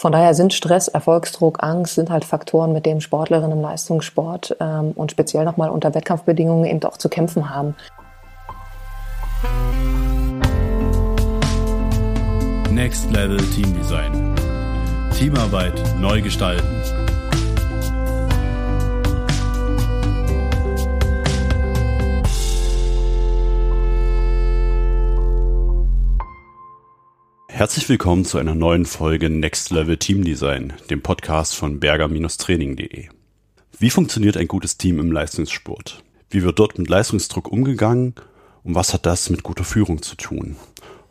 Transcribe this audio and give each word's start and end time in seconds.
von 0.00 0.12
daher 0.12 0.32
sind 0.32 0.54
Stress, 0.54 0.88
Erfolgsdruck, 0.88 1.62
Angst 1.62 1.96
sind 1.96 2.08
halt 2.08 2.24
Faktoren, 2.24 2.72
mit 2.72 2.86
denen 2.86 3.02
Sportlerinnen 3.02 3.52
im 3.52 3.60
Leistungssport 3.60 4.56
ähm, 4.58 4.92
und 4.94 5.10
speziell 5.10 5.44
nochmal 5.44 5.68
unter 5.68 5.94
Wettkampfbedingungen 5.94 6.64
eben 6.64 6.82
auch 6.84 6.96
zu 6.96 7.10
kämpfen 7.10 7.50
haben. 7.50 7.76
Next 12.70 13.10
Level 13.10 13.36
Team 13.54 13.74
Design. 13.74 14.34
Teamarbeit 15.18 15.74
neu 15.98 16.22
gestalten. 16.22 16.99
Herzlich 27.60 27.90
willkommen 27.90 28.24
zu 28.24 28.38
einer 28.38 28.54
neuen 28.54 28.86
Folge 28.86 29.28
Next 29.28 29.68
Level 29.68 29.98
Team 29.98 30.24
Design, 30.24 30.72
dem 30.88 31.02
Podcast 31.02 31.54
von 31.54 31.78
berger-training.de. 31.78 33.08
Wie 33.78 33.90
funktioniert 33.90 34.38
ein 34.38 34.48
gutes 34.48 34.78
Team 34.78 34.98
im 34.98 35.12
Leistungssport? 35.12 36.02
Wie 36.30 36.42
wird 36.42 36.58
dort 36.58 36.78
mit 36.78 36.88
Leistungsdruck 36.88 37.52
umgegangen? 37.52 38.14
Und 38.64 38.76
was 38.76 38.94
hat 38.94 39.04
das 39.04 39.28
mit 39.28 39.42
guter 39.42 39.64
Führung 39.64 40.00
zu 40.00 40.16
tun? 40.16 40.56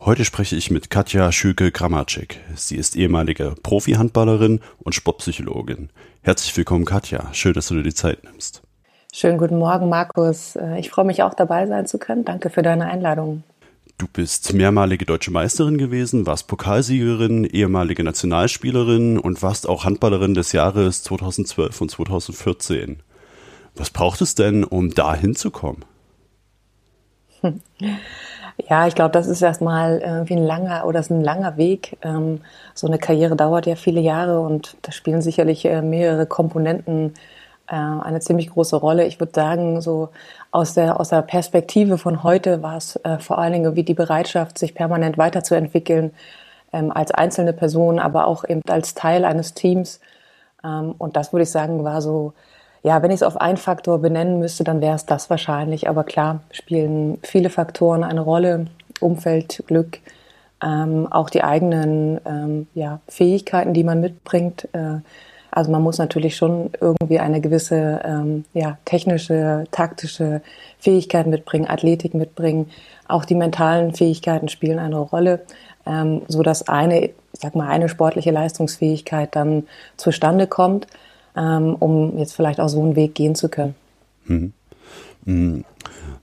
Heute 0.00 0.24
spreche 0.24 0.56
ich 0.56 0.72
mit 0.72 0.90
Katja 0.90 1.30
Schülke-Gramacek. 1.30 2.40
Sie 2.56 2.74
ist 2.74 2.96
ehemalige 2.96 3.54
Profi-Handballerin 3.62 4.58
und 4.78 4.96
Sportpsychologin. 4.96 5.90
Herzlich 6.22 6.56
willkommen, 6.56 6.84
Katja. 6.84 7.32
Schön, 7.32 7.52
dass 7.52 7.68
du 7.68 7.76
dir 7.76 7.84
die 7.84 7.94
Zeit 7.94 8.24
nimmst. 8.24 8.62
Schönen 9.12 9.38
guten 9.38 9.58
Morgen, 9.60 9.88
Markus. 9.88 10.58
Ich 10.78 10.90
freue 10.90 11.04
mich 11.04 11.22
auch 11.22 11.34
dabei 11.34 11.68
sein 11.68 11.86
zu 11.86 11.98
können. 11.98 12.24
Danke 12.24 12.50
für 12.50 12.62
deine 12.62 12.86
Einladung. 12.86 13.44
Du 14.00 14.06
bist 14.10 14.54
mehrmalige 14.54 15.04
deutsche 15.04 15.30
Meisterin 15.30 15.76
gewesen, 15.76 16.26
warst 16.26 16.48
Pokalsiegerin, 16.48 17.44
ehemalige 17.44 18.02
Nationalspielerin 18.02 19.18
und 19.18 19.42
warst 19.42 19.68
auch 19.68 19.84
Handballerin 19.84 20.32
des 20.32 20.52
Jahres 20.52 21.02
2012 21.02 21.78
und 21.82 21.90
2014. 21.90 23.02
Was 23.76 23.90
braucht 23.90 24.22
es 24.22 24.34
denn, 24.34 24.64
um 24.64 24.94
da 24.94 25.14
hinzukommen? 25.14 25.84
Ja, 28.68 28.86
ich 28.86 28.94
glaube, 28.94 29.12
das 29.12 29.26
ist 29.26 29.40
erstmal 29.40 30.00
irgendwie 30.04 30.34
ein 30.34 30.44
langer 30.44 30.84
oder 30.84 31.00
ist 31.00 31.10
ein 31.10 31.22
langer 31.22 31.56
Weg. 31.56 31.96
Ähm, 32.02 32.42
so 32.74 32.86
eine 32.86 32.98
Karriere 32.98 33.34
dauert 33.34 33.64
ja 33.64 33.74
viele 33.74 34.02
Jahre 34.02 34.40
und 34.40 34.76
da 34.82 34.92
spielen 34.92 35.22
sicherlich 35.22 35.64
äh, 35.64 35.80
mehrere 35.80 36.26
Komponenten 36.26 37.14
äh, 37.70 37.74
eine 37.76 38.20
ziemlich 38.20 38.50
große 38.50 38.76
Rolle. 38.76 39.06
Ich 39.06 39.20
würde 39.20 39.32
sagen, 39.34 39.80
so 39.80 40.10
aus 40.50 40.74
der, 40.74 40.98
aus 41.00 41.10
der 41.10 41.22
Perspektive 41.22 41.98
von 41.98 42.22
heute 42.22 42.62
war 42.62 42.76
es 42.76 42.96
äh, 42.96 43.18
vor 43.18 43.38
allen 43.38 43.52
Dingen 43.52 43.76
wie 43.76 43.84
die 43.84 43.94
Bereitschaft, 43.94 44.58
sich 44.58 44.74
permanent 44.74 45.18
weiterzuentwickeln, 45.18 46.12
ähm, 46.72 46.90
als 46.90 47.10
einzelne 47.12 47.52
Person, 47.52 47.98
aber 47.98 48.26
auch 48.26 48.44
eben 48.48 48.62
als 48.68 48.94
Teil 48.94 49.24
eines 49.24 49.54
Teams. 49.54 50.00
Ähm, 50.64 50.94
und 50.98 51.16
das 51.16 51.32
würde 51.32 51.44
ich 51.44 51.50
sagen, 51.50 51.84
war 51.84 52.02
so, 52.02 52.32
ja, 52.82 53.02
wenn 53.02 53.10
ich 53.10 53.16
es 53.16 53.22
auf 53.22 53.40
einen 53.40 53.58
Faktor 53.58 53.98
benennen 54.00 54.38
müsste, 54.38 54.64
dann 54.64 54.80
wäre 54.80 54.96
es 54.96 55.06
das 55.06 55.30
wahrscheinlich. 55.30 55.88
Aber 55.88 56.04
klar, 56.04 56.40
spielen 56.50 57.18
viele 57.22 57.50
Faktoren 57.50 58.04
eine 58.04 58.22
Rolle. 58.22 58.66
Umfeld, 59.00 59.62
Glück, 59.66 60.00
ähm, 60.62 61.08
auch 61.10 61.30
die 61.30 61.42
eigenen 61.42 62.20
ähm, 62.26 62.66
ja, 62.74 63.00
Fähigkeiten, 63.08 63.72
die 63.74 63.84
man 63.84 64.00
mitbringt. 64.00 64.68
Äh, 64.72 65.00
also 65.50 65.70
man 65.70 65.82
muss 65.82 65.98
natürlich 65.98 66.36
schon 66.36 66.70
irgendwie 66.80 67.18
eine 67.18 67.40
gewisse 67.40 68.00
ähm, 68.04 68.44
ja, 68.54 68.78
technische, 68.84 69.64
taktische 69.70 70.42
Fähigkeit 70.78 71.26
mitbringen, 71.26 71.68
Athletik 71.68 72.14
mitbringen. 72.14 72.70
Auch 73.08 73.24
die 73.24 73.34
mentalen 73.34 73.94
Fähigkeiten 73.94 74.48
spielen 74.48 74.78
eine 74.78 74.98
Rolle, 74.98 75.40
ähm, 75.86 76.22
so 76.28 76.42
dass 76.42 76.68
eine, 76.68 77.06
ich 77.06 77.12
sag 77.32 77.54
mal, 77.54 77.68
eine 77.68 77.88
sportliche 77.88 78.30
Leistungsfähigkeit 78.30 79.34
dann 79.34 79.64
zustande 79.96 80.46
kommt, 80.46 80.86
ähm, 81.36 81.76
um 81.78 82.18
jetzt 82.18 82.34
vielleicht 82.34 82.60
auch 82.60 82.68
so 82.68 82.80
einen 82.80 82.96
Weg 82.96 83.14
gehen 83.14 83.34
zu 83.34 83.48
können. 83.48 83.74
Mhm. 85.24 85.64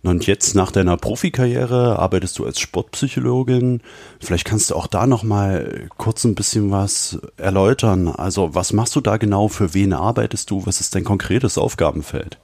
Und 0.03 0.27
jetzt 0.27 0.55
nach 0.55 0.71
deiner 0.71 0.95
Profikarriere 0.95 1.99
arbeitest 1.99 2.37
du 2.39 2.45
als 2.45 2.59
Sportpsychologin. 2.59 3.81
Vielleicht 4.19 4.45
kannst 4.45 4.69
du 4.69 4.75
auch 4.75 4.87
da 4.87 5.07
noch 5.07 5.23
mal 5.23 5.89
kurz 5.97 6.23
ein 6.23 6.35
bisschen 6.35 6.71
was 6.71 7.19
erläutern. 7.37 8.07
Also 8.07 8.55
was 8.55 8.73
machst 8.73 8.95
du 8.95 9.01
da 9.01 9.17
genau? 9.17 9.47
Für 9.47 9.73
wen 9.73 9.93
arbeitest 9.93 10.49
du? 10.51 10.65
Was 10.65 10.79
ist 10.79 10.95
dein 10.95 11.03
konkretes 11.03 11.57
Aufgabenfeld? 11.57 12.37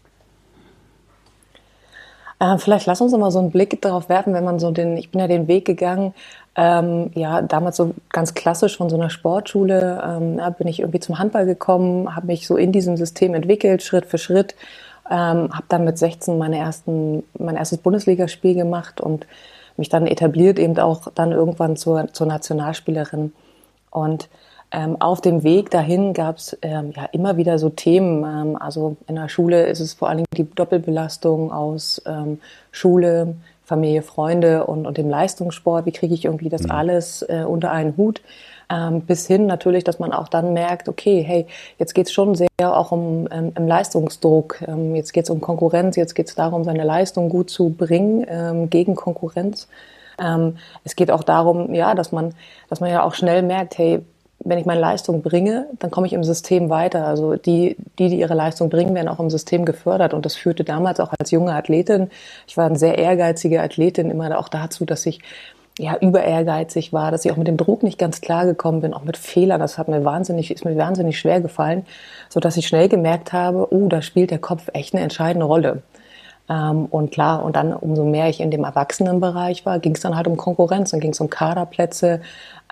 Äh, 2.40 2.58
vielleicht 2.58 2.88
lass 2.88 3.00
uns 3.00 3.12
noch 3.12 3.20
mal 3.20 3.32
so 3.32 3.40
einen 3.40 3.52
Blick 3.52 3.82
darauf 3.82 4.10
werfen, 4.10 4.34
wenn 4.34 4.44
man 4.44 4.60
so 4.60 4.72
den, 4.72 4.98
ich 4.98 5.12
bin 5.12 5.22
ja 5.22 5.28
den 5.28 5.48
Weg 5.48 5.66
gegangen, 5.66 6.14
ähm, 6.56 7.12
ja, 7.16 7.42
damals 7.42 7.78
so 7.78 7.94
ganz 8.10 8.34
klassisch 8.34 8.78
von 8.78 8.90
so 8.90 8.96
einer 8.96 9.10
Sportschule, 9.10 10.04
ähm, 10.06 10.42
bin 10.58 10.68
ich 10.68 10.82
irgendwie 10.82 11.00
zum 11.00 11.18
Handball 11.18 11.46
gekommen, 11.46 12.16
habe 12.16 12.28
mich 12.28 12.46
so 12.46 12.58
in 12.58 12.72
diesem 12.72 12.98
System 12.98 13.34
entwickelt, 13.34 13.82
Schritt 13.82 14.06
für 14.06 14.18
Schritt 14.18 14.56
ähm, 15.10 15.54
habe 15.54 15.66
dann 15.70 15.84
mit 15.84 15.98
16 15.98 16.38
meine 16.38 16.58
ersten, 16.58 17.24
mein 17.38 17.56
erstes 17.56 17.80
Bundesligaspiel 17.80 18.56
gemacht 18.56 19.02
und 19.02 19.28
mich 19.78 19.90
dann 19.90 20.08
etabliert 20.08 20.60
eben 20.60 20.78
auch 20.80 21.08
dann 21.14 21.32
irgendwann 21.32 21.76
zur, 21.76 22.12
zur 22.14 22.28
Nationalspielerin. 22.28 23.34
Und 23.90 24.30
ähm, 24.72 25.00
auf 25.00 25.22
dem 25.22 25.44
Weg 25.44 25.70
dahin 25.70 26.14
gab 26.14 26.38
es 26.38 26.58
ähm, 26.62 26.94
ja 26.96 27.06
immer 27.12 27.38
wieder 27.38 27.60
so 27.60 27.70
Themen. 27.70 28.24
Ähm, 28.24 28.58
also 28.60 28.98
in 29.08 29.16
der 29.16 29.30
Schule 29.30 29.68
ist 29.68 29.80
es 29.80 29.94
vor 29.94 30.10
allem 30.10 30.26
die 30.36 30.50
Doppelbelastung 30.50 31.52
aus 31.52 32.02
ähm, 32.06 32.40
Schule, 32.72 33.36
Familie, 33.64 34.02
Freunde 34.02 34.66
und, 34.66 34.86
und 34.86 34.98
dem 34.98 35.10
Leistungssport. 35.10 35.86
Wie 35.86 35.92
kriege 35.92 36.14
ich 36.14 36.26
irgendwie 36.26 36.50
das 36.50 36.64
mhm. 36.64 36.72
alles 36.72 37.22
äh, 37.24 37.46
unter 37.48 37.72
einen 37.72 37.96
Hut? 37.98 38.22
Ähm, 38.70 39.02
bis 39.02 39.28
hin 39.28 39.46
natürlich, 39.46 39.84
dass 39.84 40.00
man 40.00 40.14
auch 40.14 40.28
dann 40.28 40.54
merkt, 40.54 40.90
okay, 40.90 41.22
hey, 41.22 41.48
jetzt 41.78 41.94
geht 41.94 42.08
es 42.08 42.14
schon 42.14 42.36
sehr 42.36 42.48
auch 42.60 42.92
um, 42.92 43.28
ähm, 43.32 43.52
um 43.58 43.68
Leistungsdruck, 43.68 44.62
ähm, 44.68 44.96
jetzt 44.96 45.14
geht 45.14 45.26
es 45.26 45.30
um 45.30 45.42
Konkurrenz, 45.42 45.96
jetzt 45.96 46.16
geht 46.16 46.28
es 46.28 46.36
darum, 46.36 46.64
seine 46.64 46.84
Leistung 46.84 47.30
gut 47.30 47.50
zu 47.50 47.70
bringen 47.70 48.26
ähm, 48.28 48.70
gegen 48.70 48.96
Konkurrenz. 48.96 49.68
Ähm, 50.22 50.58
es 50.84 50.96
geht 50.96 51.12
auch 51.12 51.24
darum, 51.24 51.74
ja, 51.74 51.96
dass 51.96 52.12
man, 52.12 52.34
dass 52.70 52.80
man 52.80 52.90
ja 52.90 53.04
auch 53.04 53.14
schnell 53.14 53.42
merkt, 53.42 53.78
hey, 53.78 54.02
wenn 54.46 54.58
ich 54.58 54.66
meine 54.66 54.82
Leistung 54.82 55.22
bringe, 55.22 55.68
dann 55.80 55.90
komme 55.90 56.08
ich 56.08 56.14
im 56.14 56.24
System 56.24 56.70
weiter. 56.70 57.08
Also 57.08 57.36
die, 57.36 57.78
die, 57.98 58.10
die 58.10 58.20
ihre 58.20 58.34
Leistung 58.34 58.70
bringen, 58.70 58.94
werden 58.94 59.08
auch 59.08 59.20
im 59.20 59.30
System 59.30 59.64
gefördert. 59.66 60.14
Und 60.14 60.26
das 60.26 60.36
führte 60.36 60.64
damals 60.64 61.00
auch 61.00 61.14
als 61.18 61.32
junge 61.32 61.54
Athletin, 61.54 62.10
ich 62.48 62.58
war 62.58 62.66
eine 62.66 62.78
sehr 62.78 62.98
ehrgeizige 62.98 63.62
Athletin, 63.62 64.12
immer 64.12 64.38
auch 64.38 64.50
dazu, 64.50 64.86
dass 64.86 65.06
ich 65.06 65.22
ja, 65.80 65.98
über 65.98 66.24
ehrgeizig 66.24 66.94
war, 66.94 67.12
dass 67.12 67.26
ich 67.26 67.32
auch 67.32 67.38
mit 67.38 67.48
dem 67.48 67.58
Druck 67.58 67.82
nicht 67.84 67.98
ganz 67.98 68.22
klar 68.22 68.46
gekommen 68.46 68.82
bin, 68.82 68.94
auch 68.94 69.04
mit 69.04 69.18
Fehlern. 69.18 69.60
Das 69.60 69.78
hat 69.78 69.88
mir 69.88 70.06
wahnsinnig, 70.06 70.52
ist 70.52 70.66
mir 70.66 70.78
wahnsinnig 70.78 71.20
schwer 71.20 71.42
gefallen, 71.42 71.86
so 72.30 72.40
dass 72.40 72.58
ich 72.58 72.68
schnell 72.68 72.90
gemerkt 72.90 73.34
habe, 73.34 73.74
oh, 73.74 73.88
da 73.88 74.02
spielt 74.02 74.32
der 74.32 74.40
Kopf 74.40 74.70
echt 74.74 74.94
eine 74.94 75.04
entscheidende 75.04 75.46
Rolle. 75.46 75.82
Ähm, 76.50 76.86
und 76.86 77.12
klar, 77.12 77.44
und 77.44 77.56
dann 77.56 77.74
umso 77.74 78.06
mehr 78.06 78.30
ich 78.30 78.40
in 78.40 78.52
dem 78.52 78.64
Erwachsenenbereich 78.64 79.66
war, 79.66 79.80
ging 79.80 79.96
es 79.96 80.02
dann 80.02 80.16
halt 80.16 80.28
um 80.28 80.38
Konkurrenz, 80.38 80.92
dann 80.92 81.00
ging 81.00 81.12
es 81.12 81.20
um 81.20 81.30
Kaderplätze. 81.30 82.22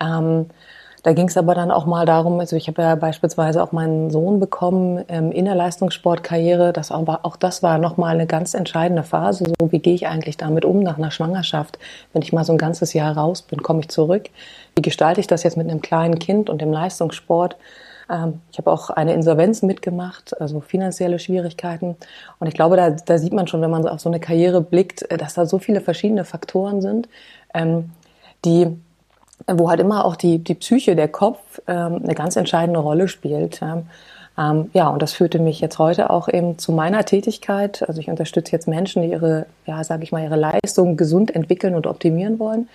Ähm, 0.00 0.46
da 1.02 1.12
ging 1.14 1.26
es 1.26 1.36
aber 1.36 1.54
dann 1.54 1.72
auch 1.72 1.84
mal 1.84 2.06
darum, 2.06 2.38
also 2.38 2.54
ich 2.54 2.68
habe 2.68 2.82
ja 2.82 2.94
beispielsweise 2.94 3.62
auch 3.62 3.72
meinen 3.72 4.10
Sohn 4.10 4.38
bekommen 4.38 5.04
ähm, 5.08 5.32
in 5.32 5.46
der 5.46 5.56
Leistungssportkarriere. 5.56 6.72
Das 6.72 6.92
auch, 6.92 7.06
auch 7.24 7.36
das 7.36 7.62
war 7.62 7.78
nochmal 7.78 8.14
eine 8.14 8.26
ganz 8.26 8.54
entscheidende 8.54 9.02
Phase. 9.02 9.52
So 9.60 9.72
wie 9.72 9.80
gehe 9.80 9.94
ich 9.94 10.06
eigentlich 10.06 10.36
damit 10.36 10.64
um 10.64 10.80
nach 10.80 10.98
einer 10.98 11.10
Schwangerschaft? 11.10 11.78
Wenn 12.12 12.22
ich 12.22 12.32
mal 12.32 12.44
so 12.44 12.52
ein 12.52 12.58
ganzes 12.58 12.92
Jahr 12.92 13.16
raus 13.16 13.42
bin, 13.42 13.62
komme 13.62 13.80
ich 13.80 13.88
zurück. 13.88 14.30
Wie 14.76 14.82
gestalte 14.82 15.20
ich 15.20 15.26
das 15.26 15.42
jetzt 15.42 15.56
mit 15.56 15.68
einem 15.68 15.82
kleinen 15.82 16.20
Kind 16.20 16.48
und 16.48 16.60
dem 16.60 16.72
Leistungssport? 16.72 17.56
Ähm, 18.08 18.40
ich 18.52 18.58
habe 18.58 18.70
auch 18.70 18.90
eine 18.90 19.12
Insolvenz 19.12 19.62
mitgemacht, 19.62 20.40
also 20.40 20.60
finanzielle 20.60 21.18
Schwierigkeiten. 21.18 21.96
Und 22.38 22.46
ich 22.46 22.54
glaube, 22.54 22.76
da, 22.76 22.90
da 22.90 23.18
sieht 23.18 23.32
man 23.32 23.48
schon, 23.48 23.60
wenn 23.60 23.70
man 23.70 23.88
auf 23.88 24.00
so 24.00 24.08
eine 24.08 24.20
Karriere 24.20 24.60
blickt, 24.60 25.10
äh, 25.10 25.16
dass 25.16 25.34
da 25.34 25.46
so 25.46 25.58
viele 25.58 25.80
verschiedene 25.80 26.24
Faktoren 26.24 26.80
sind, 26.80 27.08
ähm, 27.54 27.90
die 28.44 28.76
wo 29.46 29.70
halt 29.70 29.80
immer 29.80 30.04
auch 30.04 30.16
die, 30.16 30.38
die 30.38 30.54
Psyche, 30.54 30.96
der 30.96 31.08
Kopf 31.08 31.60
ähm, 31.66 32.00
eine 32.02 32.14
ganz 32.14 32.36
entscheidende 32.36 32.80
Rolle 32.80 33.08
spielt. 33.08 33.60
Ja. 33.60 33.82
Ähm, 34.38 34.70
ja, 34.72 34.88
und 34.88 35.02
das 35.02 35.12
führte 35.12 35.38
mich 35.38 35.60
jetzt 35.60 35.78
heute 35.78 36.10
auch 36.10 36.28
eben 36.28 36.58
zu 36.58 36.72
meiner 36.72 37.04
Tätigkeit. 37.04 37.84
Also 37.86 38.00
ich 38.00 38.08
unterstütze 38.08 38.52
jetzt 38.52 38.68
Menschen, 38.68 39.02
die 39.02 39.10
ihre, 39.10 39.46
ja, 39.66 39.84
sage 39.84 40.04
ich 40.04 40.12
mal, 40.12 40.22
ihre 40.22 40.36
Leistung 40.36 40.96
gesund 40.96 41.34
entwickeln 41.34 41.74
und 41.74 41.86
optimieren 41.86 42.38
wollen. 42.38 42.68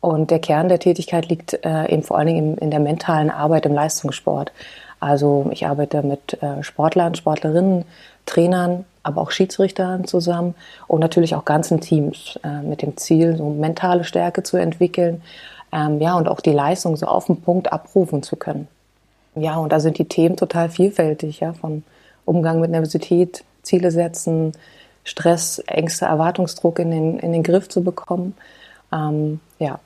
Und 0.00 0.30
der 0.30 0.40
Kern 0.40 0.68
der 0.68 0.80
Tätigkeit 0.80 1.28
liegt 1.28 1.64
äh, 1.64 1.92
eben 1.92 2.02
vor 2.02 2.18
allen 2.18 2.26
Dingen 2.26 2.58
in 2.58 2.70
der 2.70 2.80
mentalen 2.80 3.30
Arbeit 3.30 3.66
im 3.66 3.74
Leistungssport. 3.74 4.52
Also 4.98 5.48
ich 5.52 5.66
arbeite 5.66 6.02
mit 6.02 6.42
äh, 6.42 6.62
Sportlern, 6.62 7.14
Sportlerinnen, 7.14 7.84
Trainern, 8.26 8.84
aber 9.02 9.20
auch 9.20 9.30
Schiedsrichtern 9.30 10.04
zusammen 10.04 10.54
und 10.86 11.00
natürlich 11.00 11.34
auch 11.34 11.44
ganzen 11.44 11.80
Teams 11.80 12.38
äh, 12.44 12.62
mit 12.62 12.82
dem 12.82 12.96
Ziel, 12.96 13.36
so 13.36 13.48
mentale 13.50 14.04
Stärke 14.04 14.42
zu 14.42 14.56
entwickeln 14.56 15.22
ähm, 15.72 16.00
ja, 16.00 16.16
und 16.16 16.28
auch 16.28 16.40
die 16.40 16.52
Leistung 16.52 16.96
so 16.96 17.06
auf 17.06 17.26
den 17.26 17.40
Punkt 17.40 17.72
abrufen 17.72 18.22
zu 18.22 18.36
können. 18.36 18.68
Ja, 19.34 19.56
und 19.56 19.72
da 19.72 19.80
sind 19.80 19.98
die 19.98 20.04
Themen 20.04 20.36
total 20.36 20.68
vielfältig, 20.68 21.40
ja, 21.40 21.54
von 21.54 21.82
Umgang 22.24 22.60
mit 22.60 22.70
Nervosität, 22.70 23.44
Ziele 23.62 23.90
setzen, 23.90 24.52
Stress, 25.04 25.58
Ängste, 25.66 26.04
Erwartungsdruck 26.04 26.78
in 26.78 26.90
den, 26.90 27.18
in 27.18 27.32
den 27.32 27.42
Griff 27.42 27.68
zu 27.68 27.82
bekommen. 27.82 28.34
Ähm, 28.92 29.40
ja, 29.58 29.80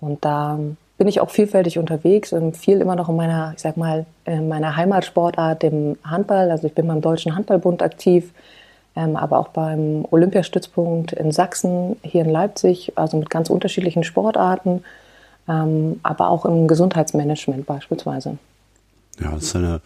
und 0.00 0.24
da 0.24 0.58
bin 0.98 1.06
ich 1.06 1.20
auch 1.20 1.30
vielfältig 1.30 1.78
unterwegs 1.78 2.32
und 2.32 2.56
viel 2.56 2.80
immer 2.80 2.96
noch 2.96 3.08
in 3.08 3.16
meiner, 3.16 3.52
ich 3.54 3.62
sag 3.62 3.76
mal, 3.76 4.04
in 4.24 4.48
meiner 4.48 4.76
Heimatsportart, 4.76 5.62
dem 5.62 5.96
Handball. 6.04 6.50
Also 6.50 6.66
ich 6.66 6.74
bin 6.74 6.88
beim 6.88 7.00
Deutschen 7.00 7.36
Handballbund 7.36 7.82
aktiv, 7.82 8.32
ähm, 8.96 9.16
aber 9.16 9.38
auch 9.38 9.48
beim 9.48 10.04
Olympiastützpunkt 10.10 11.12
in 11.12 11.30
Sachsen, 11.30 11.96
hier 12.02 12.22
in 12.22 12.30
Leipzig, 12.30 12.92
also 12.96 13.16
mit 13.16 13.30
ganz 13.30 13.48
unterschiedlichen 13.48 14.02
Sportarten, 14.02 14.82
aber 15.48 16.28
auch 16.28 16.44
im 16.44 16.68
Gesundheitsmanagement 16.68 17.66
beispielsweise. 17.66 18.38
Ja, 19.20 19.32
das 19.32 19.44
ist 19.44 19.56
eine 19.56 19.80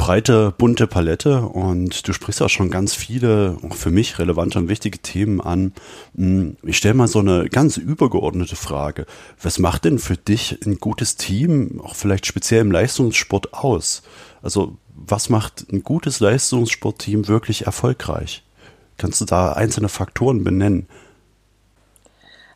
breite, 0.00 0.54
bunte 0.56 0.86
Palette 0.86 1.42
und 1.42 2.08
du 2.08 2.14
sprichst 2.14 2.40
auch 2.40 2.48
schon 2.48 2.70
ganz 2.70 2.94
viele, 2.94 3.58
auch 3.68 3.74
für 3.74 3.90
mich 3.90 4.18
relevante 4.18 4.58
und 4.58 4.68
wichtige 4.70 4.98
Themen 4.98 5.42
an. 5.42 5.74
Hm, 6.16 6.56
ich 6.62 6.78
stelle 6.78 6.94
mal 6.94 7.06
so 7.06 7.18
eine 7.18 7.50
ganz 7.50 7.76
übergeordnete 7.76 8.56
Frage. 8.56 9.04
Was 9.42 9.58
macht 9.58 9.84
denn 9.84 9.98
für 9.98 10.16
dich 10.16 10.58
ein 10.64 10.78
gutes 10.78 11.16
Team, 11.16 11.82
auch 11.84 11.94
vielleicht 11.94 12.24
speziell 12.24 12.62
im 12.62 12.72
Leistungssport 12.72 13.52
aus? 13.52 14.02
Also 14.42 14.78
was 14.96 15.28
macht 15.28 15.66
ein 15.70 15.82
gutes 15.82 16.20
Leistungssportteam 16.20 17.28
wirklich 17.28 17.66
erfolgreich? 17.66 18.42
Kannst 18.96 19.20
du 19.20 19.26
da 19.26 19.52
einzelne 19.52 19.90
Faktoren 19.90 20.44
benennen? 20.44 20.86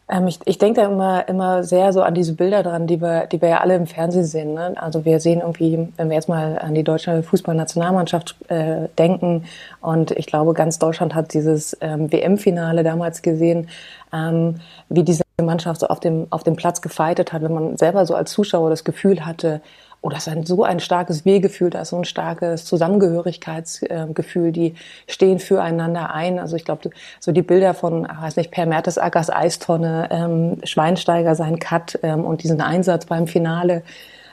Ähm, 0.09 0.29
ich, 0.29 0.39
ich 0.45 0.59
denke 0.59 0.81
da 0.83 0.87
immer, 0.87 1.29
immer 1.29 1.65
sehr 1.65 1.93
so 1.93 2.03
an 2.03 2.15
diese 2.15 2.35
Bilder 2.35 2.63
dran, 2.63 2.87
die 2.87 3.01
wir, 3.01 3.27
die 3.27 3.41
wir 3.41 3.49
ja 3.49 3.61
alle 3.61 3.77
im 3.77 3.87
Fernsehen 3.87 4.25
sehen. 4.25 4.55
Ne? 4.55 4.75
Also 4.77 5.05
wir 5.05 5.19
sehen 5.21 5.41
irgendwie, 5.41 5.89
wenn 5.97 6.09
wir 6.09 6.17
jetzt 6.17 6.29
mal 6.29 6.59
an 6.59 6.75
die 6.75 6.85
deutsche 6.85 7.23
Fußballnationalmannschaft 7.23 8.37
äh, 8.49 8.89
denken, 8.99 9.45
und 9.81 10.11
ich 10.11 10.27
glaube, 10.27 10.53
ganz 10.55 10.79
Deutschland 10.79 11.15
hat 11.15 11.33
dieses 11.33 11.77
ähm, 11.81 12.13
WM-Finale 12.13 12.83
damals 12.83 13.23
gesehen, 13.23 13.69
ähm, 14.13 14.61
wie 14.89 15.05
diese 15.05 15.23
Mannschaft 15.43 15.81
so 15.81 15.89
auf 15.89 16.01
dem, 16.01 16.27
auf 16.31 16.43
dem 16.43 16.57
Platz 16.57 16.83
gefeitet 16.83 17.33
hat, 17.33 17.43
wenn 17.43 17.55
man 17.55 17.77
selber 17.77 18.07
so 18.07 18.15
als 18.15 18.31
Zuschauer 18.31 18.71
das 18.71 18.85
Gefühl 18.85 19.25
hatte, 19.25 19.61
oh, 20.05 20.11
das 20.11 20.27
ist 20.27 20.29
ein, 20.29 20.45
so 20.45 20.65
ein 20.65 20.81
starkes 20.81 21.25
Wir-Gefühl, 21.25 21.71
da 21.71 21.81
ist 21.81 21.89
so 21.89 21.97
ein 21.97 22.05
starkes 22.05 22.67
Zusammengehörigkeitsgefühl, 22.67 24.53
die 24.53 24.75
stehen 25.09 25.39
füreinander 25.39 26.13
ein. 26.13 26.39
Also 26.39 26.57
ich 26.57 26.67
glaube, 26.67 26.91
so 27.21 27.33
die 27.33 27.41
Bilder 27.41 27.73
von, 27.73 28.07
weiß 28.07 28.37
nicht, 28.37 28.51
Per 28.51 28.67
Mertesackers 28.67 29.31
Eistonne, 29.31 30.09
ähm, 30.11 30.59
Schweinsteiger 30.63 31.35
sein 31.35 31.59
Cut 31.59 31.99
ähm, 32.03 32.27
und 32.27 32.43
diesen 32.43 32.61
Einsatz 32.61 33.07
beim 33.07 33.27
Finale, 33.27 33.83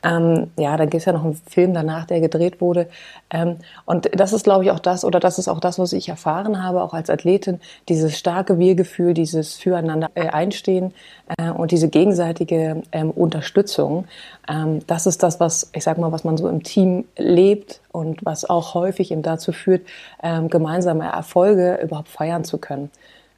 ähm, 0.03 0.51
ja, 0.57 0.77
dann 0.77 0.89
gibt 0.89 1.01
es 1.01 1.05
ja 1.05 1.13
noch 1.13 1.23
einen 1.23 1.35
Film 1.35 1.73
danach, 1.73 2.05
der 2.05 2.21
gedreht 2.21 2.59
wurde. 2.61 2.87
Ähm, 3.29 3.57
und 3.85 4.09
das 4.19 4.33
ist, 4.33 4.43
glaube 4.43 4.63
ich, 4.63 4.71
auch 4.71 4.79
das, 4.79 5.05
oder 5.05 5.19
das 5.19 5.37
ist 5.37 5.47
auch 5.47 5.59
das, 5.59 5.77
was 5.77 5.93
ich 5.93 6.09
erfahren 6.09 6.63
habe, 6.63 6.81
auch 6.81 6.93
als 6.93 7.09
Athletin, 7.09 7.59
dieses 7.87 8.17
starke 8.17 8.57
Wir-Gefühl, 8.57 9.13
dieses 9.13 9.55
Füreinander 9.55 10.09
äh, 10.15 10.29
einstehen 10.29 10.93
äh, 11.37 11.51
und 11.51 11.71
diese 11.71 11.89
gegenseitige 11.89 12.83
ähm, 12.91 13.11
Unterstützung. 13.11 14.05
Ähm, 14.49 14.79
das 14.87 15.05
ist 15.05 15.21
das, 15.23 15.39
was, 15.39 15.69
ich 15.73 15.83
sag 15.83 15.97
mal, 15.97 16.11
was 16.11 16.23
man 16.23 16.37
so 16.37 16.49
im 16.49 16.63
Team 16.63 17.05
lebt 17.17 17.81
und 17.91 18.25
was 18.25 18.49
auch 18.49 18.73
häufig 18.73 19.11
eben 19.11 19.21
dazu 19.21 19.51
führt, 19.51 19.81
ähm, 20.23 20.49
gemeinsame 20.49 21.05
Erfolge 21.11 21.79
überhaupt 21.83 22.09
feiern 22.09 22.43
zu 22.43 22.57
können. 22.57 22.89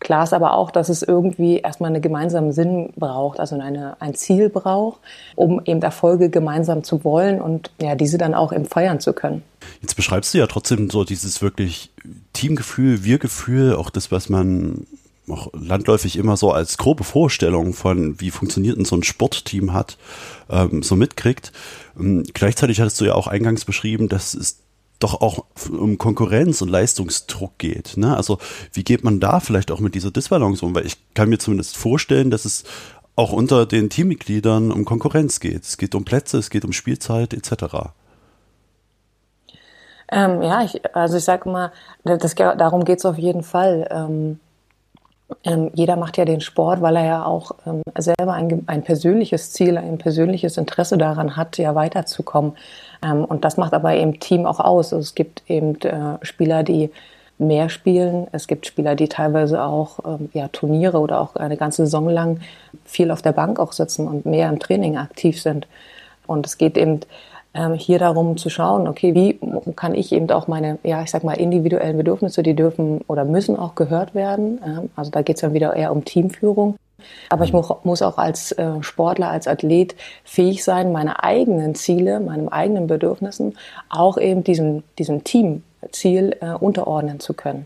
Klar 0.04 0.26
ist 0.26 0.34
aber 0.34 0.54
auch, 0.54 0.70
dass 0.70 0.90
es 0.90 1.02
irgendwie 1.02 1.60
erstmal 1.60 1.90
einen 1.90 2.02
gemeinsamen 2.02 2.52
Sinn 2.52 2.92
braucht, 2.98 3.40
also 3.40 3.60
eine, 3.60 3.96
ein 4.02 4.14
Ziel 4.16 4.50
braucht, 4.50 5.00
um 5.36 5.62
eben 5.64 5.82
Erfolge 5.82 6.30
gemeinsam 6.30 6.84
zu 6.84 7.06
wollen 7.06 7.42
und 7.42 7.72
ja, 7.82 7.96
diese 7.96 8.18
dann 8.18 8.34
auch 8.34 8.52
eben 8.52 8.66
feiern 8.66 9.00
zu 9.00 9.14
können. 9.14 9.44
Jetzt 9.82 9.96
beschreibst 9.96 10.34
du 10.34 10.40
ja 10.40 10.48
trotzdem 10.48 10.90
so 10.90 11.06
dieses 11.06 11.42
wirklich 11.42 11.90
Teamgefühl, 12.34 13.06
Wir-Gefühl, 13.06 13.76
auch 13.76 13.90
das, 13.90 14.12
was 14.12 14.28
man 14.28 14.86
auch 15.30 15.48
landläufig 15.54 16.18
immer 16.18 16.36
so 16.36 16.52
als 16.52 16.78
grobe 16.78 17.06
Vorstellung 17.06 17.74
von, 17.74 18.20
wie 18.20 18.30
funktioniert 18.30 18.76
denn 18.76 18.84
so 18.84 18.98
ein 18.98 19.04
Sportteam 19.04 19.72
hat, 19.72 19.98
ähm, 20.50 20.84
so 20.84 20.98
mitkriegt. 20.98 21.54
Ähm, 21.98 22.26
gleichzeitig 22.34 22.82
hattest 22.82 23.00
du 23.00 23.06
ja 23.06 23.16
auch 23.16 23.28
eingangs 23.28 23.64
beschrieben, 23.64 24.10
dass 24.10 24.34
es 24.34 24.60
doch 25.04 25.22
auch 25.22 25.46
um 25.70 25.98
Konkurrenz 25.98 26.62
und 26.62 26.70
Leistungsdruck 26.70 27.58
geht. 27.58 27.98
Ne? 27.98 28.16
Also 28.16 28.38
wie 28.72 28.84
geht 28.84 29.04
man 29.04 29.20
da 29.20 29.40
vielleicht 29.40 29.72
auch 29.72 29.80
mit 29.80 29.96
dieser 29.96 30.12
Disbalance 30.12 30.66
um? 30.66 30.74
Weil 30.74 30.86
ich 30.86 30.98
kann 31.14 31.30
mir 31.30 31.38
zumindest 31.38 31.78
vorstellen, 31.78 32.32
dass 32.32 32.46
es 32.46 32.64
auch 33.16 33.32
unter 33.32 33.66
den 33.66 33.90
Teammitgliedern 33.90 34.72
um 34.72 34.86
Konkurrenz 34.86 35.40
geht. 35.40 35.64
Es 35.64 35.78
geht 35.78 35.94
um 35.94 36.06
Plätze, 36.06 36.38
es 36.38 36.50
geht 36.50 36.66
um 36.66 36.74
Spielzeit 36.74 37.34
etc. 37.34 37.92
Ähm, 40.12 40.42
ja, 40.42 40.64
ich, 40.64 40.96
also 40.96 41.18
ich 41.18 41.24
sage 41.24 41.50
mal, 41.50 41.72
das, 42.04 42.36
darum 42.36 42.86
geht 42.86 43.00
es 43.00 43.06
auf 43.06 43.18
jeden 43.18 43.44
Fall. 43.44 43.88
Ähm, 43.92 44.40
ähm, 45.44 45.71
jeder 45.74 45.95
macht 45.95 46.18
ja 46.18 46.25
den 46.25 46.41
Sport, 46.41 46.81
weil 46.81 46.95
er 46.95 47.06
ja 47.06 47.25
auch 47.25 47.51
ähm, 47.65 47.81
selber 47.97 48.33
ein, 48.33 48.63
ein, 48.68 48.83
persönliches 48.83 49.51
Ziel, 49.51 49.77
ein 49.77 49.97
persönliches 49.97 50.57
Interesse 50.57 50.97
daran 50.97 51.35
hat, 51.35 51.57
ja 51.57 51.75
weiterzukommen. 51.75 52.53
Ähm, 53.03 53.25
und 53.25 53.45
das 53.45 53.57
macht 53.57 53.74
aber 53.74 53.94
eben 53.95 54.19
Team 54.19 54.45
auch 54.45 54.59
aus. 54.59 54.94
Also 54.94 55.01
es 55.01 55.15
gibt 55.15 55.44
eben 55.47 55.80
äh, 55.81 56.18
Spieler, 56.21 56.63
die 56.63 56.89
mehr 57.38 57.69
spielen. 57.69 58.27
Es 58.31 58.47
gibt 58.47 58.65
Spieler, 58.65 58.95
die 58.95 59.09
teilweise 59.09 59.63
auch 59.63 60.00
ähm, 60.06 60.30
ja, 60.33 60.47
Turniere 60.50 61.00
oder 61.00 61.19
auch 61.19 61.35
eine 61.35 61.57
ganze 61.57 61.85
Saison 61.85 62.09
lang 62.09 62.39
viel 62.85 63.12
auf 63.12 63.21
der 63.21 63.33
Bank 63.33 63.59
auch 63.59 63.74
sitzen 63.74 64.07
und 64.07 64.25
mehr 64.25 64.50
im 64.50 64.59
Training 64.59 64.97
aktiv 64.97 65.41
sind. 65.41 65.68
Und 66.27 66.45
es 66.45 66.57
geht 66.57 66.77
eben 66.77 67.01
ähm, 67.54 67.74
hier 67.74 68.00
darum 68.00 68.38
zu 68.38 68.50
schauen, 68.50 68.88
okay, 68.88 69.14
wie 69.14 69.40
kann 69.76 69.94
ich 69.94 70.12
eben 70.12 70.30
auch 70.32 70.48
meine, 70.48 70.80
ja, 70.84 71.04
ich 71.04 71.12
sag 71.12 71.24
mal, 71.24 71.34
individuellen 71.34 71.98
Bedürfnisse, 71.98 72.44
die 72.44 72.56
dürfen 72.56 73.02
oder 73.08 73.26
müssen 73.26 73.58
auch 73.58 73.76
gehört 73.76 74.16
werden. 74.16 74.60
Ähm, 74.66 74.90
also 74.96 75.12
da 75.12 75.22
geht 75.22 75.36
es 75.38 75.42
dann 75.42 75.54
wieder 75.54 75.76
eher 75.76 75.92
um 75.92 76.04
Teamführung. 76.04 76.76
Aber 77.30 77.44
ich 77.44 77.52
muss 77.52 78.02
auch 78.02 78.18
als 78.18 78.54
äh, 78.54 78.82
Sportler, 78.82 79.30
als 79.30 79.48
Athlet 79.48 79.96
fähig 80.24 80.64
sein, 80.64 80.92
meine 80.92 81.24
eigenen 81.24 81.76
Ziele, 81.76 82.22
meinen 82.22 82.48
eigenen 82.48 82.88
Bedürfnissen 82.88 83.58
auch 83.90 84.18
eben 84.18 84.44
diesem, 84.44 84.84
diesem 84.98 85.24
Teamziel 85.24 86.38
äh, 86.40 86.52
unterordnen 86.52 87.20
zu 87.20 87.34
können. 87.34 87.66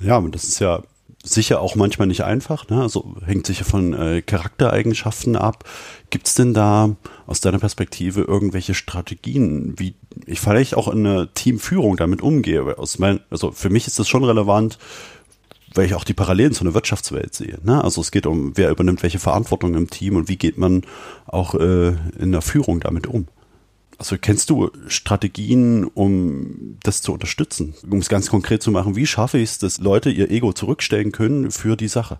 Ja, 0.00 0.18
und 0.18 0.32
das 0.32 0.44
ist 0.44 0.60
ja 0.60 0.82
sicher 1.32 1.60
auch 1.60 1.74
manchmal 1.74 2.08
nicht 2.08 2.24
einfach, 2.24 2.68
ne? 2.68 2.82
also 2.82 3.16
hängt 3.24 3.46
sicher 3.46 3.64
von 3.64 3.92
äh, 3.92 4.22
Charaktereigenschaften 4.22 5.36
ab. 5.36 5.64
Gibt 6.10 6.26
es 6.26 6.34
denn 6.34 6.54
da 6.54 6.96
aus 7.26 7.40
deiner 7.40 7.58
Perspektive 7.58 8.22
irgendwelche 8.22 8.74
Strategien, 8.74 9.74
wie 9.78 9.94
ich 10.26 10.40
vielleicht 10.40 10.76
auch 10.76 10.88
in 10.88 11.06
einer 11.06 11.32
Teamführung 11.34 11.96
damit 11.96 12.22
umgehe? 12.22 12.78
Aus 12.78 12.98
mein, 12.98 13.20
also 13.30 13.50
für 13.50 13.70
mich 13.70 13.86
ist 13.86 13.98
das 13.98 14.08
schon 14.08 14.24
relevant, 14.24 14.78
weil 15.74 15.86
ich 15.86 15.94
auch 15.94 16.04
die 16.04 16.14
Parallelen 16.14 16.52
zu 16.52 16.64
einer 16.64 16.74
Wirtschaftswelt 16.74 17.34
sehe. 17.34 17.58
Ne? 17.62 17.82
Also 17.82 18.00
es 18.00 18.10
geht 18.10 18.26
um, 18.26 18.56
wer 18.56 18.70
übernimmt 18.70 19.02
welche 19.02 19.18
Verantwortung 19.18 19.74
im 19.74 19.90
Team 19.90 20.16
und 20.16 20.28
wie 20.28 20.36
geht 20.36 20.58
man 20.58 20.82
auch 21.26 21.54
äh, 21.54 21.94
in 22.18 22.32
der 22.32 22.42
Führung 22.42 22.80
damit 22.80 23.06
um. 23.06 23.26
Also 23.98 24.16
kennst 24.20 24.48
du 24.48 24.70
Strategien, 24.86 25.84
um 25.84 26.78
das 26.84 27.02
zu 27.02 27.12
unterstützen? 27.12 27.74
Um 27.90 27.98
es 27.98 28.08
ganz 28.08 28.30
konkret 28.30 28.62
zu 28.62 28.70
machen, 28.70 28.94
wie 28.94 29.06
schaffe 29.06 29.38
ich 29.38 29.50
es, 29.50 29.58
dass 29.58 29.78
Leute 29.78 30.08
ihr 30.08 30.30
Ego 30.30 30.52
zurückstellen 30.52 31.10
können 31.10 31.50
für 31.50 31.76
die 31.76 31.88
Sache? 31.88 32.18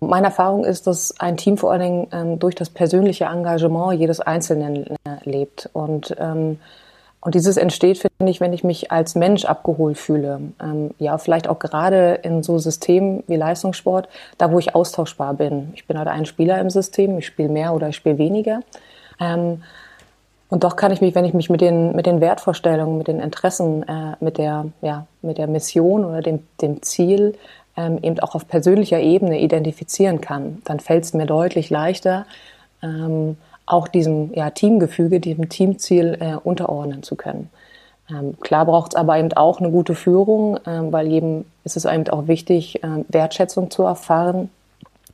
Meine 0.00 0.26
Erfahrung 0.26 0.64
ist, 0.64 0.86
dass 0.86 1.18
ein 1.20 1.36
Team 1.36 1.58
vor 1.58 1.72
allen 1.72 1.80
Dingen 1.80 2.06
ähm, 2.12 2.38
durch 2.38 2.54
das 2.54 2.70
persönliche 2.70 3.26
Engagement 3.26 3.98
jedes 3.98 4.20
Einzelnen 4.20 4.86
äh, 4.86 4.94
lebt. 5.24 5.68
Und, 5.74 6.16
ähm, 6.18 6.58
und 7.20 7.34
dieses 7.34 7.58
entsteht, 7.58 7.98
finde 7.98 8.30
ich, 8.30 8.40
wenn 8.40 8.54
ich 8.54 8.64
mich 8.64 8.90
als 8.90 9.14
Mensch 9.14 9.44
abgeholt 9.44 9.98
fühle. 9.98 10.40
Ähm, 10.62 10.90
ja, 10.98 11.18
vielleicht 11.18 11.48
auch 11.48 11.58
gerade 11.58 12.20
in 12.22 12.42
so 12.42 12.58
Systemen 12.58 13.22
wie 13.26 13.36
Leistungssport, 13.36 14.08
da 14.38 14.50
wo 14.50 14.58
ich 14.58 14.74
austauschbar 14.74 15.34
bin. 15.34 15.72
Ich 15.74 15.86
bin 15.86 15.98
halt 15.98 16.08
ein 16.08 16.24
Spieler 16.24 16.58
im 16.58 16.70
System, 16.70 17.18
ich 17.18 17.26
spiele 17.26 17.50
mehr 17.50 17.74
oder 17.74 17.88
ich 17.90 17.96
spiele 17.96 18.16
weniger. 18.16 18.60
Ähm, 20.46 20.56
und 20.56 20.64
doch 20.64 20.76
kann 20.76 20.92
ich 20.92 21.00
mich, 21.00 21.14
wenn 21.14 21.24
ich 21.24 21.34
mich 21.34 21.50
mit 21.50 21.60
den, 21.60 21.94
mit 21.94 22.06
den 22.06 22.20
Wertvorstellungen, 22.20 22.98
mit 22.98 23.08
den 23.08 23.20
Interessen, 23.20 23.82
äh, 23.88 24.16
mit, 24.20 24.38
der, 24.38 24.66
ja, 24.82 25.06
mit 25.22 25.38
der 25.38 25.46
Mission 25.46 26.04
oder 26.04 26.22
dem, 26.22 26.40
dem 26.60 26.82
Ziel 26.82 27.34
ähm, 27.76 27.98
eben 28.02 28.18
auch 28.20 28.34
auf 28.34 28.48
persönlicher 28.48 29.00
Ebene 29.00 29.40
identifizieren 29.40 30.20
kann, 30.20 30.62
dann 30.64 30.80
fällt 30.80 31.04
es 31.04 31.14
mir 31.14 31.26
deutlich 31.26 31.70
leichter, 31.70 32.26
ähm, 32.82 33.36
auch 33.66 33.88
diesem 33.88 34.32
ja, 34.34 34.50
Teamgefüge, 34.50 35.20
diesem 35.20 35.48
Teamziel 35.48 36.16
äh, 36.20 36.36
unterordnen 36.36 37.02
zu 37.02 37.16
können. 37.16 37.50
Ähm, 38.08 38.38
klar 38.40 38.64
braucht 38.64 38.92
es 38.92 38.96
aber 38.96 39.18
eben 39.18 39.32
auch 39.32 39.58
eine 39.58 39.70
gute 39.70 39.96
Führung, 39.96 40.60
ähm, 40.66 40.92
weil 40.92 41.08
jedem 41.08 41.44
ist 41.64 41.76
es 41.76 41.84
eben 41.84 42.08
auch 42.08 42.28
wichtig, 42.28 42.82
äh, 42.84 43.04
Wertschätzung 43.08 43.70
zu 43.70 43.82
erfahren 43.82 44.50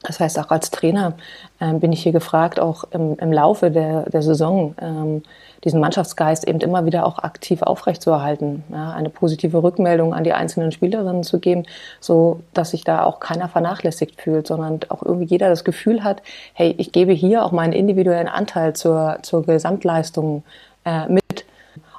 das 0.03 0.19
heißt, 0.19 0.39
auch 0.39 0.51
als 0.51 0.71
Trainer 0.71 1.15
ähm, 1.61 1.81
bin 1.81 1.93
ich 1.93 2.03
hier 2.03 2.13
gefragt, 2.13 2.59
auch 2.59 2.85
im, 2.91 3.17
im 3.19 3.33
Laufe 3.33 3.71
der, 3.71 4.11
der 4.11 4.23
Saison 4.23 4.75
ähm, 4.81 5.23
diesen 5.65 5.81
Mannschaftsgeist 5.81 6.47
eben 6.49 6.61
immer 6.61 6.85
wieder 6.85 7.07
auch 7.07 7.21
aktiv 7.21 7.63
aufrechtzuerhalten, 7.63 8.65
ja, 8.73 8.91
eine 8.91 9.11
positive 9.11 9.63
Rückmeldung 9.63 10.13
an 10.13 10.25
die 10.25 10.33
einzelnen 10.33 10.73
Spielerinnen 10.73 11.23
zu 11.23 11.39
geben, 11.39 11.65
so 12.01 12.41
dass 12.53 12.71
sich 12.71 12.83
da 12.83 13.05
auch 13.05 13.21
keiner 13.21 13.49
vernachlässigt 13.49 14.21
fühlt, 14.21 14.49
sondern 14.49 14.81
auch 14.89 15.03
irgendwie 15.03 15.27
jeder 15.27 15.49
das 15.49 15.63
Gefühl 15.63 16.03
hat, 16.03 16.23
hey, 16.53 16.75
ich 16.79 16.91
gebe 16.91 17.13
hier 17.13 17.45
auch 17.45 17.53
meinen 17.53 17.73
individuellen 17.73 18.29
Anteil 18.29 18.75
zur, 18.75 19.19
zur 19.23 19.45
Gesamtleistung 19.47 20.43
äh, 20.85 21.07
mit. 21.09 21.45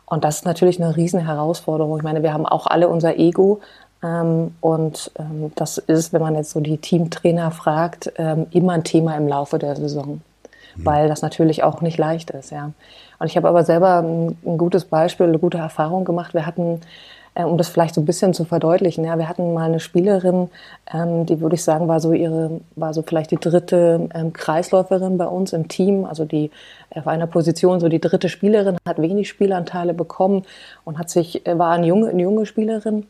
Und 0.05 0.25
das 0.25 0.37
ist 0.37 0.45
natürlich 0.45 0.81
eine 0.81 0.95
riesen 0.95 1.21
Herausforderung. 1.21 1.97
Ich 1.97 2.03
meine, 2.03 2.21
wir 2.21 2.33
haben 2.33 2.45
auch 2.45 2.67
alle 2.67 2.89
unser 2.89 3.17
Ego, 3.17 3.61
und 4.03 5.11
ähm, 5.17 5.51
das 5.55 5.77
ist, 5.77 6.11
wenn 6.11 6.21
man 6.21 6.35
jetzt 6.35 6.51
so 6.51 6.59
die 6.59 6.77
Teamtrainer 6.77 7.51
fragt, 7.51 8.11
ähm, 8.17 8.47
immer 8.51 8.73
ein 8.73 8.83
Thema 8.83 9.15
im 9.15 9.27
Laufe 9.27 9.59
der 9.59 9.75
Saison. 9.75 10.21
mhm. 10.75 10.85
weil 10.85 11.07
das 11.07 11.21
natürlich 11.21 11.63
auch 11.63 11.81
nicht 11.81 11.97
leicht 11.97 12.31
ist, 12.31 12.51
ja. 12.51 12.71
Und 13.19 13.27
ich 13.27 13.37
habe 13.37 13.47
aber 13.47 13.63
selber 13.63 13.99
ein, 13.99 14.37
ein 14.45 14.57
gutes 14.57 14.85
Beispiel, 14.85 15.27
eine 15.27 15.39
gute 15.39 15.57
Erfahrung 15.57 16.03
gemacht. 16.03 16.33
Wir 16.33 16.45
hatten 16.45 16.81
um 17.35 17.57
das 17.57 17.67
vielleicht 17.67 17.95
so 17.95 18.01
ein 18.01 18.05
bisschen 18.05 18.35
zu 18.35 18.45
verdeutlichen. 18.45 19.03
Ja, 19.05 19.17
wir 19.17 19.27
hatten 19.27 19.55
mal 19.55 19.65
eine 19.65 19.79
Spielerin, 19.79 20.49
ähm, 20.93 21.25
die 21.25 21.41
würde 21.41 21.55
ich 21.55 21.63
sagen, 21.63 21.87
war 21.87 21.99
so 21.99 22.13
ihre, 22.13 22.61
war 22.75 22.93
so 22.93 23.01
vielleicht 23.01 23.31
die 23.31 23.39
dritte 23.39 24.07
ähm, 24.13 24.33
Kreisläuferin 24.33 25.17
bei 25.17 25.25
uns 25.25 25.51
im 25.51 25.67
Team, 25.67 26.05
also 26.05 26.25
die 26.25 26.51
auf 26.91 27.07
einer 27.07 27.25
Position 27.25 27.79
so 27.79 27.89
die 27.89 27.99
dritte 27.99 28.29
Spielerin, 28.29 28.77
hat 28.87 29.01
wenig 29.01 29.29
Spielanteile 29.29 29.95
bekommen 29.95 30.43
und 30.85 30.99
hat 30.99 31.09
sich, 31.09 31.47
äh, 31.47 31.57
war 31.57 31.71
eine 31.71 31.87
junge, 31.87 32.09
eine 32.09 32.21
junge 32.21 32.45
Spielerin 32.45 33.07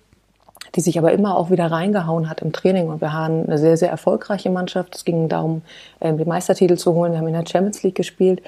die 0.76 0.82
sich 0.82 0.98
aber 0.98 1.12
immer 1.12 1.38
auch 1.38 1.50
wieder 1.50 1.72
reingehauen 1.72 2.30
hat 2.30 2.42
im 2.42 2.52
Training. 2.52 2.90
Und 2.90 3.02
wir 3.02 3.14
haben 3.14 3.46
eine 3.46 3.58
sehr, 3.58 3.78
sehr 3.78 3.90
erfolgreiche 3.90 4.50
Mannschaft. 4.50 4.96
Es 4.96 5.06
ging 5.06 5.30
darum, 5.30 5.62
ähm, 6.02 6.18
die 6.18 6.26
Meistertitel 6.26 6.78
zu 6.78 6.94
holen. 6.94 7.12
Wir 7.12 7.20
haben 7.20 7.28
in 7.28 7.34
der 7.34 7.46
Champions 7.46 7.84
League 7.84 7.96
gespielt. 7.96 8.42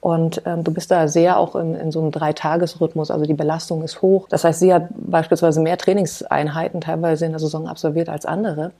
Und 0.00 0.42
ähm, 0.46 0.64
du 0.64 0.72
bist 0.72 0.90
da 0.90 1.06
sehr 1.06 1.38
auch 1.38 1.54
in, 1.54 1.76
in 1.76 1.92
so 1.92 2.00
einem 2.00 2.10
Dreitagesrhythmus, 2.10 3.12
also 3.12 3.24
die 3.24 3.34
Belastung 3.34 3.84
ist 3.84 4.02
hoch. 4.02 4.26
Das 4.28 4.42
heißt, 4.42 4.58
sie 4.58 4.74
hat 4.74 4.88
beispielsweise 4.90 5.60
mehr 5.60 5.78
Trainingseinheiten 5.78 6.80
teilweise 6.80 7.24
in 7.24 7.30
der 7.30 7.38
Saison 7.38 7.68
absolviert 7.68 8.08
als 8.08 8.26
andere. 8.26 8.72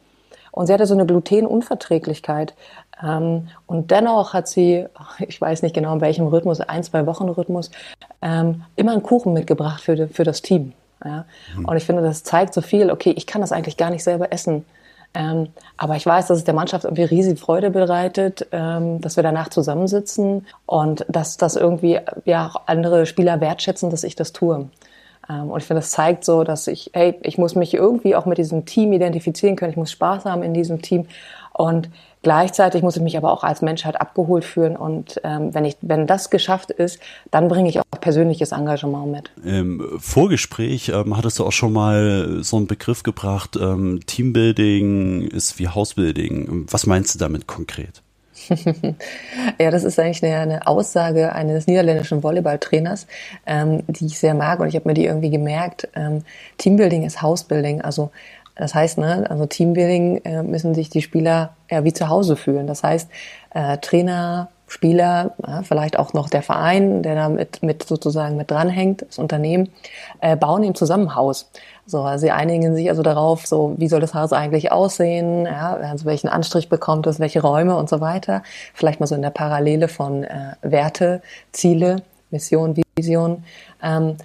Und 0.50 0.66
sie 0.66 0.72
hatte 0.72 0.84
so 0.84 0.94
eine 0.94 1.06
Glutenunverträglichkeit. 1.06 2.54
Ähm, 3.02 3.48
und 3.66 3.92
dennoch 3.92 4.34
hat 4.34 4.48
sie, 4.48 4.86
ich 5.20 5.40
weiß 5.40 5.62
nicht 5.62 5.76
genau 5.76 5.94
in 5.94 6.00
welchem 6.00 6.26
Rhythmus, 6.26 6.60
ein, 6.60 6.82
zwei 6.82 7.06
Wochen 7.06 7.28
Rhythmus, 7.28 7.70
ähm, 8.20 8.64
immer 8.74 8.90
einen 8.90 9.04
Kuchen 9.04 9.32
mitgebracht 9.32 9.80
für, 9.80 10.08
für 10.08 10.24
das 10.24 10.42
Team. 10.42 10.72
Ja? 11.04 11.24
Mhm. 11.56 11.64
Und 11.66 11.76
ich 11.76 11.84
finde, 11.84 12.02
das 12.02 12.24
zeigt 12.24 12.54
so 12.54 12.60
viel, 12.60 12.90
okay, 12.90 13.12
ich 13.16 13.26
kann 13.26 13.40
das 13.40 13.52
eigentlich 13.52 13.76
gar 13.76 13.90
nicht 13.90 14.04
selber 14.04 14.32
essen. 14.32 14.64
Ähm, 15.14 15.48
aber 15.76 15.96
ich 15.96 16.06
weiß, 16.06 16.28
dass 16.28 16.38
es 16.38 16.44
der 16.44 16.54
Mannschaft 16.54 16.84
irgendwie 16.84 17.04
riesige 17.04 17.36
Freude 17.36 17.70
bereitet, 17.70 18.46
ähm, 18.50 19.00
dass 19.00 19.16
wir 19.16 19.22
danach 19.22 19.50
zusammensitzen 19.50 20.46
und 20.64 21.04
dass 21.08 21.36
das 21.36 21.56
irgendwie 21.56 22.00
ja 22.24 22.48
auch 22.48 22.62
andere 22.66 23.04
Spieler 23.04 23.40
wertschätzen, 23.40 23.90
dass 23.90 24.04
ich 24.04 24.16
das 24.16 24.32
tue. 24.32 24.70
Ähm, 25.28 25.50
und 25.50 25.60
ich 25.60 25.66
finde, 25.66 25.80
das 25.80 25.90
zeigt 25.90 26.24
so, 26.24 26.44
dass 26.44 26.66
ich, 26.66 26.90
hey, 26.94 27.18
ich 27.22 27.36
muss 27.36 27.54
mich 27.54 27.74
irgendwie 27.74 28.16
auch 28.16 28.24
mit 28.24 28.38
diesem 28.38 28.64
Team 28.64 28.92
identifizieren 28.92 29.56
können. 29.56 29.72
Ich 29.72 29.76
muss 29.76 29.90
Spaß 29.90 30.24
haben 30.24 30.42
in 30.42 30.54
diesem 30.54 30.80
Team. 30.80 31.06
Und 31.52 31.90
Gleichzeitig 32.22 32.82
muss 32.82 32.96
ich 32.96 33.02
mich 33.02 33.16
aber 33.16 33.32
auch 33.32 33.42
als 33.42 33.62
Mensch 33.62 33.84
halt 33.84 34.00
abgeholt 34.00 34.44
fühlen 34.44 34.76
und 34.76 35.20
ähm, 35.24 35.52
wenn 35.54 35.64
ich, 35.64 35.76
wenn 35.80 36.06
das 36.06 36.30
geschafft 36.30 36.70
ist, 36.70 37.00
dann 37.30 37.48
bringe 37.48 37.68
ich 37.68 37.80
auch 37.80 37.84
persönliches 38.00 38.52
Engagement 38.52 39.10
mit. 39.10 39.30
Im 39.44 39.98
Vorgespräch 39.98 40.90
ähm, 40.90 41.16
hattest 41.16 41.38
du 41.38 41.46
auch 41.46 41.52
schon 41.52 41.72
mal 41.72 42.38
so 42.42 42.56
einen 42.56 42.66
Begriff 42.66 43.02
gebracht, 43.02 43.58
ähm, 43.60 44.00
Teambuilding 44.06 45.22
ist 45.22 45.58
wie 45.58 45.68
Hausbuilding. 45.68 46.66
Was 46.70 46.86
meinst 46.86 47.14
du 47.14 47.18
damit 47.18 47.46
konkret? 47.46 48.02
ja, 49.58 49.70
das 49.70 49.84
ist 49.84 49.98
eigentlich 49.98 50.22
eine, 50.22 50.36
eine 50.36 50.66
Aussage 50.66 51.32
eines 51.32 51.66
niederländischen 51.66 52.22
Volleyballtrainers, 52.22 53.06
ähm, 53.46 53.82
die 53.86 54.06
ich 54.06 54.18
sehr 54.18 54.34
mag 54.34 54.60
und 54.60 54.68
ich 54.68 54.74
habe 54.74 54.88
mir 54.88 54.94
die 54.94 55.06
irgendwie 55.06 55.30
gemerkt. 55.30 55.88
Ähm, 55.94 56.24
Teambuilding 56.58 57.04
ist 57.04 57.22
Hausbuilding, 57.22 57.82
also 57.82 58.10
das 58.54 58.74
heißt, 58.74 58.98
ne, 58.98 59.26
also 59.28 59.46
Teambuilding 59.46 60.18
äh, 60.24 60.42
müssen 60.42 60.74
sich 60.74 60.90
die 60.90 61.02
Spieler 61.02 61.54
ja 61.70 61.84
wie 61.84 61.92
zu 61.92 62.08
Hause 62.08 62.36
fühlen. 62.36 62.66
Das 62.66 62.82
heißt, 62.82 63.08
äh, 63.54 63.78
Trainer, 63.78 64.48
Spieler, 64.66 65.34
ja, 65.46 65.62
vielleicht 65.62 65.98
auch 65.98 66.12
noch 66.14 66.30
der 66.30 66.42
Verein, 66.42 67.02
der 67.02 67.14
da 67.14 67.28
mit, 67.28 67.62
mit 67.62 67.82
sozusagen 67.82 68.36
mit 68.36 68.50
dranhängt, 68.50 69.04
das 69.06 69.18
Unternehmen, 69.18 69.68
äh, 70.20 70.36
bauen 70.36 70.64
im 70.64 70.74
Zusammenhaus. 70.74 71.50
So, 71.84 72.02
also 72.02 72.22
sie 72.22 72.30
einigen 72.30 72.74
sich 72.74 72.88
also 72.88 73.02
darauf, 73.02 73.46
so 73.46 73.74
wie 73.76 73.88
soll 73.88 74.00
das 74.00 74.14
Haus 74.14 74.32
eigentlich 74.32 74.72
aussehen, 74.72 75.44
ja, 75.44 75.74
also 75.74 76.04
welchen 76.04 76.28
Anstrich 76.28 76.68
bekommt 76.68 77.06
es, 77.06 77.20
welche 77.20 77.42
Räume 77.42 77.76
und 77.76 77.88
so 77.88 78.00
weiter. 78.00 78.42
Vielleicht 78.72 79.00
mal 79.00 79.06
so 79.06 79.14
in 79.14 79.22
der 79.22 79.30
Parallele 79.30 79.88
von 79.88 80.24
äh, 80.24 80.54
Werte, 80.62 81.22
Ziele, 81.52 82.02
Mission, 82.30 82.76
Vision. 82.96 83.44
Ähm, 83.82 84.16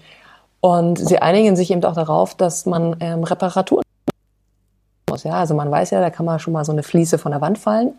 und 0.62 0.98
sie 0.98 1.19
einigen 1.19 1.55
sich 1.55 1.72
eben 1.72 1.84
auch 1.84 1.93
darauf, 1.96 2.36
dass 2.36 2.65
man 2.65 2.96
ähm, 3.00 3.24
Reparaturen 3.24 3.87
muss. 5.17 5.24
Ja, 5.24 5.39
also 5.39 5.53
man 5.53 5.71
weiß 5.71 5.91
ja, 5.91 6.01
da 6.01 6.09
kann 6.09 6.25
man 6.25 6.39
schon 6.39 6.53
mal 6.53 6.65
so 6.65 6.71
eine 6.71 6.83
Fliese 6.83 7.17
von 7.17 7.31
der 7.31 7.41
Wand 7.41 7.57
fallen 7.57 7.93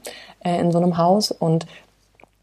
äh, 0.45 0.59
in 0.61 0.71
so 0.73 0.79
einem 0.79 0.97
Haus 0.97 1.31
und 1.31 1.67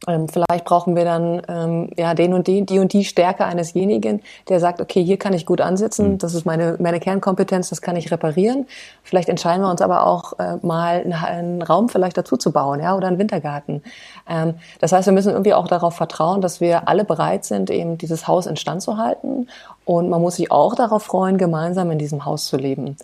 ähm, 0.07 0.27
vielleicht 0.27 0.65
brauchen 0.65 0.95
wir 0.95 1.05
dann 1.05 1.41
ähm, 1.47 1.89
ja 1.97 2.13
den 2.13 2.33
und 2.33 2.47
die, 2.47 2.65
die 2.65 2.79
und 2.79 2.91
die 2.91 3.05
Stärke 3.05 3.45
einesjenigen, 3.45 4.21
der 4.49 4.59
sagt, 4.59 4.81
okay, 4.81 5.01
hier 5.03 5.17
kann 5.17 5.33
ich 5.33 5.45
gut 5.45 5.61
ansitzen, 5.61 6.11
mhm. 6.11 6.17
das 6.17 6.35
ist 6.35 6.45
meine 6.45 6.75
meine 6.79 6.99
Kernkompetenz, 6.99 7.69
das 7.69 7.81
kann 7.81 7.95
ich 7.95 8.11
reparieren. 8.11 8.67
Vielleicht 9.03 9.29
entscheiden 9.29 9.63
wir 9.63 9.71
uns 9.71 9.81
aber 9.81 10.05
auch 10.05 10.37
äh, 10.37 10.57
mal 10.61 11.01
einen, 11.01 11.13
einen 11.13 11.61
Raum 11.61 11.87
vielleicht 11.89 12.17
dazu 12.17 12.35
zu 12.35 12.51
bauen, 12.51 12.81
ja, 12.81 12.95
oder 12.95 13.07
einen 13.07 13.17
Wintergarten. 13.17 13.81
Ähm, 14.29 14.55
das 14.79 14.91
heißt, 14.91 15.07
wir 15.07 15.13
müssen 15.13 15.31
irgendwie 15.31 15.53
auch 15.53 15.67
darauf 15.67 15.95
vertrauen, 15.95 16.41
dass 16.41 16.59
wir 16.59 16.87
alle 16.89 17.05
bereit 17.05 17.45
sind, 17.45 17.71
eben 17.71 17.97
dieses 17.97 18.27
Haus 18.27 18.45
instand 18.45 18.81
zu 18.81 18.97
halten 18.97 19.47
und 19.85 20.09
man 20.09 20.21
muss 20.21 20.35
sich 20.35 20.51
auch 20.51 20.75
darauf 20.75 21.03
freuen, 21.03 21.37
gemeinsam 21.37 21.89
in 21.89 21.97
diesem 21.97 22.25
Haus 22.25 22.45
zu 22.45 22.57
leben. 22.57 22.97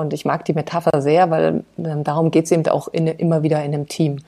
Und 0.00 0.12
ich 0.12 0.24
mag 0.24 0.44
die 0.44 0.52
Metapher 0.52 1.00
sehr, 1.02 1.30
weil 1.30 1.64
ähm, 1.78 2.04
darum 2.04 2.30
geht 2.30 2.46
es 2.46 2.52
eben 2.52 2.66
auch 2.68 2.88
in, 2.88 3.06
immer 3.06 3.42
wieder 3.42 3.62
in 3.62 3.74
einem 3.74 3.88
Team. 3.88 4.18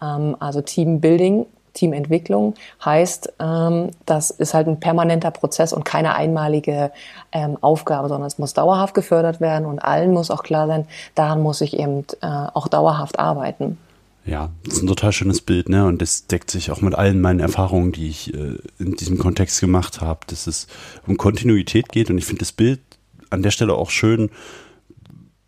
Ähm, 0.00 0.36
also 0.38 0.60
Teambuilding, 0.60 1.46
Teamentwicklung 1.74 2.54
heißt, 2.84 3.32
ähm, 3.40 3.90
das 4.06 4.30
ist 4.30 4.54
halt 4.54 4.68
ein 4.68 4.78
permanenter 4.78 5.30
Prozess 5.30 5.72
und 5.72 5.84
keine 5.84 6.14
einmalige 6.14 6.92
ähm, 7.32 7.56
Aufgabe, 7.60 8.08
sondern 8.08 8.26
es 8.26 8.38
muss 8.38 8.52
dauerhaft 8.54 8.94
gefördert 8.94 9.40
werden 9.40 9.66
und 9.66 9.78
allen 9.78 10.12
muss 10.12 10.30
auch 10.30 10.42
klar 10.42 10.66
sein, 10.66 10.86
daran 11.14 11.42
muss 11.42 11.60
ich 11.60 11.78
eben 11.78 12.04
äh, 12.20 12.26
auch 12.26 12.68
dauerhaft 12.68 13.18
arbeiten. 13.18 13.78
Ja, 14.24 14.50
das 14.64 14.74
ist 14.74 14.82
ein 14.82 14.86
total 14.86 15.12
schönes 15.12 15.40
Bild, 15.40 15.68
ne? 15.68 15.84
Und 15.84 16.00
das 16.00 16.28
deckt 16.28 16.50
sich 16.50 16.70
auch 16.70 16.80
mit 16.80 16.94
allen 16.94 17.20
meinen 17.20 17.40
Erfahrungen, 17.40 17.90
die 17.90 18.08
ich 18.08 18.32
äh, 18.32 18.56
in 18.78 18.94
diesem 18.94 19.18
Kontext 19.18 19.60
gemacht 19.60 20.00
habe, 20.00 20.20
dass 20.28 20.46
es 20.46 20.68
um 21.08 21.16
Kontinuität 21.16 21.88
geht. 21.88 22.08
Und 22.08 22.18
ich 22.18 22.24
finde 22.24 22.40
das 22.40 22.52
Bild 22.52 22.78
an 23.30 23.42
der 23.42 23.50
Stelle 23.50 23.74
auch 23.74 23.90
schön, 23.90 24.30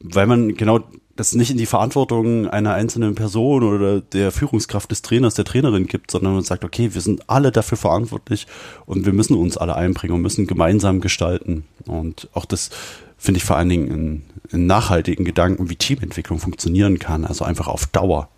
weil 0.05 0.27
man 0.27 0.55
genau 0.55 0.81
das 1.17 1.35
nicht 1.35 1.51
in 1.51 1.57
die 1.57 1.67
Verantwortung 1.67 2.49
einer 2.49 2.75
einzelnen 2.75 3.15
Person 3.15 3.63
oder 3.63 4.01
der 4.01 4.33
Führungskraft 4.33 4.91
des 4.91 5.03
Trainers, 5.03 5.35
der 5.35 5.45
Trainerin 5.45 5.87
gibt, 5.87 6.11
sondern 6.11 6.35
man 6.35 6.43
sagt, 6.43 6.65
okay, 6.65 6.93
wir 6.93 7.01
sind 7.01 7.31
alle 7.31 7.53
dafür 7.53 7.79
verantwortlich 7.79 8.47
und 8.85 9.07
wir 9.07 9.13
müssen 9.13 9.37
uns 9.37 9.57
alle 9.57 9.77
einbringen 9.77 10.15
und 10.15 10.23
müssen 10.23 10.47
gemeinsam 10.47 11.01
gestalten. 11.01 11.65
Und 11.87 12.29
auch 12.33 12.45
das 12.45 12.71
finde 13.17 13.39
ich 13.39 13.45
vor 13.45 13.57
allen 13.57 13.69
Dingen 13.69 13.89
in, 13.89 14.23
in 14.51 14.67
nachhaltigen 14.67 15.25
Gedanken, 15.25 15.71
wie 15.71 15.77
Teamentwicklung 15.77 16.41
funktionieren 16.41 16.99
kann, 16.99 17.25
also 17.25 17.45
einfach 17.45 17.69
auf 17.69 17.87
Dauer 17.87 18.29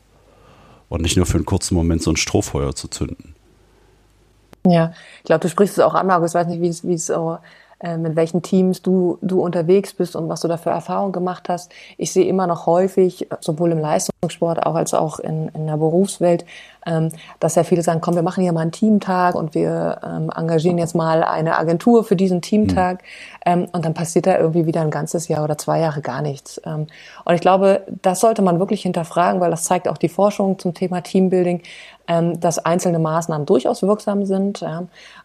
und 0.88 1.00
nicht 1.00 1.16
nur 1.16 1.26
für 1.26 1.38
einen 1.38 1.46
kurzen 1.46 1.74
Moment 1.74 2.02
so 2.02 2.10
ein 2.10 2.16
Strohfeuer 2.16 2.74
zu 2.74 2.88
zünden. 2.88 3.34
Ja, 4.66 4.92
ich 5.18 5.24
glaube, 5.24 5.40
du 5.40 5.48
sprichst 5.48 5.78
es 5.78 5.84
auch 5.84 5.94
an, 5.94 6.06
Markus. 6.06 6.32
Ich 6.32 6.34
weiß 6.34 6.46
nicht, 6.48 6.60
wie 6.60 6.68
es, 6.68 6.86
wie 6.86 7.38
mit 7.82 8.16
welchen 8.16 8.42
Teams 8.42 8.80
du, 8.82 9.18
du 9.20 9.42
unterwegs 9.42 9.92
bist 9.92 10.16
und 10.16 10.28
was 10.28 10.40
du 10.40 10.48
da 10.48 10.56
für 10.56 10.70
Erfahrungen 10.70 11.12
gemacht 11.12 11.48
hast. 11.48 11.72
Ich 11.98 12.12
sehe 12.12 12.24
immer 12.24 12.46
noch 12.46 12.66
häufig, 12.66 13.28
sowohl 13.40 13.72
im 13.72 13.78
Leistungssport 14.22 14.64
auch 14.64 14.74
als 14.74 14.94
auch 14.94 15.18
in, 15.18 15.48
in 15.48 15.66
der 15.66 15.76
Berufswelt, 15.76 16.44
ähm, 16.86 17.10
dass 17.40 17.54
ja 17.54 17.64
viele 17.64 17.82
sagen, 17.82 18.00
komm, 18.00 18.14
wir 18.14 18.22
machen 18.22 18.42
hier 18.42 18.52
mal 18.52 18.60
einen 18.60 18.72
Teamtag 18.72 19.34
und 19.34 19.54
wir 19.54 20.00
ähm, 20.04 20.30
engagieren 20.34 20.78
jetzt 20.78 20.94
mal 20.94 21.22
eine 21.22 21.58
Agentur 21.58 22.04
für 22.04 22.16
diesen 22.16 22.42
Teamtag. 22.42 23.02
Mhm. 23.02 23.06
Ähm, 23.44 23.68
und 23.72 23.84
dann 23.84 23.94
passiert 23.94 24.26
da 24.26 24.38
irgendwie 24.38 24.66
wieder 24.66 24.80
ein 24.80 24.90
ganzes 24.90 25.28
Jahr 25.28 25.44
oder 25.44 25.58
zwei 25.58 25.80
Jahre 25.80 26.00
gar 26.00 26.22
nichts. 26.22 26.60
Ähm, 26.64 26.86
und 27.24 27.34
ich 27.34 27.40
glaube, 27.40 27.82
das 28.02 28.20
sollte 28.20 28.42
man 28.42 28.58
wirklich 28.58 28.82
hinterfragen, 28.82 29.40
weil 29.40 29.50
das 29.50 29.64
zeigt 29.64 29.88
auch 29.88 29.98
die 29.98 30.08
Forschung 30.08 30.58
zum 30.58 30.74
Thema 30.74 31.02
Teambuilding, 31.02 31.62
ähm, 32.08 32.40
dass 32.40 32.58
einzelne 32.58 32.98
Maßnahmen 32.98 33.46
durchaus 33.46 33.82
wirksam 33.82 34.24
sind. 34.24 34.60
Ja. 34.60 34.84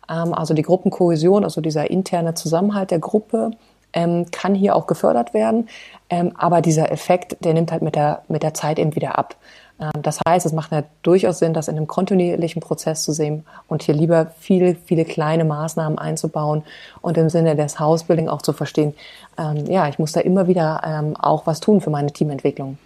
Ähm, 0.10 0.33
also 0.33 0.53
die 0.53 0.63
Gruppenkohäsion, 0.63 1.43
also 1.43 1.62
dieser 1.62 1.89
interne 1.89 2.33
Zusammenhalt 2.33 2.91
der 2.91 3.00
Gruppe, 3.00 3.51
ähm, 3.93 4.25
kann 4.31 4.55
hier 4.55 4.75
auch 4.75 4.88
gefördert 4.88 5.33
werden. 5.33 5.69
Ähm, 6.10 6.33
aber 6.36 6.62
dieser 6.62 6.91
Effekt, 6.91 7.38
der 7.43 7.53
nimmt 7.53 7.71
halt 7.71 7.81
mit 7.81 7.95
der, 7.95 8.24
mit 8.27 8.43
der 8.43 8.53
Zeit 8.53 8.79
eben 8.79 8.95
wieder 8.95 9.17
ab. 9.17 9.36
Ähm, 9.81 10.01
das 10.01 10.19
heißt, 10.27 10.45
es 10.45 10.53
macht 10.53 10.71
ja 10.71 10.83
durchaus 11.01 11.39
Sinn, 11.39 11.53
das 11.53 11.67
in 11.67 11.77
einem 11.77 11.88
kontinuierlichen 11.88 12.62
Prozess 12.62 13.03
zu 13.03 13.12
sehen 13.12 13.45
und 13.67 13.83
hier 13.83 13.95
lieber 13.95 14.31
viele, 14.39 14.75
viele 14.75 15.05
kleine 15.05 15.43
Maßnahmen 15.43 15.98
einzubauen 15.98 16.63
und 17.01 17.17
im 17.17 17.29
Sinne 17.29 17.55
des 17.55 17.79
Housebuilding 17.79 18.29
auch 18.29 18.41
zu 18.41 18.53
verstehen, 18.53 18.93
ähm, 19.38 19.65
ja, 19.65 19.88
ich 19.89 20.00
muss 20.00 20.12
da 20.12 20.19
immer 20.19 20.48
wieder 20.48 20.81
ähm, 20.86 21.15
auch 21.17 21.48
was 21.48 21.60
tun 21.60 21.81
für 21.81 21.89
meine 21.89 22.12
Teamentwicklung. 22.12 22.77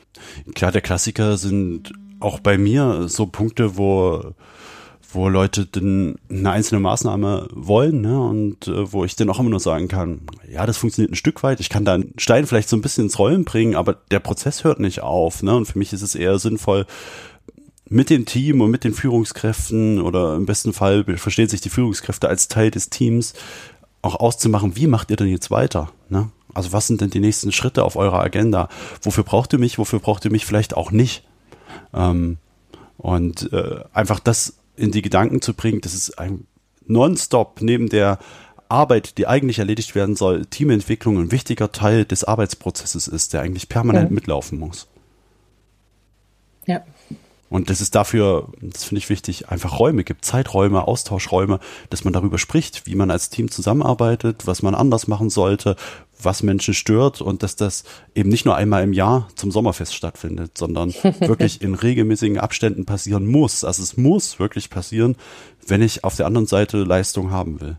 Klar, 0.53 0.71
der 0.71 0.81
Klassiker 0.81 1.37
sind 1.37 1.91
auch 2.19 2.39
bei 2.39 2.57
mir 2.57 3.07
so 3.07 3.25
Punkte, 3.25 3.77
wo 3.77 4.21
wo 5.15 5.29
Leute 5.29 5.65
denn 5.65 6.17
eine 6.29 6.51
einzelne 6.51 6.81
Maßnahme 6.81 7.47
wollen, 7.51 8.01
ne? 8.01 8.21
Und 8.21 8.67
äh, 8.67 8.91
wo 8.91 9.05
ich 9.05 9.15
dann 9.15 9.29
auch 9.29 9.39
immer 9.39 9.49
nur 9.49 9.59
sagen 9.59 9.87
kann, 9.87 10.21
ja, 10.51 10.65
das 10.65 10.77
funktioniert 10.77 11.11
ein 11.11 11.15
Stück 11.15 11.41
weit. 11.41 11.59
Ich 11.59 11.69
kann 11.69 11.85
da 11.85 11.93
einen 11.95 12.13
Stein 12.17 12.45
vielleicht 12.45 12.69
so 12.69 12.75
ein 12.75 12.81
bisschen 12.81 13.05
ins 13.05 13.17
Rollen 13.17 13.45
bringen, 13.45 13.75
aber 13.75 13.93
der 14.11 14.19
Prozess 14.19 14.63
hört 14.63 14.79
nicht 14.79 15.01
auf, 15.01 15.41
ne? 15.41 15.55
Und 15.55 15.65
für 15.65 15.79
mich 15.79 15.93
ist 15.93 16.01
es 16.01 16.15
eher 16.15 16.37
sinnvoll, 16.37 16.85
mit 17.87 18.09
dem 18.09 18.25
Team 18.25 18.61
und 18.61 18.71
mit 18.71 18.83
den 18.83 18.93
Führungskräften 18.93 20.01
oder 20.01 20.35
im 20.35 20.45
besten 20.45 20.73
Fall 20.73 21.03
verstehen 21.17 21.49
sich 21.49 21.61
die 21.61 21.69
Führungskräfte 21.69 22.27
als 22.27 22.47
Teil 22.47 22.71
des 22.71 22.89
Teams 22.89 23.33
auch 24.01 24.15
auszumachen, 24.15 24.75
wie 24.75 24.87
macht 24.87 25.11
ihr 25.11 25.17
denn 25.17 25.27
jetzt 25.27 25.51
weiter? 25.51 25.91
Ne? 26.09 26.29
Also 26.53 26.73
was 26.73 26.87
sind 26.87 27.01
denn 27.01 27.09
die 27.09 27.19
nächsten 27.19 27.51
Schritte 27.51 27.83
auf 27.83 27.95
eurer 27.95 28.21
Agenda? 28.21 28.69
Wofür 29.01 29.23
braucht 29.23 29.53
ihr 29.53 29.59
mich? 29.59 29.77
Wofür 29.77 29.99
braucht 29.99 30.25
ihr 30.25 30.31
mich 30.31 30.45
vielleicht 30.45 30.75
auch 30.75 30.91
nicht? 30.91 31.23
Ähm, 31.93 32.37
und 32.97 33.51
äh, 33.51 33.83
einfach 33.93 34.19
das 34.19 34.57
in 34.75 34.91
die 34.91 35.01
Gedanken 35.01 35.41
zu 35.41 35.53
bringen, 35.53 35.81
dass 35.81 35.93
es 35.93 36.17
ein 36.17 36.47
nonstop 36.85 37.61
neben 37.61 37.89
der 37.89 38.19
Arbeit, 38.69 39.17
die 39.17 39.27
eigentlich 39.27 39.59
erledigt 39.59 39.95
werden 39.95 40.15
soll, 40.15 40.45
Teamentwicklung 40.45 41.17
ein 41.17 41.31
wichtiger 41.31 41.71
Teil 41.71 42.05
des 42.05 42.23
Arbeitsprozesses 42.23 43.07
ist, 43.07 43.33
der 43.33 43.41
eigentlich 43.41 43.69
permanent 43.69 44.09
ja. 44.09 44.13
mitlaufen 44.13 44.59
muss. 44.59 44.87
Ja. 46.65 46.83
Und 47.47 47.69
das 47.69 47.79
ist 47.79 47.93
dafür, 47.93 48.49
das 48.59 48.85
finde 48.85 48.99
ich 48.99 49.09
wichtig, 49.09 49.49
einfach 49.49 49.79
Räume 49.79 50.03
gibt, 50.03 50.25
Zeiträume, 50.25 50.87
Austauschräume, 50.87 51.59
dass 51.91 52.03
man 52.03 52.11
darüber 52.11 52.39
spricht, 52.39 52.87
wie 52.87 52.95
man 52.95 53.11
als 53.11 53.29
Team 53.29 53.51
zusammenarbeitet, 53.51 54.47
was 54.47 54.63
man 54.63 54.73
anders 54.73 55.07
machen 55.07 55.29
sollte, 55.29 55.75
was 56.21 56.43
Menschen 56.43 56.73
stört 56.73 57.21
und 57.21 57.43
dass 57.43 57.55
das 57.55 57.83
eben 58.13 58.29
nicht 58.29 58.45
nur 58.45 58.55
einmal 58.55 58.83
im 58.83 58.93
Jahr 58.93 59.27
zum 59.35 59.51
Sommerfest 59.51 59.93
stattfindet, 59.93 60.57
sondern 60.57 60.93
wirklich 61.19 61.61
in 61.61 61.75
regelmäßigen 61.75 62.39
Abständen 62.39 62.85
passieren 62.85 63.25
muss. 63.25 63.63
Also 63.63 63.83
es 63.83 63.97
muss 63.97 64.39
wirklich 64.39 64.69
passieren, 64.69 65.15
wenn 65.67 65.81
ich 65.81 66.03
auf 66.03 66.15
der 66.15 66.25
anderen 66.25 66.47
Seite 66.47 66.83
Leistung 66.83 67.31
haben 67.31 67.61
will. 67.61 67.77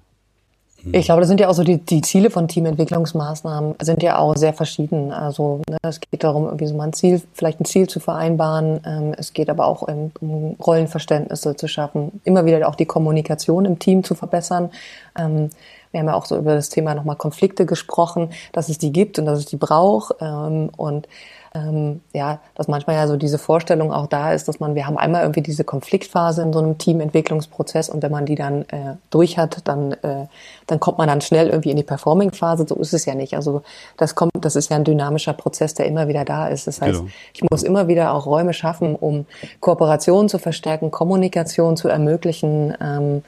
Ich 0.93 1.07
glaube, 1.07 1.21
das 1.21 1.29
sind 1.29 1.41
ja 1.41 1.49
auch 1.49 1.55
so 1.55 1.65
die, 1.65 1.79
die 1.79 2.01
Ziele 2.01 2.31
von 2.31 2.47
Teamentwicklungsmaßnahmen 2.47 3.75
sind 3.81 4.03
ja 4.03 4.19
auch 4.19 4.37
sehr 4.37 4.53
verschieden. 4.53 5.13
Also 5.13 5.61
ne, 5.69 5.79
es 5.83 6.01
geht 6.01 6.23
darum, 6.23 6.45
irgendwie 6.45 6.67
so 6.67 6.75
mal 6.75 6.85
ein 6.85 6.93
Ziel, 6.93 7.21
vielleicht 7.33 7.61
ein 7.61 7.65
Ziel 7.65 7.89
zu 7.89 7.99
vereinbaren. 7.99 8.81
Ähm, 8.87 9.15
es 9.17 9.33
geht 9.33 9.51
aber 9.51 9.67
auch 9.67 9.83
um, 9.83 10.13
um 10.21 10.57
Rollenverständnisse 10.65 11.57
zu 11.57 11.67
schaffen, 11.67 12.21
immer 12.25 12.45
wieder 12.45 12.69
auch 12.69 12.77
die 12.77 12.87
Kommunikation 12.87 13.65
im 13.65 13.79
Team 13.79 14.05
zu 14.05 14.15
verbessern. 14.15 14.71
Ähm, 15.19 15.51
wir 15.91 16.01
haben 16.01 16.07
ja 16.07 16.15
auch 16.15 16.27
so 16.27 16.37
über 16.37 16.55
das 16.55 16.69
Thema 16.69 16.95
nochmal 16.95 17.17
Konflikte 17.17 17.67
gesprochen, 17.67 18.31
dass 18.53 18.69
es 18.69 18.79
die 18.79 18.93
gibt 18.93 19.19
und 19.19 19.27
dass 19.27 19.39
es 19.39 19.47
die 19.47 19.57
braucht. 19.57 20.15
Ähm, 20.21 20.71
und 20.77 21.09
ähm, 21.57 22.01
ja, 22.13 22.41
dass 22.55 22.69
manchmal 22.69 22.97
ja 22.97 23.07
so 23.07 23.17
diese 23.17 23.39
Vorstellung 23.39 23.93
auch 23.93 24.07
da 24.07 24.33
ist, 24.33 24.49
dass 24.49 24.61
man, 24.61 24.75
wir 24.75 24.87
haben 24.87 24.99
einmal 24.99 25.23
irgendwie 25.23 25.41
diese 25.41 25.65
Konfliktphase 25.65 26.43
in 26.43 26.53
so 26.53 26.59
einem 26.59 26.79
Teamentwicklungsprozess 26.79 27.89
und 27.89 28.03
wenn 28.03 28.13
man 28.13 28.27
die 28.27 28.35
dann 28.35 28.63
äh, 28.63 28.97
durch 29.11 29.39
hat, 29.39 29.61
dann, 29.65 29.93
äh, 29.93 30.27
dann 30.67 30.81
kommt 30.81 30.99
man 30.99 31.09
dann 31.09 31.21
schnell 31.21 31.49
irgendwie 31.49 31.71
in 31.71 31.77
die 31.77 31.83
Performing-Phase. 31.83 32.67
So 32.69 32.75
ist 32.77 32.93
es 32.93 33.07
ja 33.07 33.15
nicht. 33.15 33.35
Also 33.35 33.63
das 33.97 34.15
kommt, 34.15 34.33
das 34.41 34.57
ist 34.57 34.71
ja 34.71 34.77
ein 34.77 34.85
dynamischer 34.85 35.33
Prozess, 35.33 35.75
der 35.75 35.87
immer 35.87 36.09
wieder 36.09 36.25
da 36.25 36.49
ist. 36.49 36.67
Das 36.67 36.81
heißt, 36.81 37.01
genau. 37.01 37.11
ich 37.33 37.43
muss 37.51 37.63
immer 37.63 37.89
wieder 37.89 38.13
auch 38.13 38.27
Räume 38.27 38.53
schaffen, 38.53 38.95
um 38.95 39.27
Kooperation 39.61 40.29
zu 40.29 40.39
verstärken, 40.39 40.91
Kommunikation 40.91 41.77
zu 41.77 41.89
ermöglichen. 41.89 42.77
Ähm, 42.81 43.23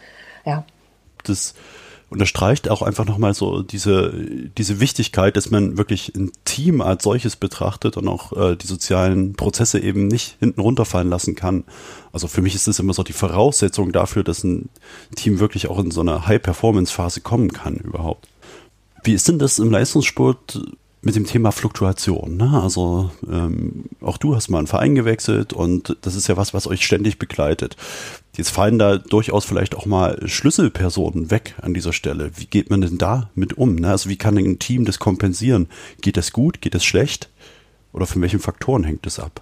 ja. 0.44 0.64
Das 1.24 1.54
unterstreicht 2.10 2.70
auch 2.70 2.80
einfach 2.80 3.04
nochmal 3.04 3.34
so 3.34 3.62
diese, 3.62 4.12
diese 4.56 4.80
Wichtigkeit, 4.80 5.36
dass 5.36 5.50
man 5.50 5.76
wirklich 5.76 6.14
ein 6.14 6.32
Team 6.44 6.80
als 6.80 7.04
solches 7.04 7.36
betrachtet 7.36 7.96
und 7.96 8.08
auch 8.08 8.32
äh, 8.32 8.56
die 8.56 8.66
sozialen 8.66 9.34
Prozesse 9.34 9.78
eben 9.80 10.08
nicht 10.08 10.36
hinten 10.40 10.60
runterfallen 10.60 11.10
lassen 11.10 11.34
kann. 11.34 11.64
Also 12.12 12.26
für 12.26 12.40
mich 12.40 12.54
ist 12.54 12.66
das 12.66 12.78
immer 12.78 12.94
so 12.94 13.02
die 13.02 13.12
Voraussetzung 13.12 13.92
dafür, 13.92 14.24
dass 14.24 14.42
ein 14.42 14.70
Team 15.16 15.38
wirklich 15.38 15.68
auch 15.68 15.78
in 15.78 15.90
so 15.90 16.00
eine 16.00 16.26
High-Performance-Phase 16.26 17.20
kommen 17.20 17.52
kann 17.52 17.76
überhaupt. 17.76 18.26
Wie 19.04 19.12
ist 19.12 19.28
denn 19.28 19.38
das 19.38 19.58
im 19.58 19.70
Leistungssport 19.70 20.60
mit 21.00 21.14
dem 21.14 21.26
Thema 21.26 21.52
Fluktuation. 21.52 22.36
Ne? 22.36 22.60
Also 22.60 23.10
ähm, 23.30 23.84
auch 24.00 24.16
du 24.16 24.34
hast 24.34 24.48
mal 24.48 24.58
einen 24.58 24.66
Verein 24.66 24.94
gewechselt 24.94 25.52
und 25.52 25.96
das 26.02 26.14
ist 26.14 26.28
ja 26.28 26.36
was, 26.36 26.54
was 26.54 26.66
euch 26.66 26.84
ständig 26.84 27.18
begleitet. 27.18 27.76
Jetzt 28.38 28.50
fallen 28.50 28.78
da 28.78 28.98
durchaus 28.98 29.44
vielleicht 29.44 29.76
auch 29.76 29.84
mal 29.84 30.16
Schlüsselpersonen 30.24 31.32
weg 31.32 31.56
an 31.60 31.74
dieser 31.74 31.92
Stelle. 31.92 32.30
Wie 32.36 32.46
geht 32.46 32.70
man 32.70 32.80
denn 32.80 32.96
da 32.96 33.30
mit 33.34 33.58
um? 33.58 33.74
Ne? 33.74 33.90
Also 33.90 34.08
wie 34.08 34.16
kann 34.16 34.38
ein 34.38 34.60
Team 34.60 34.84
das 34.84 35.00
kompensieren? 35.00 35.68
Geht 36.02 36.16
das 36.16 36.32
gut? 36.32 36.60
Geht 36.60 36.76
das 36.76 36.84
schlecht? 36.84 37.30
Oder 37.92 38.06
von 38.06 38.22
welchen 38.22 38.38
Faktoren 38.38 38.84
hängt 38.84 39.04
das 39.06 39.18
ab? 39.18 39.40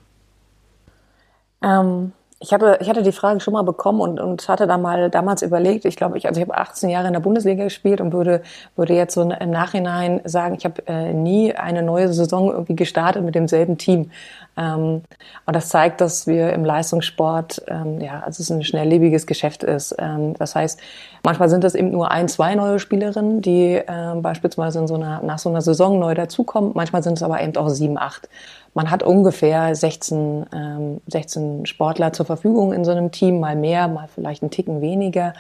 Ähm, 1.63 2.13
ich 2.41 2.55
hatte, 2.55 2.79
ich 2.81 2.89
hatte 2.89 3.03
die 3.03 3.13
Frage 3.13 3.41
schon 3.41 3.53
mal 3.53 3.65
bekommen 3.65 4.01
und, 4.01 4.19
und 4.19 4.49
hatte 4.49 4.67
da 4.67 4.79
mal 4.79 5.11
damals 5.11 5.43
überlegt, 5.43 5.85
ich 5.85 5.97
glaube, 5.97 6.17
ich, 6.17 6.27
also 6.27 6.41
ich 6.41 6.49
habe 6.49 6.59
18 6.59 6.89
Jahre 6.89 7.07
in 7.07 7.13
der 7.13 7.21
Bundesliga 7.21 7.65
gespielt 7.65 8.01
und 8.01 8.15
würde, 8.15 8.43
würde 8.77 8.95
jetzt 8.95 9.13
so 9.13 9.21
im 9.21 9.51
Nachhinein 9.51 10.23
sagen, 10.25 10.55
ich 10.57 10.65
habe 10.65 10.87
äh, 10.87 11.13
nie 11.13 11.55
eine 11.55 11.83
neue 11.83 12.13
Saison 12.13 12.51
irgendwie 12.51 12.77
gestartet 12.77 13.23
mit 13.25 13.35
demselben 13.35 13.77
Team. 13.77 14.11
Ähm, 14.57 15.03
und 15.45 15.57
das 15.57 15.69
zeigt, 15.69 16.01
dass 16.01 16.27
wir 16.27 16.53
im 16.53 16.65
Leistungssport, 16.65 17.63
ähm, 17.69 18.01
ja, 18.01 18.21
also 18.21 18.43
es 18.43 18.51
ein 18.51 18.65
schnelllebiges 18.65 19.27
Geschäft 19.27 19.63
ist. 19.63 19.95
Ähm, 19.99 20.35
das 20.39 20.55
heißt, 20.55 20.81
manchmal 21.23 21.49
sind 21.49 21.65
es 21.65 21.75
eben 21.75 21.91
nur 21.91 22.11
ein, 22.11 22.29
zwei 22.29 22.55
neue 22.55 22.79
Spielerinnen, 22.79 23.43
die 23.43 23.83
beispielsweise 24.17 24.79
in 24.79 24.87
so 24.87 24.95
einer, 24.95 25.23
nach 25.23 25.39
so 25.39 25.49
einer 25.49 25.61
Saison 25.61 25.99
neu 25.99 26.15
dazukommen. 26.15 26.73
Manchmal 26.75 27.03
sind 27.03 27.15
es 27.15 27.23
aber 27.23 27.43
eben 27.43 27.57
auch 27.57 27.69
sieben, 27.69 27.99
acht. 27.99 28.29
Man 28.77 28.91
hat 28.91 29.03
ungefähr 29.03 29.75
16, 29.75 30.47
ähm, 30.55 31.01
16 31.07 31.65
Sportler 31.65 32.13
zur 32.13 32.27
Verfügung 32.27 32.75
in 32.75 32.85
so 32.85 32.91
einem 32.91 33.11
Team, 33.11 33.41
mal 33.41 33.57
mehr, 33.57 33.89
mal 33.89 34.07
vielleicht 34.15 34.43
einen 34.43 34.51
Ticken 34.51 34.83
weniger. 34.83 35.33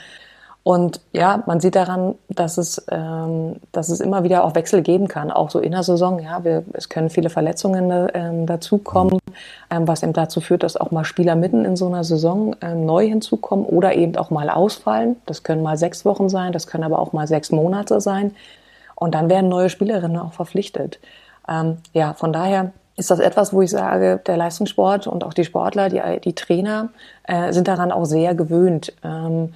Und 0.66 1.00
ja, 1.12 1.44
man 1.46 1.60
sieht 1.60 1.76
daran, 1.76 2.16
dass 2.28 2.58
es, 2.58 2.84
ähm, 2.90 3.54
dass 3.70 3.88
es 3.88 4.00
immer 4.00 4.24
wieder 4.24 4.42
auch 4.42 4.56
Wechsel 4.56 4.82
geben 4.82 5.06
kann, 5.06 5.30
auch 5.30 5.48
so 5.48 5.60
in 5.60 5.70
der 5.70 5.84
Saison. 5.84 6.18
Ja, 6.18 6.42
wir, 6.42 6.64
es 6.72 6.88
können 6.88 7.08
viele 7.08 7.30
Verletzungen 7.30 8.08
ähm, 8.14 8.46
dazukommen, 8.46 9.20
ähm, 9.70 9.86
was 9.86 10.02
eben 10.02 10.12
dazu 10.12 10.40
führt, 10.40 10.64
dass 10.64 10.76
auch 10.76 10.90
mal 10.90 11.04
Spieler 11.04 11.36
mitten 11.36 11.64
in 11.64 11.76
so 11.76 11.86
einer 11.86 12.02
Saison 12.02 12.56
ähm, 12.62 12.84
neu 12.84 13.06
hinzukommen 13.06 13.64
oder 13.64 13.94
eben 13.94 14.16
auch 14.16 14.30
mal 14.30 14.50
ausfallen. 14.50 15.14
Das 15.26 15.44
können 15.44 15.62
mal 15.62 15.76
sechs 15.76 16.04
Wochen 16.04 16.28
sein, 16.28 16.50
das 16.50 16.66
können 16.66 16.82
aber 16.82 16.98
auch 16.98 17.12
mal 17.12 17.28
sechs 17.28 17.52
Monate 17.52 18.00
sein. 18.00 18.34
Und 18.96 19.14
dann 19.14 19.30
werden 19.30 19.48
neue 19.48 19.70
Spielerinnen 19.70 20.18
auch 20.18 20.32
verpflichtet. 20.32 20.98
Ähm, 21.48 21.76
ja, 21.92 22.12
von 22.14 22.32
daher 22.32 22.72
ist 22.96 23.12
das 23.12 23.20
etwas, 23.20 23.52
wo 23.52 23.62
ich 23.62 23.70
sage, 23.70 24.20
der 24.26 24.36
Leistungssport 24.36 25.06
und 25.06 25.22
auch 25.22 25.32
die 25.32 25.44
Sportler, 25.44 25.90
die, 25.90 26.02
die 26.24 26.34
Trainer 26.34 26.88
äh, 27.22 27.52
sind 27.52 27.68
daran 27.68 27.92
auch 27.92 28.04
sehr 28.04 28.34
gewöhnt, 28.34 28.92
ähm, 29.04 29.52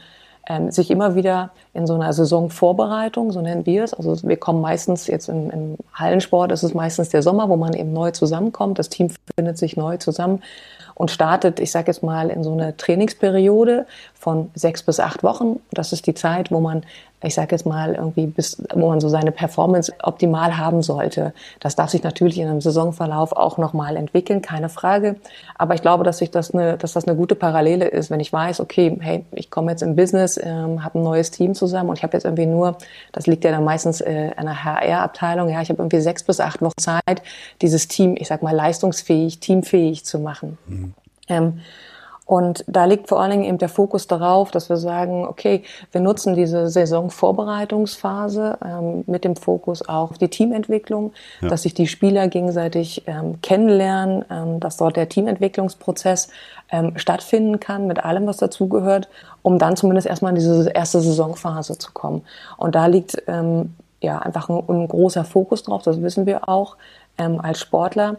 ähm, 0.51 0.73
sich 0.73 0.91
immer 0.91 1.15
wieder 1.15 1.51
in 1.75 1.87
so 1.87 1.95
einer 1.95 2.13
Saisonvorbereitung, 2.13 3.31
so 3.31 3.41
nennen 3.41 3.67
wir 3.67 3.85
es, 3.85 3.95
also 3.95 4.17
wir 4.27 4.37
kommen 4.37 4.61
meistens 4.61 5.07
jetzt 5.07 5.29
im, 5.29 5.49
im 5.51 5.77
Hallensport, 5.95 6.51
ist 6.51 6.65
es 6.65 6.75
meistens 6.75 7.09
der 7.11 7.23
Sommer, 7.23 7.49
wo 7.49 7.57
man 7.57 7.73
eben 7.73 7.93
neu 7.93 8.11
zusammenkommt, 8.11 8.81
das 8.81 8.89
Team 8.89 9.13
findet 9.37 9.59
sich 9.59 9.77
neu 9.77 9.97
zusammen 9.99 10.43
und 10.97 11.13
startet, 11.13 11.61
ich 11.61 11.71
sage 11.71 11.87
jetzt 11.87 12.03
mal, 12.03 12.31
in 12.31 12.43
so 12.43 12.53
eine 12.53 12.77
Trainingsperiode 12.77 13.87
von 14.21 14.51
sechs 14.55 14.85
bis 14.85 15.01
acht 15.01 15.25
Wochen. 15.25 15.59
Das 15.73 15.93
ist 15.93 16.07
die 16.07 16.15
Zeit, 16.15 16.53
wo 16.53 16.61
man 16.61 16.85
ich 17.23 17.35
sage 17.35 17.49
jetzt 17.51 17.67
mal, 17.67 17.95
irgendwie 17.95 18.27
bis, 18.27 18.63
wo 18.75 18.89
man 18.89 19.01
so 19.01 19.09
seine 19.09 19.31
Performance 19.31 19.93
optimal 20.03 20.57
haben 20.57 20.83
sollte. 20.83 21.35
Das 21.61 21.77
darf 21.77 21.91
sich 21.91 22.03
natürlich 22.03 22.39
in 22.39 22.49
einem 22.49 22.61
Saisonverlauf 22.61 23.33
auch 23.33 23.59
nochmal 23.59 23.97
entwickeln, 23.97 24.41
keine 24.41 24.71
Frage. 24.71 25.17
Aber 25.57 25.75
ich 25.75 25.83
glaube, 25.83 26.03
dass 26.03 26.19
sich 26.19 26.31
das 26.31 26.55
eine, 26.55 26.79
dass 26.79 26.95
das 26.95 27.07
eine 27.07 27.17
gute 27.17 27.35
Parallele 27.35 27.87
ist, 27.89 28.11
wenn 28.11 28.21
ich 28.21 28.33
weiß, 28.33 28.61
okay, 28.61 28.97
hey, 29.01 29.25
ich 29.33 29.51
komme 29.51 29.71
jetzt 29.71 29.83
im 29.83 29.97
Business, 29.97 30.41
ähm, 30.43 30.83
habe 30.83 30.99
ein 30.99 31.03
neues 31.03 31.31
Team 31.31 31.55
zusammen 31.55 31.91
und 31.91 31.99
ich 31.99 32.03
habe 32.03 32.15
jetzt 32.15 32.25
irgendwie 32.25 32.47
nur, 32.47 32.79
das 33.13 33.27
liegt 33.27 33.45
ja 33.45 33.51
dann 33.51 33.65
meistens 33.65 34.01
äh, 34.01 34.31
in 34.39 34.47
der 34.47 34.65
HR-Abteilung, 34.65 35.51
ja, 35.51 35.61
ich 35.61 35.69
habe 35.69 35.83
irgendwie 35.83 36.01
sechs 36.01 36.23
bis 36.23 36.41
acht 36.41 36.63
Wochen 36.63 36.73
Zeit, 36.79 37.23
dieses 37.61 37.87
Team, 37.89 38.15
ich 38.19 38.29
sag 38.29 38.43
mal, 38.43 38.55
leistungsfähig, 38.55 39.41
teamfähig 39.41 40.07
zu 40.07 40.19
machen. 40.19 40.57
Mhm. 40.67 40.95
Ähm, 41.29 41.61
und 42.31 42.65
da 42.69 42.85
liegt 42.85 43.09
vor 43.09 43.21
allen 43.21 43.33
Dingen 43.33 43.43
eben 43.43 43.59
der 43.59 43.69
Fokus 43.69 44.07
darauf, 44.07 44.53
dass 44.53 44.69
wir 44.69 44.77
sagen, 44.77 45.27
okay, 45.27 45.65
wir 45.91 46.01
nutzen 46.01 46.37
diese 46.37 46.69
Saisonvorbereitungsphase 46.69 48.57
ähm, 48.65 49.03
mit 49.09 49.25
dem 49.25 49.35
Fokus 49.35 49.83
auch 49.89 50.13
auf 50.13 50.19
die 50.19 50.29
Teamentwicklung, 50.29 51.13
ja. 51.41 51.49
dass 51.49 51.63
sich 51.63 51.75
die 51.75 51.89
Spieler 51.89 52.29
gegenseitig 52.29 53.03
ähm, 53.09 53.43
kennenlernen, 53.43 54.25
ähm, 54.31 54.61
dass 54.61 54.77
dort 54.77 54.95
der 54.95 55.09
Teamentwicklungsprozess 55.09 56.29
ähm, 56.71 56.97
stattfinden 56.99 57.59
kann 57.59 57.89
mit 57.89 58.05
allem, 58.05 58.29
was 58.29 58.37
dazugehört, 58.37 59.09
um 59.43 59.59
dann 59.59 59.75
zumindest 59.75 60.07
erstmal 60.07 60.31
in 60.31 60.37
diese 60.37 60.71
erste 60.71 61.01
Saisonphase 61.01 61.79
zu 61.79 61.91
kommen. 61.91 62.23
Und 62.59 62.77
da 62.77 62.87
liegt 62.87 63.21
ähm, 63.27 63.75
ja 64.01 64.21
einfach 64.21 64.49
ein, 64.49 64.63
ein, 64.69 64.87
großer 64.87 65.25
Fokus 65.25 65.65
drauf, 65.65 65.83
das 65.83 66.01
wissen 66.01 66.27
wir 66.27 66.49
auch 66.49 66.77
ähm, 67.19 67.41
als 67.41 67.59
Sportler. 67.59 68.19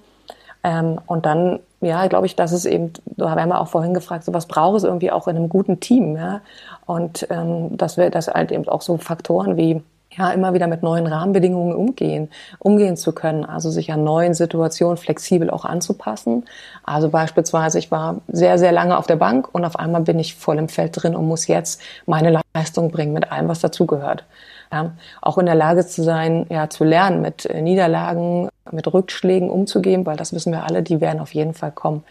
und 1.07 1.25
dann 1.25 1.59
ja, 1.81 2.07
glaube 2.07 2.27
ich, 2.27 2.35
dass 2.35 2.51
es 2.51 2.65
eben, 2.65 2.93
da 3.05 3.31
haben 3.31 3.49
wir 3.49 3.59
auch 3.59 3.67
vorhin 3.67 3.93
gefragt, 3.93 4.23
so 4.23 4.33
was 4.33 4.47
braucht 4.47 4.77
es 4.77 4.83
irgendwie 4.83 5.11
auch 5.11 5.27
in 5.27 5.35
einem 5.35 5.49
guten 5.49 5.79
Team, 5.79 6.15
ja. 6.15 6.41
Und 6.85 7.27
ähm, 7.29 7.75
dass 7.77 7.97
wir, 7.97 8.09
dass 8.09 8.27
halt 8.27 8.51
eben 8.51 8.67
auch 8.67 8.81
so 8.81 8.97
Faktoren 8.97 9.57
wie 9.57 9.81
ja, 10.17 10.29
immer 10.31 10.53
wieder 10.53 10.67
mit 10.67 10.83
neuen 10.83 11.07
Rahmenbedingungen 11.07 11.73
umgehen, 11.73 12.29
umgehen 12.59 12.97
zu 12.97 13.13
können, 13.13 13.45
also 13.45 13.69
sich 13.69 13.91
an 13.91 14.03
neuen 14.03 14.33
Situationen 14.33 14.97
flexibel 14.97 15.49
auch 15.49 15.65
anzupassen. 15.65 16.45
Also 16.83 17.09
beispielsweise, 17.09 17.79
ich 17.79 17.91
war 17.91 18.21
sehr, 18.27 18.57
sehr 18.57 18.71
lange 18.71 18.97
auf 18.97 19.07
der 19.07 19.15
Bank 19.15 19.49
und 19.53 19.63
auf 19.63 19.77
einmal 19.79 20.01
bin 20.01 20.19
ich 20.19 20.35
voll 20.35 20.57
im 20.57 20.69
Feld 20.69 21.01
drin 21.01 21.15
und 21.15 21.27
muss 21.27 21.47
jetzt 21.47 21.81
meine 22.05 22.43
Leistung 22.53 22.91
bringen 22.91 23.13
mit 23.13 23.31
allem, 23.31 23.47
was 23.47 23.61
dazugehört. 23.61 24.25
Ja, 24.71 24.93
auch 25.21 25.37
in 25.37 25.45
der 25.45 25.55
Lage 25.55 25.85
zu 25.85 26.01
sein, 26.01 26.45
ja, 26.49 26.69
zu 26.69 26.85
lernen, 26.85 27.21
mit 27.21 27.45
äh, 27.45 27.61
Niederlagen, 27.61 28.49
mit 28.71 28.91
Rückschlägen 28.91 29.49
umzugehen, 29.49 30.05
weil 30.05 30.15
das 30.15 30.33
wissen 30.33 30.53
wir 30.53 30.63
alle, 30.63 30.81
die 30.81 31.01
werden 31.01 31.19
auf 31.19 31.33
jeden 31.33 31.53
Fall 31.53 31.71
kommen. 31.71 32.03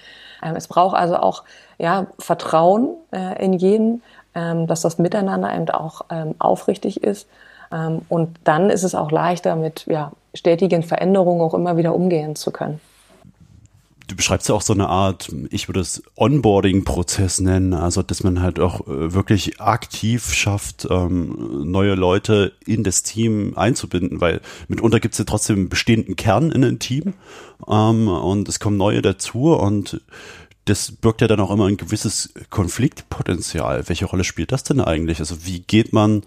Ähm, 0.42 0.57
es 0.57 0.68
braucht 0.68 0.96
also 0.96 1.16
auch 1.16 1.44
ja, 1.79 2.07
Vertrauen 2.18 2.90
äh, 3.12 3.42
in 3.42 3.55
jeden, 3.55 4.03
ähm, 4.35 4.66
dass 4.66 4.83
das 4.83 4.99
Miteinander 4.99 5.55
eben 5.55 5.70
auch 5.70 6.03
ähm, 6.11 6.35
aufrichtig 6.38 7.03
ist. 7.03 7.29
Ähm, 7.73 8.03
und 8.09 8.38
dann 8.44 8.68
ist 8.68 8.83
es 8.83 8.94
auch 8.94 9.11
leichter, 9.11 9.57
mit 9.57 9.87
ja, 9.87 10.12
stetigen 10.35 10.83
Veränderungen 10.83 11.40
auch 11.40 11.55
immer 11.55 11.77
wieder 11.77 11.94
umgehen 11.94 12.37
zu 12.37 12.51
können. 12.51 12.81
Du 14.11 14.16
beschreibst 14.16 14.49
ja 14.49 14.55
auch 14.55 14.62
so 14.62 14.73
eine 14.73 14.88
Art, 14.88 15.31
ich 15.51 15.68
würde 15.68 15.81
es 15.81 16.03
Onboarding-Prozess 16.16 17.40
nennen, 17.40 17.75
also 17.75 18.03
dass 18.03 18.25
man 18.25 18.42
halt 18.42 18.59
auch 18.59 18.87
äh, 18.87 19.14
wirklich 19.14 19.61
aktiv 19.61 20.33
schafft, 20.33 20.87
ähm, 20.90 21.70
neue 21.70 21.94
Leute 21.94 22.53
in 22.66 22.83
das 22.83 23.03
Team 23.03 23.57
einzubinden, 23.57 24.20
weil 24.20 24.40
mitunter 24.68 25.01
gibt 25.01 25.14
es 25.14 25.18
ja 25.18 25.25
trotzdem 25.25 25.57
einen 25.57 25.68
bestehenden 25.68 26.16
Kern 26.16 26.51
in 26.51 26.64
einem 26.64 26.79
Team 26.81 27.14
ähm, 27.68 28.09
und 28.09 28.49
es 28.49 28.59
kommen 28.59 28.77
neue 28.77 29.01
dazu 29.01 29.53
und 29.55 30.01
das 30.64 30.92
birgt 30.92 31.20
ja 31.20 31.29
dann 31.29 31.40
auch 31.40 31.51
immer 31.51 31.66
ein 31.66 31.77
gewisses 31.77 32.35
Konfliktpotenzial. 32.51 33.88
Welche 33.88 34.07
Rolle 34.07 34.25
spielt 34.25 34.53
das 34.53 34.64
denn 34.64 34.81
eigentlich? 34.81 35.20
Also 35.20 35.46
wie 35.46 35.61
geht 35.61 35.92
man 35.92 36.23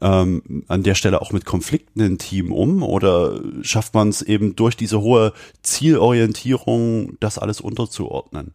ähm, 0.00 0.64
an 0.68 0.82
der 0.82 0.94
Stelle 0.94 1.20
auch 1.20 1.32
mit 1.32 1.44
Konflikten 1.44 2.00
im 2.00 2.18
Team 2.18 2.52
um 2.52 2.82
oder 2.82 3.40
schafft 3.62 3.94
man 3.94 4.08
es 4.08 4.22
eben 4.22 4.56
durch 4.56 4.76
diese 4.76 5.00
hohe 5.00 5.32
Zielorientierung, 5.62 7.16
das 7.20 7.38
alles 7.38 7.60
unterzuordnen? 7.60 8.54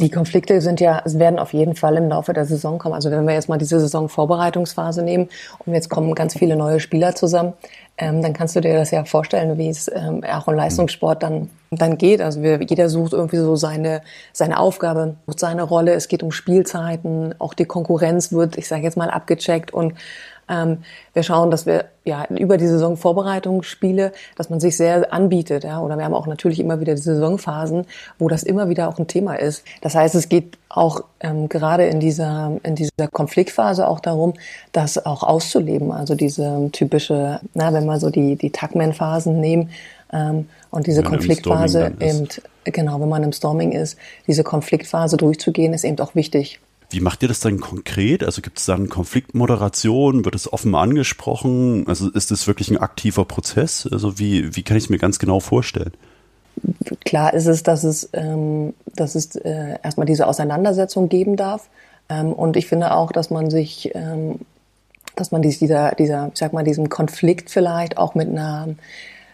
Die 0.00 0.10
Konflikte 0.10 0.62
sind 0.62 0.80
ja, 0.80 1.02
werden 1.04 1.38
auf 1.38 1.52
jeden 1.52 1.76
Fall 1.76 1.96
im 1.96 2.08
Laufe 2.08 2.32
der 2.32 2.46
Saison 2.46 2.78
kommen. 2.78 2.94
Also 2.94 3.10
wenn 3.10 3.26
wir 3.26 3.34
jetzt 3.34 3.50
mal 3.50 3.58
diese 3.58 3.78
Saisonvorbereitungsphase 3.78 5.02
nehmen 5.02 5.28
und 5.66 5.74
jetzt 5.74 5.90
kommen 5.90 6.14
ganz 6.14 6.38
viele 6.38 6.56
neue 6.56 6.80
Spieler 6.80 7.14
zusammen, 7.14 7.52
ähm, 7.98 8.22
dann 8.22 8.32
kannst 8.32 8.56
du 8.56 8.62
dir 8.62 8.74
das 8.74 8.90
ja 8.90 9.04
vorstellen, 9.04 9.58
wie 9.58 9.68
es 9.68 9.90
ähm, 9.94 10.24
auch 10.24 10.48
im 10.48 10.54
Leistungssport 10.54 11.22
dann, 11.22 11.50
dann 11.70 11.98
geht. 11.98 12.22
Also 12.22 12.42
wir, 12.42 12.62
jeder 12.62 12.88
sucht 12.88 13.12
irgendwie 13.12 13.36
so 13.36 13.56
seine, 13.56 14.00
seine 14.32 14.58
Aufgabe, 14.58 15.16
sucht 15.26 15.40
seine 15.40 15.64
Rolle. 15.64 15.92
Es 15.92 16.08
geht 16.08 16.22
um 16.22 16.32
Spielzeiten. 16.32 17.34
Auch 17.38 17.52
die 17.52 17.66
Konkurrenz 17.66 18.32
wird, 18.32 18.56
ich 18.56 18.68
sage 18.68 18.84
jetzt 18.84 18.96
mal, 18.96 19.10
abgecheckt 19.10 19.74
und 19.74 19.92
ähm, 20.50 20.78
wir 21.14 21.22
schauen, 21.22 21.50
dass 21.50 21.64
wir 21.64 21.86
ja 22.04 22.26
über 22.28 22.56
die 22.56 22.66
Saisonvorbereitungsspiele, 22.66 24.12
dass 24.36 24.50
man 24.50 24.58
sich 24.58 24.76
sehr 24.76 25.12
anbietet, 25.12 25.64
ja. 25.64 25.80
Oder 25.80 25.96
wir 25.96 26.04
haben 26.04 26.14
auch 26.14 26.26
natürlich 26.26 26.58
immer 26.58 26.80
wieder 26.80 26.94
die 26.94 27.00
Saisonphasen, 27.00 27.86
wo 28.18 28.28
das 28.28 28.42
immer 28.42 28.68
wieder 28.68 28.88
auch 28.88 28.98
ein 28.98 29.06
Thema 29.06 29.34
ist. 29.34 29.64
Das 29.80 29.94
heißt, 29.94 30.14
es 30.14 30.28
geht 30.28 30.58
auch 30.68 31.04
ähm, 31.20 31.48
gerade 31.48 31.86
in 31.86 32.00
dieser 32.00 32.52
in 32.62 32.74
dieser 32.74 33.08
Konfliktphase 33.10 33.86
auch 33.86 34.00
darum, 34.00 34.34
das 34.72 35.04
auch 35.04 35.22
auszuleben. 35.22 35.92
Also 35.92 36.14
diese 36.14 36.68
typische, 36.72 37.40
na, 37.54 37.72
wenn 37.72 37.86
wir 37.86 38.00
so 38.00 38.10
die 38.10 38.36
die 38.36 38.50
Tagman-Phasen 38.50 39.40
nehmen 39.40 39.70
ähm, 40.12 40.48
und 40.70 40.86
diese 40.86 41.02
Konfliktphase 41.02 41.92
eben 42.00 42.28
genau, 42.64 43.00
wenn 43.00 43.08
man 43.08 43.22
im 43.22 43.32
Storming 43.32 43.72
ist, 43.72 43.96
diese 44.26 44.42
Konfliktphase 44.44 45.16
durchzugehen, 45.16 45.72
ist 45.72 45.84
eben 45.84 45.98
auch 46.00 46.14
wichtig. 46.14 46.60
Wie 46.90 47.00
macht 47.00 47.22
ihr 47.22 47.28
das 47.28 47.40
dann 47.40 47.60
konkret? 47.60 48.24
Also 48.24 48.42
gibt 48.42 48.58
es 48.58 48.66
dann 48.66 48.88
Konfliktmoderation? 48.88 50.24
Wird 50.24 50.34
es 50.34 50.52
offen 50.52 50.74
angesprochen? 50.74 51.86
Also 51.86 52.10
ist 52.10 52.30
das 52.30 52.46
wirklich 52.46 52.70
ein 52.70 52.78
aktiver 52.78 53.24
Prozess? 53.24 53.88
Also 53.90 54.18
wie, 54.18 54.56
wie 54.56 54.62
kann 54.62 54.76
ich 54.76 54.84
es 54.84 54.90
mir 54.90 54.98
ganz 54.98 55.18
genau 55.18 55.40
vorstellen? 55.40 55.92
Klar 57.04 57.32
ist 57.32 57.46
es, 57.46 57.62
dass 57.62 57.84
es, 57.84 58.10
ähm, 58.12 58.74
dass 58.96 59.14
es 59.14 59.36
äh, 59.36 59.78
erstmal 59.82 60.06
diese 60.06 60.26
Auseinandersetzung 60.26 61.08
geben 61.08 61.36
darf. 61.36 61.68
Ähm, 62.08 62.32
und 62.32 62.56
ich 62.56 62.66
finde 62.66 62.92
auch, 62.92 63.12
dass 63.12 63.30
man 63.30 63.50
sich, 63.50 63.94
ähm, 63.94 64.40
dass 65.16 65.30
man 65.30 65.42
dieser, 65.42 65.92
dieser, 65.92 66.30
ich 66.32 66.38
sag 66.38 66.52
mal, 66.52 66.64
diesem 66.64 66.88
Konflikt 66.88 67.50
vielleicht 67.50 67.96
auch 67.96 68.14
mit 68.14 68.28
einer 68.28 68.74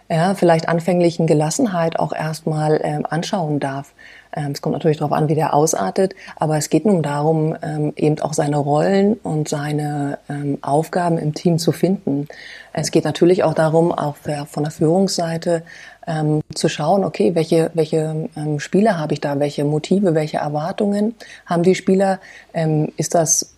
ja, 0.09 0.35
vielleicht 0.35 0.69
anfänglichen 0.69 1.27
Gelassenheit 1.27 1.99
auch 1.99 2.12
erstmal 2.12 2.81
ähm, 2.85 3.07
anschauen 3.09 3.59
darf. 3.59 3.92
Ähm, 4.37 4.53
es 4.53 4.61
kommt 4.61 4.75
natürlich 4.75 4.99
darauf 4.99 5.12
an, 5.12 5.29
wie 5.29 5.35
der 5.35 5.55
ausartet, 5.55 6.14
aber 6.37 6.57
es 6.59 6.68
geht 6.70 6.85
nun 6.85 7.03
darum, 7.03 7.57
ähm, 7.62 7.92
eben 7.96 8.20
auch 8.20 8.35
seine 8.35 8.59
Rollen 8.59 9.14
und 9.14 9.49
seine 9.49 10.18
ähm, 10.29 10.59
Aufgaben 10.61 11.18
im 11.18 11.35
Team 11.35 11.59
zu 11.59 11.72
finden. 11.72 12.29
Es 12.72 12.90
geht 12.90 13.05
natürlich 13.05 13.42
auch 13.42 13.55
darum, 13.55 13.90
auch 13.90 14.16
von 14.16 14.62
der 14.62 14.70
Führungsseite 14.70 15.62
ähm, 16.07 16.42
zu 16.55 16.68
schauen, 16.68 17.05
okay, 17.05 17.35
welche, 17.35 17.70
welche 17.72 18.29
ähm, 18.37 18.61
Spieler 18.61 18.99
habe 18.99 19.14
ich 19.14 19.20
da, 19.20 19.40
welche 19.40 19.64
Motive, 19.64 20.14
welche 20.14 20.37
Erwartungen 20.37 21.14
haben 21.46 21.62
die 21.62 21.75
Spieler? 21.75 22.20
Ähm, 22.53 22.92
ist 22.99 23.14
das 23.14 23.57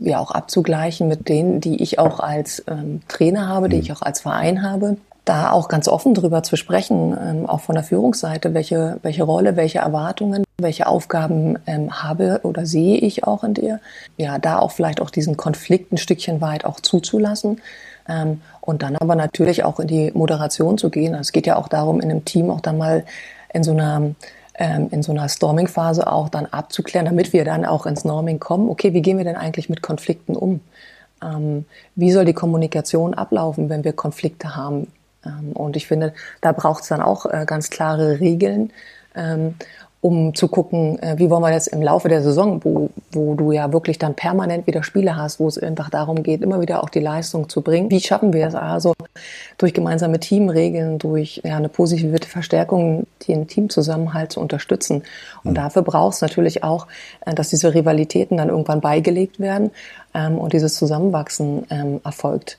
ja 0.00 0.18
auch 0.18 0.32
abzugleichen 0.32 1.08
mit 1.08 1.28
denen, 1.28 1.60
die 1.60 1.82
ich 1.82 1.98
auch 1.98 2.20
als 2.20 2.62
Trainer 3.08 3.48
habe, 3.48 3.68
die 3.68 3.76
mhm. 3.76 3.82
ich 3.82 3.92
auch 3.92 4.02
als 4.02 4.20
Verein 4.20 4.62
habe? 4.62 4.96
Da 5.28 5.52
auch 5.52 5.68
ganz 5.68 5.88
offen 5.88 6.14
drüber 6.14 6.42
zu 6.42 6.56
sprechen, 6.56 7.16
ähm, 7.20 7.46
auch 7.46 7.60
von 7.60 7.74
der 7.74 7.84
Führungsseite, 7.84 8.54
welche, 8.54 8.98
welche 9.02 9.24
Rolle, 9.24 9.56
welche 9.56 9.78
Erwartungen, 9.78 10.44
welche 10.58 10.86
Aufgaben 10.86 11.58
ähm, 11.66 12.02
habe 12.02 12.40
oder 12.44 12.64
sehe 12.64 12.96
ich 12.96 13.24
auch 13.24 13.44
in 13.44 13.54
dir. 13.54 13.80
Ja, 14.16 14.38
da 14.38 14.58
auch 14.58 14.70
vielleicht 14.70 15.00
auch 15.00 15.10
diesen 15.10 15.36
Konflikt 15.36 15.92
ein 15.92 15.98
Stückchen 15.98 16.40
weit 16.40 16.64
auch 16.64 16.80
zuzulassen. 16.80 17.60
Ähm, 18.08 18.40
und 18.60 18.82
dann 18.82 18.96
aber 18.96 19.16
natürlich 19.16 19.64
auch 19.64 19.80
in 19.80 19.88
die 19.88 20.10
Moderation 20.12 20.78
zu 20.78 20.90
gehen. 20.90 21.14
Also 21.14 21.22
es 21.22 21.32
geht 21.32 21.46
ja 21.46 21.56
auch 21.56 21.68
darum, 21.68 22.00
in 22.00 22.10
einem 22.10 22.24
Team 22.24 22.50
auch 22.50 22.60
dann 22.60 22.78
mal 22.78 23.04
in 23.52 23.62
so 23.62 23.72
einer 23.72 24.14
ähm, 24.58 24.88
in 24.90 25.02
so 25.02 25.12
einer 25.12 25.28
Storming-Phase 25.28 26.10
auch 26.10 26.28
dann 26.28 26.46
abzuklären, 26.46 27.06
damit 27.06 27.32
wir 27.32 27.44
dann 27.44 27.64
auch 27.64 27.86
ins 27.86 28.04
Norming 28.04 28.40
kommen. 28.40 28.68
Okay, 28.68 28.92
wie 28.92 29.02
gehen 29.02 29.18
wir 29.18 29.24
denn 29.24 29.36
eigentlich 29.36 29.68
mit 29.68 29.82
Konflikten 29.82 30.34
um? 30.34 30.60
Ähm, 31.22 31.64
wie 31.94 32.12
soll 32.12 32.24
die 32.24 32.32
Kommunikation 32.32 33.14
ablaufen, 33.14 33.68
wenn 33.68 33.84
wir 33.84 33.92
Konflikte 33.92 34.56
haben? 34.56 34.88
Ähm, 35.24 35.52
und 35.52 35.76
ich 35.76 35.86
finde, 35.86 36.12
da 36.40 36.52
braucht 36.52 36.82
es 36.82 36.88
dann 36.88 37.02
auch 37.02 37.26
äh, 37.26 37.44
ganz 37.46 37.70
klare 37.70 38.20
Regeln, 38.20 38.72
ähm, 39.14 39.54
um 40.00 40.32
zu 40.34 40.46
gucken, 40.46 41.00
äh, 41.02 41.18
wie 41.18 41.28
wollen 41.28 41.42
wir 41.42 41.50
das 41.50 41.66
im 41.66 41.82
Laufe 41.82 42.08
der 42.08 42.22
Saison, 42.22 42.62
wo, 42.62 42.90
wo 43.10 43.34
du 43.34 43.50
ja 43.50 43.72
wirklich 43.72 43.98
dann 43.98 44.14
permanent 44.14 44.66
wieder 44.68 44.84
Spiele 44.84 45.16
hast, 45.16 45.40
wo 45.40 45.48
es 45.48 45.58
einfach 45.58 45.90
darum 45.90 46.22
geht, 46.22 46.40
immer 46.40 46.60
wieder 46.60 46.84
auch 46.84 46.88
die 46.88 47.00
Leistung 47.00 47.48
zu 47.48 47.62
bringen. 47.62 47.90
Wie 47.90 48.00
schaffen 48.00 48.32
wir 48.32 48.46
es 48.46 48.54
also 48.54 48.94
durch 49.58 49.74
gemeinsame 49.74 50.20
Teamregeln, 50.20 51.00
durch 51.00 51.40
ja, 51.44 51.56
eine 51.56 51.68
positive 51.68 52.16
Verstärkung, 52.24 53.08
den 53.26 53.48
Teamzusammenhalt 53.48 54.32
zu 54.32 54.40
unterstützen? 54.40 55.02
Und 55.42 55.50
mhm. 55.50 55.54
dafür 55.56 55.82
braucht 55.82 56.14
es 56.14 56.20
natürlich 56.20 56.62
auch, 56.62 56.86
äh, 57.26 57.34
dass 57.34 57.48
diese 57.48 57.74
Rivalitäten 57.74 58.36
dann 58.36 58.50
irgendwann 58.50 58.80
beigelegt 58.80 59.40
werden 59.40 59.72
ähm, 60.14 60.38
und 60.38 60.52
dieses 60.52 60.74
Zusammenwachsen 60.74 61.66
erfolgt. 62.04 62.56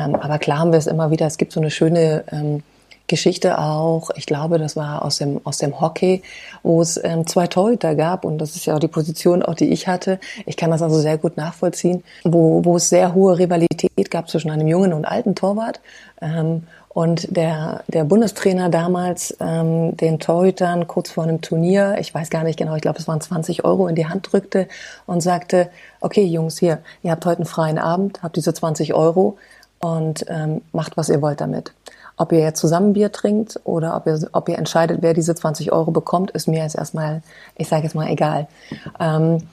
Ähm, 0.00 0.14
aber 0.14 0.38
klar 0.38 0.58
haben 0.58 0.72
wir 0.72 0.78
es 0.78 0.86
immer 0.86 1.10
wieder, 1.10 1.26
es 1.26 1.38
gibt 1.38 1.52
so 1.52 1.60
eine 1.60 1.70
schöne 1.70 2.24
ähm, 2.32 2.62
Geschichte 3.10 3.58
auch, 3.58 4.10
ich 4.14 4.24
glaube, 4.24 4.58
das 4.58 4.76
war 4.76 5.04
aus 5.04 5.18
dem, 5.18 5.40
aus 5.44 5.58
dem 5.58 5.80
Hockey, 5.80 6.22
wo 6.62 6.80
es 6.80 6.98
ähm, 7.02 7.26
zwei 7.26 7.48
Torhüter 7.48 7.96
gab. 7.96 8.24
Und 8.24 8.38
das 8.38 8.54
ist 8.54 8.66
ja 8.66 8.76
auch 8.76 8.78
die 8.78 8.88
Position, 8.88 9.42
auch 9.42 9.54
die 9.54 9.70
ich 9.70 9.88
hatte. 9.88 10.20
Ich 10.46 10.56
kann 10.56 10.70
das 10.70 10.80
also 10.80 10.98
sehr 11.00 11.18
gut 11.18 11.36
nachvollziehen, 11.36 12.04
wo, 12.22 12.64
wo 12.64 12.76
es 12.76 12.88
sehr 12.88 13.12
hohe 13.12 13.36
Rivalität 13.36 14.10
gab 14.12 14.30
zwischen 14.30 14.50
einem 14.50 14.68
jungen 14.68 14.92
und 14.92 15.06
alten 15.06 15.34
Torwart. 15.34 15.80
Ähm, 16.22 16.62
und 16.92 17.36
der, 17.36 17.84
der 17.88 18.04
Bundestrainer 18.04 18.68
damals 18.68 19.36
ähm, 19.40 19.96
den 19.96 20.18
Torhütern 20.18 20.88
kurz 20.88 21.10
vor 21.10 21.24
einem 21.24 21.40
Turnier, 21.40 21.96
ich 22.00 22.12
weiß 22.12 22.30
gar 22.30 22.42
nicht 22.42 22.58
genau, 22.58 22.74
ich 22.74 22.82
glaube, 22.82 22.98
es 22.98 23.06
waren 23.06 23.20
20 23.20 23.64
Euro 23.64 23.86
in 23.86 23.94
die 23.94 24.06
Hand 24.06 24.32
drückte 24.32 24.66
und 25.06 25.20
sagte, 25.20 25.70
okay 26.00 26.24
Jungs, 26.24 26.58
hier, 26.58 26.78
ihr 27.02 27.12
habt 27.12 27.24
heute 27.26 27.38
einen 27.38 27.46
freien 27.46 27.78
Abend, 27.78 28.24
habt 28.24 28.34
diese 28.34 28.52
20 28.52 28.92
Euro, 28.94 29.38
und 29.80 30.24
ähm, 30.28 30.62
macht, 30.72 30.96
was 30.96 31.08
ihr 31.08 31.20
wollt 31.22 31.40
damit. 31.40 31.72
Ob 32.16 32.32
ihr 32.32 32.40
jetzt 32.40 32.60
zusammen 32.60 32.92
Bier 32.92 33.12
trinkt 33.12 33.58
oder 33.64 33.96
ob 33.96 34.06
ihr, 34.06 34.28
ob 34.32 34.48
ihr 34.48 34.58
entscheidet, 34.58 34.98
wer 35.00 35.14
diese 35.14 35.34
20 35.34 35.72
Euro 35.72 35.90
bekommt, 35.90 36.30
ist 36.32 36.48
mir 36.48 36.62
jetzt 36.62 36.76
erstmal, 36.76 37.22
ich 37.56 37.68
sage 37.68 37.84
jetzt 37.84 37.94
mal, 37.94 38.08
egal. 38.08 38.46
Ähm, 38.98 39.48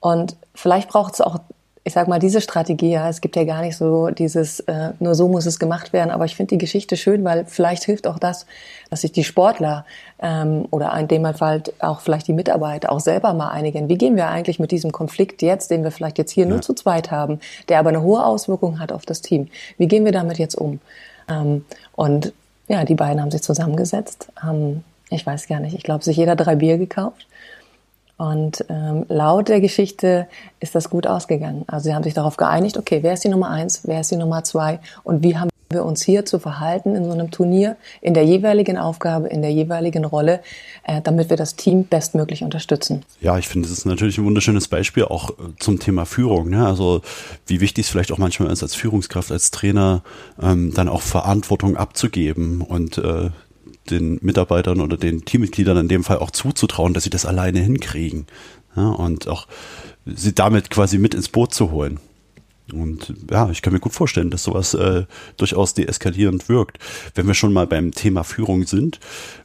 und 0.00 0.36
vielleicht 0.54 0.88
braucht 0.88 1.14
es 1.14 1.20
auch 1.20 1.40
ich 1.86 1.92
sag 1.92 2.08
mal, 2.08 2.18
diese 2.18 2.40
Strategie, 2.40 2.90
ja, 2.90 3.08
es 3.08 3.20
gibt 3.20 3.36
ja 3.36 3.44
gar 3.44 3.62
nicht 3.62 3.76
so 3.76 4.08
dieses, 4.10 4.58
äh, 4.58 4.90
nur 4.98 5.14
so 5.14 5.28
muss 5.28 5.46
es 5.46 5.60
gemacht 5.60 5.92
werden, 5.92 6.10
aber 6.10 6.24
ich 6.24 6.34
finde 6.34 6.56
die 6.56 6.58
Geschichte 6.58 6.96
schön, 6.96 7.22
weil 7.22 7.44
vielleicht 7.46 7.84
hilft 7.84 8.08
auch 8.08 8.18
das, 8.18 8.44
dass 8.90 9.02
sich 9.02 9.12
die 9.12 9.22
Sportler 9.22 9.86
ähm, 10.18 10.66
oder 10.72 10.92
in 10.98 11.06
dem 11.06 11.32
Fall 11.36 11.62
auch 11.78 12.00
vielleicht 12.00 12.26
die 12.26 12.32
Mitarbeiter 12.32 12.90
auch 12.90 12.98
selber 12.98 13.34
mal 13.34 13.50
einigen. 13.50 13.88
Wie 13.88 13.96
gehen 13.96 14.16
wir 14.16 14.26
eigentlich 14.26 14.58
mit 14.58 14.72
diesem 14.72 14.90
Konflikt 14.90 15.42
jetzt, 15.42 15.70
den 15.70 15.84
wir 15.84 15.92
vielleicht 15.92 16.18
jetzt 16.18 16.32
hier 16.32 16.42
ja. 16.42 16.50
nur 16.50 16.60
zu 16.60 16.74
zweit 16.74 17.12
haben, 17.12 17.38
der 17.68 17.78
aber 17.78 17.90
eine 17.90 18.02
hohe 18.02 18.26
Auswirkung 18.26 18.80
hat 18.80 18.90
auf 18.90 19.06
das 19.06 19.22
Team? 19.22 19.46
Wie 19.78 19.86
gehen 19.86 20.04
wir 20.04 20.10
damit 20.10 20.38
jetzt 20.38 20.56
um? 20.56 20.80
Ähm, 21.30 21.64
und 21.94 22.32
ja, 22.66 22.84
die 22.84 22.96
beiden 22.96 23.22
haben 23.22 23.30
sich 23.30 23.42
zusammengesetzt, 23.42 24.26
haben, 24.34 24.82
ich 25.08 25.24
weiß 25.24 25.46
gar 25.46 25.60
nicht, 25.60 25.76
ich 25.76 25.84
glaube, 25.84 26.02
sich 26.02 26.16
jeder 26.16 26.34
drei 26.34 26.56
Bier 26.56 26.78
gekauft 26.78 27.28
und 28.16 28.64
ähm, 28.68 29.04
laut 29.08 29.48
der 29.48 29.60
Geschichte 29.60 30.26
ist 30.60 30.74
das 30.74 30.88
gut 30.88 31.06
ausgegangen. 31.06 31.64
Also 31.66 31.84
sie 31.84 31.94
haben 31.94 32.02
sich 32.02 32.14
darauf 32.14 32.36
geeinigt, 32.36 32.78
okay, 32.78 33.02
wer 33.02 33.12
ist 33.12 33.24
die 33.24 33.28
Nummer 33.28 33.50
eins, 33.50 33.82
wer 33.84 34.00
ist 34.00 34.10
die 34.10 34.16
Nummer 34.16 34.42
zwei 34.44 34.80
und 35.04 35.22
wie 35.22 35.36
haben 35.36 35.50
wir 35.70 35.84
uns 35.84 36.02
hier 36.02 36.24
zu 36.24 36.38
verhalten 36.38 36.94
in 36.94 37.04
so 37.04 37.10
einem 37.10 37.30
Turnier, 37.30 37.76
in 38.00 38.14
der 38.14 38.24
jeweiligen 38.24 38.78
Aufgabe, 38.78 39.28
in 39.28 39.42
der 39.42 39.52
jeweiligen 39.52 40.04
Rolle, 40.04 40.40
äh, 40.84 41.00
damit 41.02 41.28
wir 41.28 41.36
das 41.36 41.56
Team 41.56 41.84
bestmöglich 41.84 42.42
unterstützen. 42.42 43.04
Ja, 43.20 43.36
ich 43.36 43.48
finde, 43.48 43.68
das 43.68 43.78
ist 43.78 43.84
natürlich 43.84 44.16
ein 44.18 44.24
wunderschönes 44.24 44.68
Beispiel 44.68 45.04
auch 45.04 45.30
äh, 45.30 45.34
zum 45.58 45.80
Thema 45.80 46.06
Führung. 46.06 46.50
Ne? 46.50 46.66
Also 46.66 47.02
wie 47.46 47.60
wichtig 47.60 47.86
es 47.86 47.90
vielleicht 47.90 48.12
auch 48.12 48.18
manchmal 48.18 48.50
ist, 48.52 48.62
als 48.62 48.74
Führungskraft, 48.74 49.32
als 49.32 49.50
Trainer, 49.50 50.02
ähm, 50.40 50.72
dann 50.72 50.88
auch 50.88 51.02
Verantwortung 51.02 51.76
abzugeben 51.76 52.60
und 52.60 52.98
äh, 52.98 53.30
den 53.90 54.18
Mitarbeitern 54.22 54.80
oder 54.80 54.96
den 54.96 55.24
Teammitgliedern 55.24 55.76
in 55.78 55.88
dem 55.88 56.04
Fall 56.04 56.18
auch 56.18 56.30
zuzutrauen, 56.30 56.94
dass 56.94 57.04
sie 57.04 57.10
das 57.10 57.26
alleine 57.26 57.60
hinkriegen. 57.60 58.26
Ja, 58.76 58.88
und 58.88 59.28
auch 59.28 59.46
sie 60.04 60.34
damit 60.34 60.70
quasi 60.70 60.98
mit 60.98 61.14
ins 61.14 61.28
Boot 61.28 61.54
zu 61.54 61.70
holen. 61.70 61.98
Und 62.72 63.14
ja, 63.30 63.48
ich 63.50 63.62
kann 63.62 63.72
mir 63.72 63.78
gut 63.78 63.92
vorstellen, 63.92 64.30
dass 64.30 64.42
sowas 64.42 64.74
äh, 64.74 65.04
durchaus 65.36 65.74
deeskalierend 65.74 66.48
wirkt. 66.48 66.78
Wenn 67.14 67.26
wir 67.28 67.34
schon 67.34 67.52
mal 67.52 67.66
beim 67.66 67.92
Thema 67.92 68.24
Führung 68.24 68.66
sind, 68.66 68.98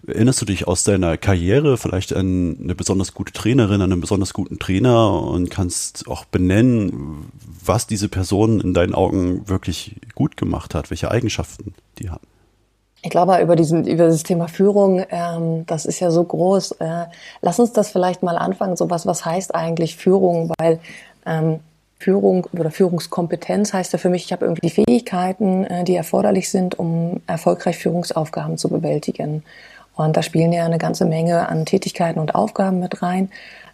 erinnerst 0.08 0.42
du 0.42 0.46
dich 0.46 0.68
aus 0.68 0.84
deiner 0.84 1.18
Karriere 1.18 1.78
vielleicht 1.78 2.14
an 2.14 2.58
eine 2.62 2.74
besonders 2.74 3.14
gute 3.14 3.32
Trainerin, 3.32 3.82
an 3.82 3.92
einen 3.92 4.02
besonders 4.02 4.34
guten 4.34 4.58
Trainer 4.58 5.22
und 5.22 5.52
kannst 5.52 6.08
auch 6.08 6.26
benennen, 6.26 7.32
was 7.64 7.86
diese 7.86 8.10
Person 8.10 8.60
in 8.60 8.74
deinen 8.74 8.96
Augen 8.96 9.48
wirklich 9.48 9.98
gut 10.16 10.36
gemacht 10.36 10.74
hat, 10.74 10.90
welche 10.90 11.12
Eigenschaften 11.12 11.76
die 12.00 12.10
hat? 12.10 12.22
Ich 13.04 13.10
glaube, 13.10 13.40
über, 13.42 13.56
diesen, 13.56 13.88
über 13.88 14.08
das 14.08 14.24
Thema 14.24 14.48
Führung, 14.48 15.04
ähm, 15.10 15.66
das 15.66 15.86
ist 15.86 16.00
ja 16.00 16.12
so 16.12 16.24
groß. 16.24 16.74
Äh, 16.74 17.06
lass 17.42 17.60
uns 17.60 17.74
das 17.74 17.90
vielleicht 17.90 18.22
mal 18.22 18.38
anfangen. 18.38 18.76
So 18.76 18.90
was, 18.90 19.06
was 19.08 19.26
heißt 19.26 19.56
eigentlich 19.56 19.96
Führung? 19.98 20.52
Weil 20.60 20.80
ähm, 21.26 21.60
Führung 21.98 22.48
oder 22.54 22.72
Führungskompetenz 22.72 23.74
heißt 23.74 23.94
ja 23.94 24.00
für 24.00 24.10
mich, 24.10 24.26
ich 24.26 24.32
habe 24.32 24.46
irgendwie 24.46 24.68
die 24.68 24.84
Fähigkeiten, 24.84 25.66
äh, 25.66 25.84
die 25.84 25.96
erforderlich 25.96 26.50
sind, 26.50 26.78
um 26.78 27.22
erfolgreich 27.28 27.78
Führungsaufgaben 27.78 28.58
zu 28.58 28.70
bewältigen. 28.70 29.44
Und 29.96 30.18
da 30.18 30.24
spielen 30.24 30.54
ja 30.54 30.66
eine 30.66 30.78
ganze 30.78 31.06
Menge 31.06 31.48
an 31.50 31.66
Tätigkeiten 31.66 32.20
und 32.20 32.36
Aufgaben 32.36 32.80
mit 32.80 33.02
rein. 33.02 33.30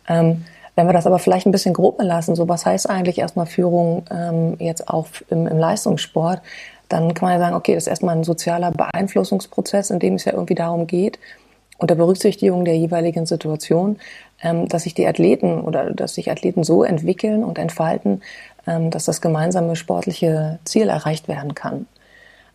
Ähm, 0.07 0.45
wenn 0.75 0.87
wir 0.87 0.93
das 0.93 1.07
aber 1.07 1.19
vielleicht 1.19 1.47
ein 1.47 1.51
bisschen 1.51 1.73
grob 1.73 1.97
belassen, 1.97 2.35
so 2.35 2.47
was 2.47 2.65
heißt 2.65 2.89
eigentlich 2.89 3.17
erstmal 3.17 3.45
Führung 3.45 4.05
ähm, 4.11 4.55
jetzt 4.59 4.89
auch 4.89 5.07
im, 5.29 5.47
im 5.47 5.57
Leistungssport, 5.57 6.41
dann 6.89 7.13
kann 7.13 7.29
man 7.29 7.39
ja 7.39 7.45
sagen, 7.45 7.55
okay, 7.55 7.73
das 7.73 7.83
ist 7.83 7.87
erstmal 7.87 8.15
ein 8.15 8.23
sozialer 8.23 8.71
Beeinflussungsprozess, 8.71 9.89
in 9.89 9.99
dem 9.99 10.15
es 10.15 10.25
ja 10.25 10.33
irgendwie 10.33 10.55
darum 10.55 10.87
geht, 10.87 11.19
unter 11.77 11.95
Berücksichtigung 11.95 12.65
der 12.65 12.77
jeweiligen 12.77 13.25
Situation, 13.25 13.97
ähm, 14.41 14.67
dass 14.67 14.83
sich 14.83 14.93
die 14.93 15.07
Athleten 15.07 15.61
oder 15.61 15.91
dass 15.93 16.15
sich 16.15 16.31
Athleten 16.31 16.63
so 16.63 16.83
entwickeln 16.83 17.43
und 17.43 17.59
entfalten, 17.59 18.21
ähm, 18.65 18.89
dass 18.89 19.05
das 19.05 19.21
gemeinsame 19.21 19.75
sportliche 19.75 20.59
Ziel 20.65 20.89
erreicht 20.89 21.27
werden 21.27 21.55
kann. 21.55 21.87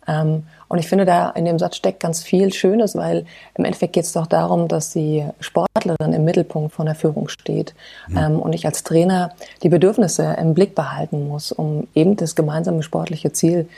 Ähm, 0.07 0.43
und 0.67 0.79
ich 0.79 0.87
finde, 0.87 1.05
da 1.05 1.29
in 1.31 1.45
dem 1.45 1.59
Satz 1.59 1.75
steckt 1.75 1.99
ganz 1.99 2.23
viel 2.23 2.53
Schönes, 2.53 2.95
weil 2.95 3.25
im 3.55 3.65
Endeffekt 3.65 3.93
geht 3.93 4.05
es 4.05 4.13
doch 4.13 4.27
darum, 4.27 4.67
dass 4.67 4.91
die 4.91 5.25
Sportlerin 5.39 6.13
im 6.13 6.25
Mittelpunkt 6.25 6.73
von 6.73 6.85
der 6.85 6.95
Führung 6.95 7.27
steht 7.27 7.73
mhm. 8.07 8.39
und 8.39 8.53
ich 8.53 8.65
als 8.65 8.83
Trainer 8.83 9.31
die 9.61 9.69
Bedürfnisse 9.69 10.35
im 10.39 10.53
Blick 10.53 10.73
behalten 10.75 11.27
muss, 11.27 11.51
um 11.51 11.87
eben 11.93 12.15
das 12.15 12.35
gemeinsame 12.35 12.81
sportliche 12.83 13.31
Ziel 13.33 13.69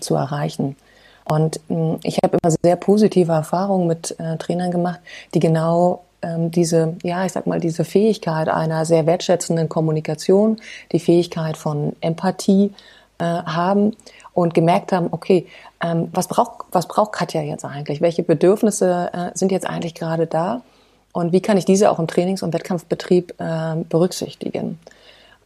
zu 0.00 0.14
erreichen. 0.14 0.76
Und 1.24 1.60
ich 2.02 2.18
habe 2.24 2.38
immer 2.42 2.56
sehr 2.62 2.76
positive 2.76 3.30
Erfahrungen 3.30 3.86
mit 3.86 4.16
äh, 4.18 4.36
Trainern 4.36 4.72
gemacht, 4.72 4.98
die 5.32 5.38
genau 5.38 6.02
ähm, 6.22 6.50
diese, 6.50 6.96
ja, 7.02 7.24
ich 7.24 7.32
sag 7.32 7.46
mal, 7.46 7.60
diese 7.60 7.84
Fähigkeit 7.84 8.48
einer 8.48 8.84
sehr 8.84 9.06
wertschätzenden 9.06 9.68
Kommunikation, 9.68 10.56
die 10.92 11.00
Fähigkeit 11.00 11.56
von 11.56 11.94
Empathie 12.00 12.72
äh, 13.18 13.24
haben 13.24 13.96
und 14.42 14.54
gemerkt 14.54 14.92
haben, 14.92 15.08
okay, 15.10 15.46
ähm, 15.82 16.08
was 16.12 16.28
braucht, 16.28 16.66
was 16.72 16.86
braucht 16.88 17.12
Katja 17.12 17.42
jetzt 17.42 17.64
eigentlich? 17.64 18.00
Welche 18.00 18.22
Bedürfnisse 18.22 19.10
äh, 19.12 19.30
sind 19.34 19.52
jetzt 19.52 19.66
eigentlich 19.66 19.94
gerade 19.94 20.26
da? 20.26 20.62
Und 21.12 21.32
wie 21.32 21.40
kann 21.40 21.56
ich 21.56 21.64
diese 21.64 21.90
auch 21.90 21.98
im 21.98 22.06
Trainings- 22.06 22.42
und 22.42 22.54
Wettkampfbetrieb 22.54 23.34
äh, 23.38 23.76
berücksichtigen? 23.88 24.78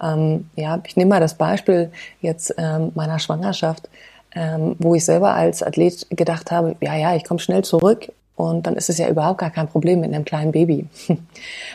Ähm, 0.03 0.51
ja, 0.57 0.81
ich 0.87 0.97
nehme 0.97 1.11
mal 1.11 1.21
das 1.21 1.35
Beispiel 1.35 1.91
jetzt 2.21 2.55
ähm, 2.59 2.93
meiner 2.95 3.19
Schwangerschaft, 3.19 3.89
ähm, 4.35 4.77
wo 4.79 4.95
ich 4.95 5.05
selber 5.05 5.35
als 5.35 5.63
Athlet 5.63 6.07
gedacht 6.11 6.51
habe, 6.51 6.77
ja, 6.81 6.95
ja, 6.97 7.15
ich 7.15 7.25
komme 7.25 7.41
schnell 7.41 7.63
zurück 7.63 8.09
und 8.37 8.67
dann 8.67 8.75
ist 8.75 8.91
es 8.91 8.99
ja 8.99 9.09
überhaupt 9.09 9.39
gar 9.39 9.51
kein 9.51 9.69
Problem 9.69 10.01
mit 10.01 10.13
einem 10.13 10.25
kleinen 10.25 10.53
Baby. 10.53 10.89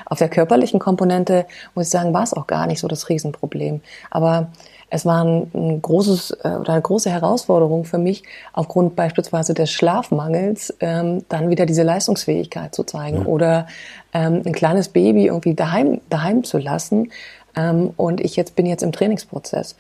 Auf 0.06 0.18
der 0.18 0.30
körperlichen 0.30 0.80
Komponente, 0.80 1.46
muss 1.74 1.86
ich 1.86 1.92
sagen, 1.92 2.14
war 2.14 2.24
es 2.24 2.34
auch 2.34 2.48
gar 2.48 2.68
nicht 2.68 2.80
so 2.80 2.88
das 2.88 3.08
Riesenproblem. 3.10 3.82
Aber 4.12 4.50
es 4.90 5.06
war 5.06 5.24
ein, 5.24 5.52
ein 5.54 5.82
großes 5.82 6.32
äh, 6.44 6.50
oder 6.50 6.74
eine 6.74 6.82
große 6.82 7.10
Herausforderung 7.10 7.86
für 7.86 7.98
mich, 7.98 8.24
aufgrund 8.54 8.96
beispielsweise 8.96 9.54
des 9.54 9.72
Schlafmangels 9.72 10.74
ähm, 10.80 11.24
dann 11.30 11.50
wieder 11.50 11.66
diese 11.66 11.84
Leistungsfähigkeit 11.84 12.74
zu 12.74 12.84
zeigen 12.84 13.22
ja. 13.22 13.26
oder 13.26 13.68
ähm, 14.14 14.42
ein 14.46 14.54
kleines 14.54 14.90
Baby 14.90 15.28
irgendwie 15.28 15.54
daheim, 15.54 16.02
daheim 16.10 16.44
zu 16.44 16.58
lassen. 16.58 17.12
Ähm, 17.56 17.92
und 17.98 18.22
ich 18.22 18.36
jetzt 18.36 18.56
bin 18.56 18.66
jetzt 18.66 18.84
im 18.84 18.92
Trainingsprozess. 18.92 19.76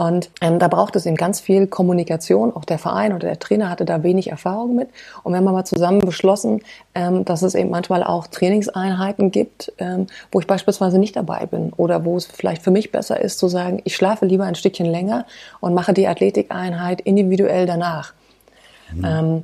Und 0.00 0.30
ähm, 0.40 0.58
da 0.58 0.68
braucht 0.68 0.96
es 0.96 1.04
eben 1.04 1.16
ganz 1.16 1.40
viel 1.40 1.66
Kommunikation. 1.66 2.56
Auch 2.56 2.64
der 2.64 2.78
Verein 2.78 3.12
oder 3.12 3.28
der 3.28 3.38
Trainer 3.38 3.68
hatte 3.68 3.84
da 3.84 4.02
wenig 4.02 4.30
Erfahrung 4.30 4.74
mit. 4.74 4.88
Und 5.22 5.34
wir 5.34 5.36
haben 5.36 5.44
mal 5.44 5.66
zusammen 5.66 5.98
beschlossen, 5.98 6.62
ähm, 6.94 7.26
dass 7.26 7.42
es 7.42 7.54
eben 7.54 7.68
manchmal 7.68 8.02
auch 8.02 8.26
Trainingseinheiten 8.26 9.30
gibt, 9.30 9.74
ähm, 9.76 10.06
wo 10.32 10.40
ich 10.40 10.46
beispielsweise 10.46 10.98
nicht 10.98 11.16
dabei 11.16 11.44
bin 11.44 11.74
oder 11.74 12.02
wo 12.06 12.16
es 12.16 12.24
vielleicht 12.24 12.62
für 12.62 12.70
mich 12.70 12.92
besser 12.92 13.20
ist 13.20 13.38
zu 13.38 13.48
sagen, 13.48 13.82
ich 13.84 13.94
schlafe 13.94 14.24
lieber 14.24 14.44
ein 14.44 14.54
Stückchen 14.54 14.86
länger 14.86 15.26
und 15.60 15.74
mache 15.74 15.92
die 15.92 16.08
Athletikeinheit 16.08 17.02
individuell 17.02 17.66
danach. 17.66 18.14
Mhm. 18.94 19.42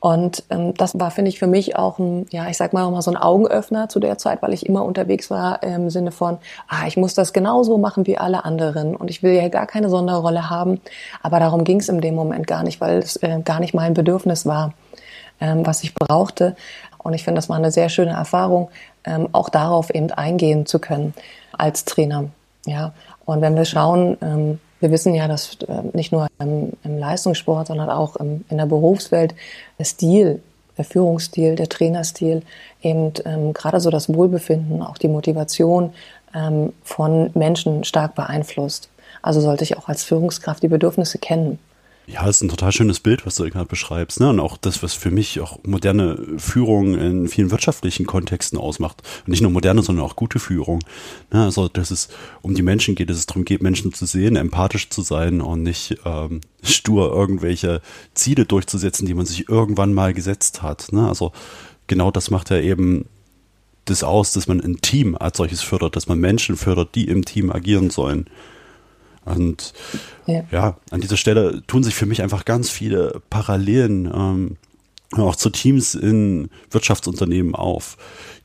Und 0.00 0.44
ähm, 0.50 0.74
das 0.74 0.98
war, 0.98 1.10
finde 1.10 1.28
ich, 1.30 1.40
für 1.40 1.48
mich 1.48 1.76
auch 1.76 1.98
ein, 1.98 2.26
ja, 2.30 2.48
ich 2.48 2.56
sag 2.56 2.72
mal, 2.72 2.88
mal 2.90 3.02
so 3.02 3.10
ein 3.10 3.16
Augenöffner 3.16 3.88
zu 3.88 3.98
der 3.98 4.16
Zeit, 4.16 4.42
weil 4.42 4.52
ich 4.52 4.66
immer 4.66 4.84
unterwegs 4.84 5.28
war 5.28 5.62
im 5.64 5.90
Sinne 5.90 6.12
von, 6.12 6.38
ah, 6.68 6.86
ich 6.86 6.96
muss 6.96 7.14
das 7.14 7.32
genauso 7.32 7.78
machen 7.78 8.06
wie 8.06 8.16
alle 8.16 8.44
anderen 8.44 8.94
und 8.94 9.10
ich 9.10 9.24
will 9.24 9.32
ja 9.32 9.48
gar 9.48 9.66
keine 9.66 9.90
Sonderrolle 9.90 10.50
haben. 10.50 10.80
Aber 11.20 11.40
darum 11.40 11.64
ging 11.64 11.80
es 11.80 11.88
in 11.88 12.00
dem 12.00 12.14
Moment 12.14 12.46
gar 12.46 12.62
nicht, 12.62 12.80
weil 12.80 12.98
es 12.98 13.16
äh, 13.16 13.40
gar 13.44 13.58
nicht 13.58 13.74
mein 13.74 13.94
Bedürfnis 13.94 14.46
war, 14.46 14.72
ähm, 15.40 15.66
was 15.66 15.82
ich 15.82 15.94
brauchte. 15.94 16.54
Und 16.98 17.14
ich 17.14 17.24
finde, 17.24 17.38
das 17.38 17.48
war 17.48 17.56
eine 17.56 17.72
sehr 17.72 17.88
schöne 17.88 18.12
Erfahrung, 18.12 18.70
ähm, 19.04 19.28
auch 19.32 19.48
darauf 19.48 19.92
eben 19.92 20.12
eingehen 20.12 20.64
zu 20.66 20.78
können 20.78 21.12
als 21.52 21.84
Trainer. 21.84 22.26
Ja, 22.66 22.92
und 23.24 23.40
wenn 23.40 23.56
wir 23.56 23.64
schauen, 23.64 24.16
ähm, 24.22 24.60
wir 24.80 24.90
wissen 24.90 25.14
ja, 25.14 25.28
dass 25.28 25.56
äh, 25.66 25.82
nicht 25.92 26.12
nur 26.12 26.28
im, 26.38 26.72
Leistungssport, 26.84 27.68
sondern 27.68 27.90
auch 27.90 28.16
in 28.16 28.44
der 28.50 28.66
Berufswelt 28.66 29.34
der 29.78 29.84
Stil, 29.84 30.42
der 30.76 30.84
Führungsstil, 30.84 31.56
der 31.56 31.68
Trainerstil 31.68 32.42
eben 32.82 33.12
ähm, 33.24 33.52
gerade 33.52 33.80
so 33.80 33.90
das 33.90 34.12
Wohlbefinden, 34.12 34.82
auch 34.82 34.98
die 34.98 35.08
Motivation 35.08 35.92
ähm, 36.34 36.72
von 36.84 37.30
Menschen 37.34 37.84
stark 37.84 38.14
beeinflusst. 38.14 38.88
Also 39.22 39.40
sollte 39.40 39.64
ich 39.64 39.76
auch 39.76 39.88
als 39.88 40.04
Führungskraft 40.04 40.62
die 40.62 40.68
Bedürfnisse 40.68 41.18
kennen. 41.18 41.58
Ja, 42.10 42.24
das 42.24 42.36
ist 42.36 42.42
ein 42.42 42.48
total 42.48 42.72
schönes 42.72 43.00
Bild, 43.00 43.26
was 43.26 43.34
du 43.34 43.44
gerade 43.50 43.66
beschreibst. 43.66 44.18
Ne? 44.18 44.30
Und 44.30 44.40
auch 44.40 44.56
das, 44.56 44.82
was 44.82 44.94
für 44.94 45.10
mich 45.10 45.40
auch 45.40 45.58
moderne 45.64 46.18
Führung 46.38 46.94
in 46.94 47.28
vielen 47.28 47.50
wirtschaftlichen 47.50 48.06
Kontexten 48.06 48.58
ausmacht. 48.58 49.02
Und 49.26 49.28
nicht 49.28 49.42
nur 49.42 49.50
moderne, 49.50 49.82
sondern 49.82 50.06
auch 50.06 50.16
gute 50.16 50.38
Führung. 50.38 50.78
Ne? 51.30 51.44
Also, 51.44 51.68
dass 51.68 51.90
es 51.90 52.08
um 52.40 52.54
die 52.54 52.62
Menschen 52.62 52.94
geht, 52.94 53.10
dass 53.10 53.18
es 53.18 53.26
darum 53.26 53.44
geht, 53.44 53.62
Menschen 53.62 53.92
zu 53.92 54.06
sehen, 54.06 54.36
empathisch 54.36 54.88
zu 54.88 55.02
sein 55.02 55.42
und 55.42 55.62
nicht 55.62 55.98
ähm, 56.06 56.40
stur 56.62 57.12
irgendwelche 57.12 57.82
Ziele 58.14 58.46
durchzusetzen, 58.46 59.06
die 59.06 59.12
man 59.12 59.26
sich 59.26 59.50
irgendwann 59.50 59.92
mal 59.92 60.14
gesetzt 60.14 60.62
hat. 60.62 60.90
Ne? 60.92 61.06
Also 61.06 61.32
genau 61.88 62.10
das 62.10 62.30
macht 62.30 62.48
ja 62.48 62.58
eben 62.58 63.04
das 63.84 64.02
aus, 64.02 64.32
dass 64.32 64.48
man 64.48 64.60
ein 64.60 64.80
Team 64.80 65.14
als 65.14 65.36
solches 65.36 65.60
fördert, 65.60 65.94
dass 65.94 66.08
man 66.08 66.18
Menschen 66.18 66.56
fördert, 66.56 66.94
die 66.94 67.06
im 67.06 67.26
Team 67.26 67.52
agieren 67.52 67.90
sollen. 67.90 68.30
Und 69.34 69.72
ja. 70.26 70.44
ja. 70.50 70.76
an 70.90 71.00
dieser 71.00 71.16
Stelle 71.16 71.62
tun 71.66 71.84
sich 71.84 71.94
für 71.94 72.06
mich 72.06 72.22
einfach 72.22 72.44
ganz 72.44 72.70
viele 72.70 73.20
Parallelen 73.30 74.06
ähm, 74.06 74.56
auch 75.16 75.36
zu 75.36 75.50
Teams 75.50 75.94
in 75.94 76.50
Wirtschaftsunternehmen 76.70 77.54
auf. 77.54 77.96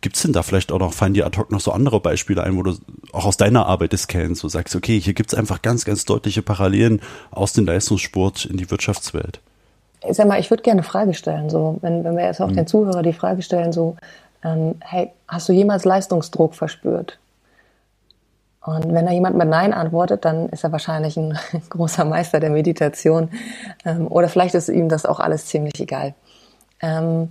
Gibt 0.02 0.16
es 0.16 0.22
denn 0.22 0.34
da 0.34 0.44
vielleicht 0.44 0.72
auch 0.72 0.80
noch, 0.80 0.94
fallen 0.94 1.14
dir 1.14 1.26
ad 1.26 1.38
hoc 1.38 1.52
noch 1.52 1.60
so 1.60 1.72
andere 1.72 2.00
Beispiele 2.00 2.44
ein, 2.44 2.58
wo 2.58 2.64
du 2.64 2.76
auch 3.12 3.26
aus 3.26 3.38
deiner 3.38 3.66
Arbeit 3.66 3.94
das 3.94 4.08
kennst, 4.08 4.44
wo 4.44 4.48
du 4.48 4.52
sagst, 4.52 4.76
okay, 4.76 5.00
hier 5.00 5.14
gibt 5.14 5.34
es 5.34 5.38
einfach 5.38 5.62
ganz, 5.62 5.86
ganz 5.86 6.06
deutliche 6.06 6.42
Parallelen 6.42 7.02
aus 7.32 7.54
dem 7.54 7.66
Leistungssport 7.66 8.46
in 8.46 8.58
die 8.58 8.70
Wirtschaftswelt? 8.72 9.40
Ich 10.08 10.18
sag 10.18 10.28
mal, 10.28 10.40
ich 10.40 10.50
würde 10.50 10.64
gerne 10.64 10.82
eine 10.82 10.88
Frage 10.88 11.14
stellen, 11.14 11.50
so, 11.50 11.78
wenn, 11.82 12.04
wenn 12.04 12.18
wir 12.18 12.26
jetzt 12.26 12.42
auch 12.42 12.50
hm. 12.50 12.56
den 12.56 12.68
Zuhörer 12.68 13.04
die 13.04 13.14
Frage 13.14 13.42
stellen, 13.42 13.72
so, 13.72 13.96
ähm, 14.44 14.76
hey, 14.82 15.12
hast 15.28 15.48
du 15.48 15.54
jemals 15.54 15.86
Leistungsdruck 15.86 16.56
verspürt? 16.56 17.18
Und 18.66 18.94
wenn 18.94 19.06
da 19.06 19.12
jemand 19.12 19.38
mit 19.38 19.48
Nein 19.48 19.74
antwortet, 19.74 20.24
dann 20.24 20.48
ist 20.50 20.64
er 20.64 20.72
wahrscheinlich 20.72 21.18
ein 21.18 21.38
großer 21.70 22.06
Meister 22.06 22.40
der 22.40 22.50
Meditation. 22.50 23.30
Ähm, 23.86 24.08
oder 24.08 24.30
vielleicht 24.30 24.56
ist 24.56 24.70
ihm 24.70 24.90
das 24.90 25.06
auch 25.06 25.20
alles 25.20 25.48
ziemlich 25.48 25.80
egal. 25.80 26.14
Ähm, 26.82 27.30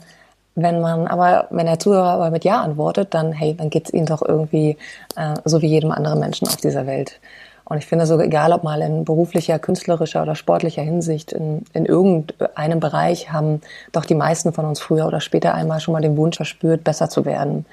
wenn 0.55 0.83
man 0.83 1.07
aber, 1.07 1.47
wenn 1.51 1.65
der 1.65 1.79
Zuhörer 1.79 2.11
aber 2.11 2.31
mit 2.31 2.45
Ja 2.45 2.61
antwortet, 2.61 3.15
dann 3.15 3.33
hey, 3.33 3.55
dann 3.55 3.71
geht's 3.71 3.91
ihm 3.91 4.05
doch 4.05 4.21
irgendwie 4.21 4.77
äh, 5.17 5.35
so 5.47 5.63
wie 5.63 5.69
jedem 5.69 5.91
anderen 5.91 6.21
Menschen 6.21 6.47
auf 6.47 6.57
dieser 6.57 6.87
Welt. 6.87 7.19
Und 7.65 7.79
ich 7.79 7.87
finde 7.87 8.05
so, 8.05 8.21
egal 8.21 8.53
ob 8.53 8.65
mal 8.65 8.83
in 8.83 9.05
beruflicher, 9.05 9.59
künstlerischer 9.59 10.23
oder 10.23 10.35
sportlicher 10.35 10.83
Hinsicht, 10.83 11.33
in, 11.33 11.65
in 11.73 11.87
irgendeinem 11.87 12.81
Bereich 12.81 13.33
haben 13.33 13.63
doch 13.93 14.05
die 14.05 14.15
meisten 14.15 14.53
von 14.53 14.67
uns 14.67 14.81
früher 14.81 15.07
oder 15.07 15.21
später 15.21 15.55
einmal 15.55 15.81
schon 15.81 15.93
mal 15.93 16.03
den 16.03 16.19
Wunsch 16.19 16.37
verspürt, 16.37 16.85
besser 16.85 17.09
zu 17.09 17.25
werden. 17.25 17.65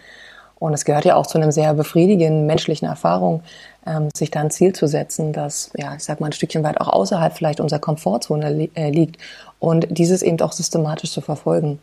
Und 0.60 0.74
es 0.74 0.86
gehört 0.86 1.06
ja 1.06 1.16
auch 1.16 1.26
zu 1.26 1.38
einem 1.38 1.52
sehr 1.52 1.74
befriedigenden 1.74 2.46
menschlichen 2.46 2.88
Erfahrung, 2.88 3.44
ähm, 3.88 4.10
sich 4.14 4.30
da 4.30 4.42
ein 4.42 4.52
Ziel 4.52 4.74
zu 4.74 4.88
setzen, 4.88 5.32
das, 5.32 5.72
ja, 5.78 5.96
ich 5.96 6.04
sag 6.04 6.20
mal, 6.20 6.28
ein 6.28 6.34
Stückchen 6.34 6.64
weit 6.64 6.82
auch 6.82 6.90
außerhalb 6.90 7.34
vielleicht 7.34 7.62
unserer 7.62 7.80
Komfortzone 7.80 8.52
li 8.52 8.72
äh, 8.76 8.90
liegt 8.90 9.18
und 9.60 9.88
dieses 9.90 10.22
eben 10.22 10.40
auch 10.42 10.52
systematisch 10.52 11.12
zu 11.12 11.22
verfolgen. 11.22 11.80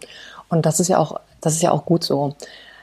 Und 0.48 0.66
das 0.66 0.78
ist 0.78 0.88
ja 0.88 0.98
auch, 0.98 1.18
das 1.40 1.54
ist 1.54 1.62
ja 1.62 1.72
auch 1.72 1.86
gut 1.86 2.04
so. 2.04 2.34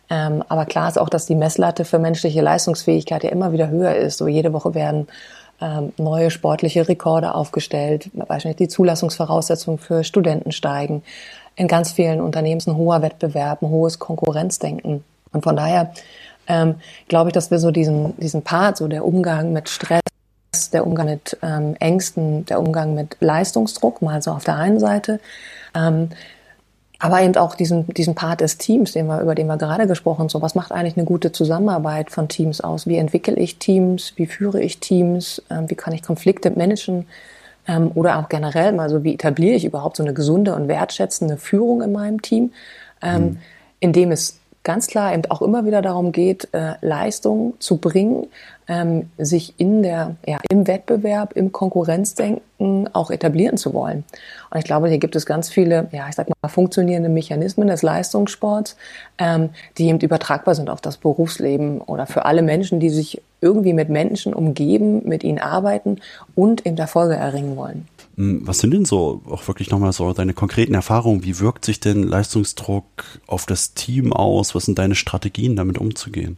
Ähm, 0.10 0.44
aber 0.50 0.66
klar 0.66 0.90
ist 0.90 1.00
auch, 1.00 1.10
dass 1.10 1.28
die 1.28 1.36
Messlatte 1.36 1.86
für 1.86 2.00
menschliche 2.00 2.42
Leistungsfähigkeit 2.42 3.24
ja 3.24 3.30
immer 3.30 3.52
wieder 3.52 3.70
höher 3.70 3.96
ist. 3.96 4.18
So 4.18 4.28
jede 4.28 4.52
Woche 4.52 4.74
werden 4.74 5.08
ähm, 5.62 5.94
neue 5.98 6.32
sportliche 6.32 6.88
Rekorde 6.88 7.36
aufgestellt, 7.36 8.10
beispielsweise 8.14 8.56
die 8.56 8.68
Zulassungsvoraussetzungen 8.68 9.78
für 9.78 10.04
Studenten 10.04 10.52
steigen. 10.52 11.04
In 11.56 11.68
ganz 11.68 11.92
vielen 11.92 12.20
Unternehmen 12.20 12.58
ist 12.58 12.68
ein 12.68 12.76
hoher 12.76 13.02
Wettbewerb, 13.02 13.62
ein 13.62 13.70
hohes 13.70 14.00
Konkurrenzdenken. 14.00 15.04
Und 15.34 15.44
von 15.44 15.56
daher 15.56 15.92
ähm, 16.48 16.76
glaube 17.08 17.30
ich, 17.30 17.34
dass 17.34 17.52
wir 17.52 17.60
so 17.60 17.72
diesen, 17.72 18.18
diesen 18.18 18.42
Part, 18.42 18.78
so 18.78 18.88
der 18.88 19.06
Umgang 19.06 19.54
mit 19.54 19.70
Stress, 19.70 20.02
der 20.72 20.86
Umgang 20.86 21.08
mit 21.08 21.38
ähm, 21.42 21.76
Ängsten, 21.80 22.46
der 22.46 22.60
Umgang 22.60 22.94
mit 22.94 23.18
Leistungsdruck, 23.20 24.02
mal 24.02 24.22
so 24.22 24.32
auf 24.32 24.44
der 24.44 24.56
einen 24.56 24.80
Seite, 24.80 25.20
ähm, 25.76 26.10
aber 27.00 27.22
eben 27.22 27.36
auch 27.36 27.56
diesen, 27.56 27.86
diesen 27.88 28.16
Part 28.16 28.40
des 28.40 28.58
Teams, 28.58 28.94
den 28.94 29.08
wir, 29.08 29.20
über 29.20 29.36
den 29.36 29.48
wir 29.48 29.58
gerade 29.58 29.88
gesprochen 29.88 30.20
haben. 30.20 30.30
So, 30.30 30.42
was 30.42 30.56
macht 30.56 30.72
eigentlich 30.72 30.96
eine 30.96 31.06
gute 31.06 31.34
Zusammenarbeit 31.34 32.12
von 32.12 32.30
Teams 32.30 32.62
aus? 32.62 32.88
Wie 32.88 32.96
entwickle 32.96 33.36
ich 33.36 33.58
Teams? 33.58 34.14
Wie 34.16 34.26
führe 34.26 34.62
ich 34.62 34.80
Teams? 34.80 35.42
Ähm, 35.50 35.70
wie 35.70 35.76
kann 35.76 35.94
ich 35.94 36.02
Konflikte 36.02 36.52
managen? 36.52 37.08
Ähm, 37.68 37.92
oder 37.94 38.20
auch 38.20 38.30
generell 38.30 38.72
mal 38.72 38.90
so, 38.90 39.04
wie 39.04 39.16
etabliere 39.16 39.56
ich 39.56 39.66
überhaupt 39.66 39.98
so 39.98 40.04
eine 40.04 40.14
gesunde 40.14 40.56
und 40.56 40.70
wertschätzende 40.70 41.36
Führung 41.36 41.82
in 41.82 41.92
meinem 41.92 42.22
Team? 42.22 42.54
Ähm, 43.02 43.22
mhm. 43.22 43.40
Indem 43.82 44.12
es 44.12 44.40
ganz 44.64 44.88
klar 44.88 45.14
eben 45.14 45.24
auch 45.30 45.42
immer 45.42 45.66
wieder 45.66 45.82
darum 45.82 46.12
geht, 46.12 46.48
äh, 46.54 46.74
Leistung 46.82 47.54
zu 47.60 47.78
bringen, 47.78 48.28
ähm, 48.68 49.10
sich 49.18 49.54
in 49.58 49.84
der, 49.84 50.16
ja, 50.26 50.38
im 50.50 50.68
Wettbewerb, 50.68 51.34
im 51.34 51.52
Konkurrenzdenken 51.52 52.90
auch 52.94 53.12
etablieren 53.12 53.58
zu 53.58 53.74
wollen. 53.74 54.06
Und 54.50 54.58
ich 54.58 54.64
glaube, 54.64 54.88
hier 54.88 55.00
gibt 55.00 55.16
es 55.16 55.26
ganz 55.26 55.50
viele, 55.50 55.90
ja, 55.92 56.08
ich 56.08 56.16
sag 56.16 56.30
mal, 56.30 56.48
funktionierende 56.48 57.10
Mechanismen 57.10 57.68
des 57.68 57.82
Leistungssports, 57.82 58.78
ähm, 59.18 59.50
die 59.78 59.88
eben 59.88 60.00
übertragbar 60.00 60.56
sind 60.56 60.70
auf 60.70 60.80
das 60.80 60.98
Berufsleben 60.98 61.82
oder 61.82 62.06
für 62.06 62.26
alle 62.26 62.42
Menschen, 62.42 62.80
die 62.80 62.90
sich 62.90 63.22
irgendwie 63.42 63.74
mit 63.74 63.90
Menschen 63.90 64.34
umgeben, 64.34 65.02
mit 65.06 65.26
ihnen 65.26 65.40
arbeiten 65.40 65.98
und 66.36 66.66
eben 66.66 66.78
Erfolge 66.78 67.16
erringen 67.16 67.58
wollen. 67.58 67.88
Hm, 68.16 68.46
was 68.46 68.60
sind 68.60 68.74
denn 68.74 68.86
so 68.86 69.22
auch 69.30 69.48
wirklich 69.48 69.72
nochmal 69.72 69.94
so 69.94 70.14
deine 70.14 70.34
konkreten 70.34 70.74
Erfahrungen? 70.74 71.24
Wie 71.24 71.40
wirkt 71.40 71.66
sich 71.66 71.80
denn 71.80 72.04
Leistungsdruck 72.04 72.86
auf 73.28 73.46
das 73.46 73.74
Team 73.74 74.14
aus? 74.14 74.56
Was 74.56 74.66
sind 74.66 74.78
deine 74.78 74.96
Strategien, 74.96 75.56
damit 75.56 75.78
umzugehen? 75.78 76.38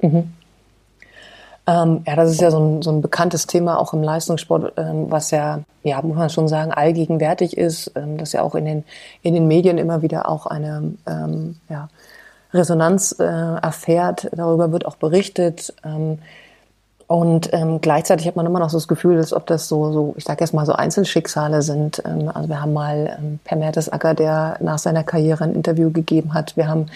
Mhm. 0.00 0.32
Ähm, 1.66 2.02
ja, 2.06 2.16
das 2.16 2.30
ist 2.30 2.40
ja 2.40 2.50
so 2.50 2.58
ein, 2.58 2.82
so 2.82 2.90
ein 2.90 3.02
bekanntes 3.02 3.46
Thema 3.46 3.78
auch 3.78 3.92
im 3.92 4.02
Leistungssport, 4.02 4.72
ähm, 4.78 5.10
was 5.10 5.30
ja, 5.30 5.60
ja, 5.82 6.00
muss 6.00 6.16
man 6.16 6.30
schon 6.30 6.48
sagen, 6.48 6.72
allgegenwärtig 6.72 7.58
ist, 7.58 7.92
ähm, 7.94 8.16
das 8.16 8.32
ja 8.32 8.40
auch 8.40 8.54
in 8.54 8.64
den, 8.64 8.84
in 9.20 9.34
den 9.34 9.46
Medien 9.48 9.76
immer 9.76 10.00
wieder 10.00 10.30
auch 10.30 10.46
eine 10.46 10.94
ähm, 11.06 11.56
ja, 11.68 11.90
Resonanz 12.54 13.16
äh, 13.18 13.24
erfährt. 13.24 14.30
Darüber 14.34 14.72
wird 14.72 14.86
auch 14.86 14.96
berichtet. 14.96 15.74
Und 17.08 17.48
ähm, 17.54 17.80
gleichzeitig 17.80 18.26
hat 18.26 18.36
man 18.36 18.44
immer 18.44 18.58
noch 18.58 18.68
so 18.68 18.76
das 18.76 18.86
Gefühl, 18.86 19.16
als 19.16 19.32
ob 19.32 19.46
das 19.46 19.66
so, 19.66 19.92
so 19.92 20.14
ich 20.18 20.24
sage 20.24 20.44
jetzt 20.44 20.52
mal 20.52 20.66
so 20.66 20.74
Einzelschicksale 20.74 21.62
sind. 21.62 22.02
Ähm, 22.04 22.30
also 22.32 22.50
wir 22.50 22.60
haben 22.60 22.74
mal 22.74 23.16
ähm, 23.18 23.40
Per 23.44 23.56
Mertesacker, 23.56 24.12
der 24.12 24.58
nach 24.60 24.78
seiner 24.78 25.04
Karriere 25.04 25.44
ein 25.44 25.54
Interview 25.54 25.90
gegeben 25.90 26.34
hat. 26.34 26.54
Wir 26.58 26.68
haben 26.68 26.86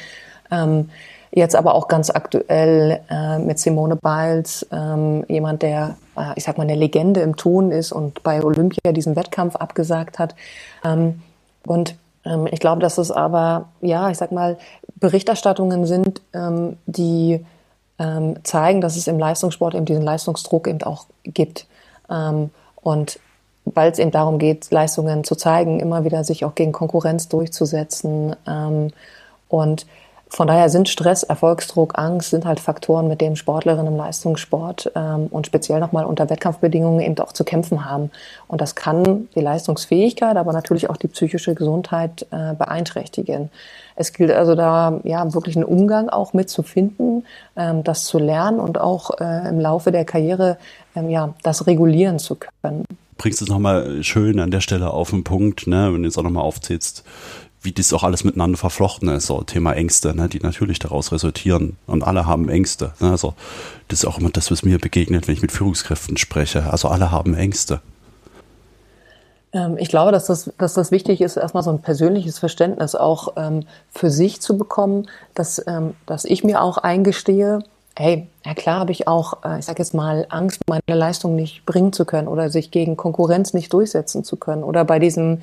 ähm, 0.51 0.90
jetzt 1.31 1.57
aber 1.57 1.75
auch 1.75 1.88
ganz 1.88 2.11
aktuell 2.11 3.01
äh, 3.09 3.38
mit 3.38 3.59
Simone 3.59 3.96
Biles, 3.96 4.66
ähm, 4.70 5.25
jemand, 5.29 5.62
der, 5.62 5.96
äh, 6.18 6.33
ich 6.37 6.44
sag 6.44 6.59
mal, 6.59 6.64
eine 6.64 6.75
Legende 6.75 7.22
im 7.22 7.37
Ton 7.37 7.70
ist 7.70 7.90
und 7.90 8.22
bei 8.22 8.44
Olympia 8.44 8.92
diesen 8.92 9.16
Wettkampf 9.16 9.57
abgesagt 9.57 10.18
hat. 10.18 10.35
Ähm, 10.85 11.22
und 11.66 11.96
ähm, 12.27 12.46
ich 12.51 12.61
glaube, 12.61 12.83
dass 12.83 12.98
es 12.98 13.11
aber, 13.11 13.70
ja, 13.81 14.11
ich 14.11 14.18
sag 14.18 14.31
mal, 14.31 14.59
Berichterstattungen 14.96 15.87
sind, 15.87 16.20
ähm, 16.35 16.77
die 16.85 17.46
ähm, 17.99 18.37
zeigen, 18.45 18.81
dass 18.81 18.97
es 18.97 19.07
im 19.07 19.19
Leistungssport 19.19 19.75
eben 19.75 19.85
diesen 19.85 20.03
Leistungsdruck 20.03 20.67
eben 20.69 20.83
auch 20.83 21.07
gibt. 21.25 21.67
Ähm, 22.11 22.51
und 22.77 23.19
weil 23.65 23.93
es 23.93 23.99
eben 23.99 24.11
darum 24.11 24.39
geht, 24.39 24.71
Leistungen 24.71 25.25
zu 25.25 25.37
zeigen, 25.37 25.79
immer 25.79 26.05
wieder 26.05 26.25
sich 26.25 26.45
auch 26.45 26.55
gegen 26.55 26.73
Konkurrenz 26.73 27.29
durchzusetzen. 27.29 28.35
Ähm, 28.47 28.91
und 29.49 29.87
von 30.35 30.47
daher 30.47 30.71
sind 30.71 30.88
Stress, 30.88 31.25
Erfolgsdruck, 31.25 31.99
Angst 31.99 32.31
sind 32.31 32.47
halt 32.47 32.59
Faktoren, 32.59 33.07
mit 33.07 33.21
denen 33.21 33.37
Sportlerinnen 33.37 33.88
im 33.88 33.99
Leistungssport 33.99 34.90
ähm, 34.97 35.27
und 35.27 35.47
speziell 35.47 35.79
nochmal 35.79 36.07
unter 36.07 36.31
Wettkampfbedingungen 36.31 37.01
eben 37.01 37.18
auch 37.18 37.35
zu 37.35 37.45
kämpfen 37.45 37.85
haben. 37.85 38.11
Und 38.49 38.62
das 38.62 38.75
kann 38.75 39.29
die 39.35 39.42
Leistungsfähigkeit, 39.42 40.38
aber 40.38 40.55
natürlich 40.55 40.88
auch 40.88 40.97
die 40.97 41.09
psychische 41.09 41.55
Gesundheit 41.55 42.27
äh, 42.31 42.55
beeinträchtigen. 42.55 43.51
Es 43.95 44.14
gilt 44.14 44.31
also 44.31 44.55
da 44.55 45.01
ja 45.05 45.35
wirklich 45.35 45.55
einen 45.55 45.66
Umgang 45.66 46.09
auch 46.09 46.33
mitzufinden, 46.33 47.27
ähm, 47.55 47.85
das 47.85 48.05
zu 48.07 48.18
lernen 48.18 48.59
und 48.59 48.81
auch 48.81 49.11
äh, 49.21 49.47
im 49.51 49.61
Laufe 49.61 49.92
der 49.92 50.07
Karriere 50.07 50.57
ähm, 50.97 51.11
ja 51.11 51.35
das 51.42 51.66
regulieren 51.66 52.18
zu 52.18 52.37
können 52.37 52.87
bringst 53.18 53.40
es 53.40 53.49
nochmal 53.49 54.03
schön 54.03 54.40
an 54.40 54.51
der 54.51 54.61
Stelle 54.61 54.90
auf 54.90 55.11
den 55.11 55.23
Punkt, 55.23 55.68
ne, 55.68 55.92
wenn 55.92 56.03
du 56.03 56.09
jetzt 56.09 56.18
auch 56.18 56.25
nochmal 56.25 56.42
aufzählst, 56.42 57.05
wie 57.62 57.72
das 57.72 57.92
auch 57.92 58.03
alles 58.03 58.25
miteinander 58.25 58.59
verflochten 58.59 59.09
ist. 59.09 59.27
So 59.27 59.42
Thema 59.42 59.72
Ängste, 59.75 60.14
ne, 60.14 60.29
die 60.29 60.40
natürlich 60.40 60.79
daraus 60.79 61.12
resultieren. 61.12 61.77
Und 61.87 62.03
alle 62.03 62.27
haben 62.27 62.48
Ängste. 62.48 62.92
Ne? 63.01 63.11
Also 63.11 63.35
das 63.88 64.01
ist 64.01 64.05
auch 64.05 64.18
immer 64.18 64.31
das, 64.31 64.51
was 64.51 64.62
mir 64.62 64.79
begegnet, 64.79 65.29
wenn 65.29 65.35
ich 65.35 65.42
mit 65.42 65.53
Führungskräften 65.53 66.16
spreche. 66.16 66.70
Also 66.70 66.88
alle 66.88 67.11
haben 67.11 67.35
Ängste. 67.35 67.81
Ähm, 69.53 69.77
ich 69.79 69.88
glaube, 69.88 70.12
dass 70.12 70.27
das, 70.27 70.51
dass 70.59 70.75
das 70.75 70.90
wichtig 70.90 71.20
ist, 71.20 71.37
erstmal 71.37 71.62
so 71.62 71.70
ein 71.70 71.81
persönliches 71.81 72.38
Verständnis 72.38 72.94
auch 72.94 73.35
ähm, 73.37 73.64
für 73.90 74.11
sich 74.11 74.40
zu 74.40 74.57
bekommen, 74.57 75.09
dass, 75.35 75.62
ähm, 75.66 75.94
dass 76.07 76.25
ich 76.25 76.42
mir 76.44 76.62
auch 76.62 76.79
eingestehe, 76.79 77.61
hey, 77.94 78.27
ja 78.44 78.55
klar 78.55 78.81
habe 78.81 78.92
ich 78.92 79.07
auch, 79.07 79.44
äh, 79.44 79.59
ich 79.59 79.66
sage 79.66 79.81
jetzt 79.81 79.94
mal, 79.94 80.27
Angst, 80.31 80.62
meine 80.66 80.83
Leistung 80.98 81.37
nicht 81.37 81.66
bringen 81.66 81.92
zu 81.92 82.05
können 82.05 82.29
oder 82.29 82.51
sich 82.51 82.70
gegen 82.70 82.96
Konkurrenz 82.96 83.53
nicht 83.53 83.72
durchsetzen 83.72 84.25
zu 84.25 84.37
können 84.37 84.64
oder 84.64 84.85
bei 84.85 84.98
diesem 84.98 85.42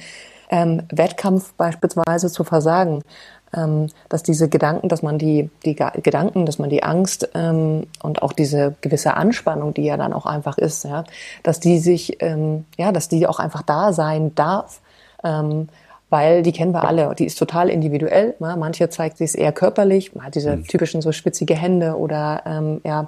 ähm, 0.49 0.83
Wettkampf 0.91 1.53
beispielsweise 1.53 2.31
zu 2.31 2.43
versagen. 2.43 3.03
Ähm, 3.51 3.87
dass 4.09 4.21
diese 4.21 4.47
Gedanken, 4.47 4.89
dass 4.89 5.01
man 5.01 5.17
die, 5.17 5.49
die 5.65 5.73
Gedanken, 5.73 6.45
dass 6.45 6.59
man 6.59 6.69
die 6.69 6.83
Angst 6.83 7.29
ähm, 7.33 7.87
und 8.03 8.21
auch 8.21 8.31
diese 8.31 8.75
gewisse 8.81 9.15
Anspannung, 9.15 9.73
die 9.73 9.85
ja 9.85 9.97
dann 9.97 10.13
auch 10.13 10.27
einfach 10.27 10.59
ist, 10.59 10.83
ja, 10.83 11.03
dass 11.41 11.59
die 11.59 11.79
sich, 11.79 12.21
ähm, 12.21 12.65
ja, 12.77 12.91
dass 12.91 13.07
die 13.07 13.25
auch 13.25 13.39
einfach 13.39 13.63
da 13.63 13.91
sein 13.91 14.35
darf. 14.35 14.81
Ähm, 15.23 15.67
weil 16.11 16.41
die 16.41 16.51
kennen 16.51 16.73
wir 16.73 16.85
alle. 16.85 17.13
Die 17.15 17.25
ist 17.25 17.37
total 17.37 17.69
individuell. 17.69 18.35
Ne? 18.39 18.55
Manche 18.57 18.89
zeigt 18.89 19.17
sich 19.17 19.29
es 19.29 19.35
eher 19.35 19.51
körperlich, 19.51 20.15
mal 20.15 20.31
diese 20.31 20.57
mhm. 20.57 20.65
typischen 20.65 21.01
so 21.01 21.11
spitzige 21.11 21.55
Hände 21.55 21.97
oder 21.97 22.41
ähm, 22.45 22.81
ja 22.83 23.07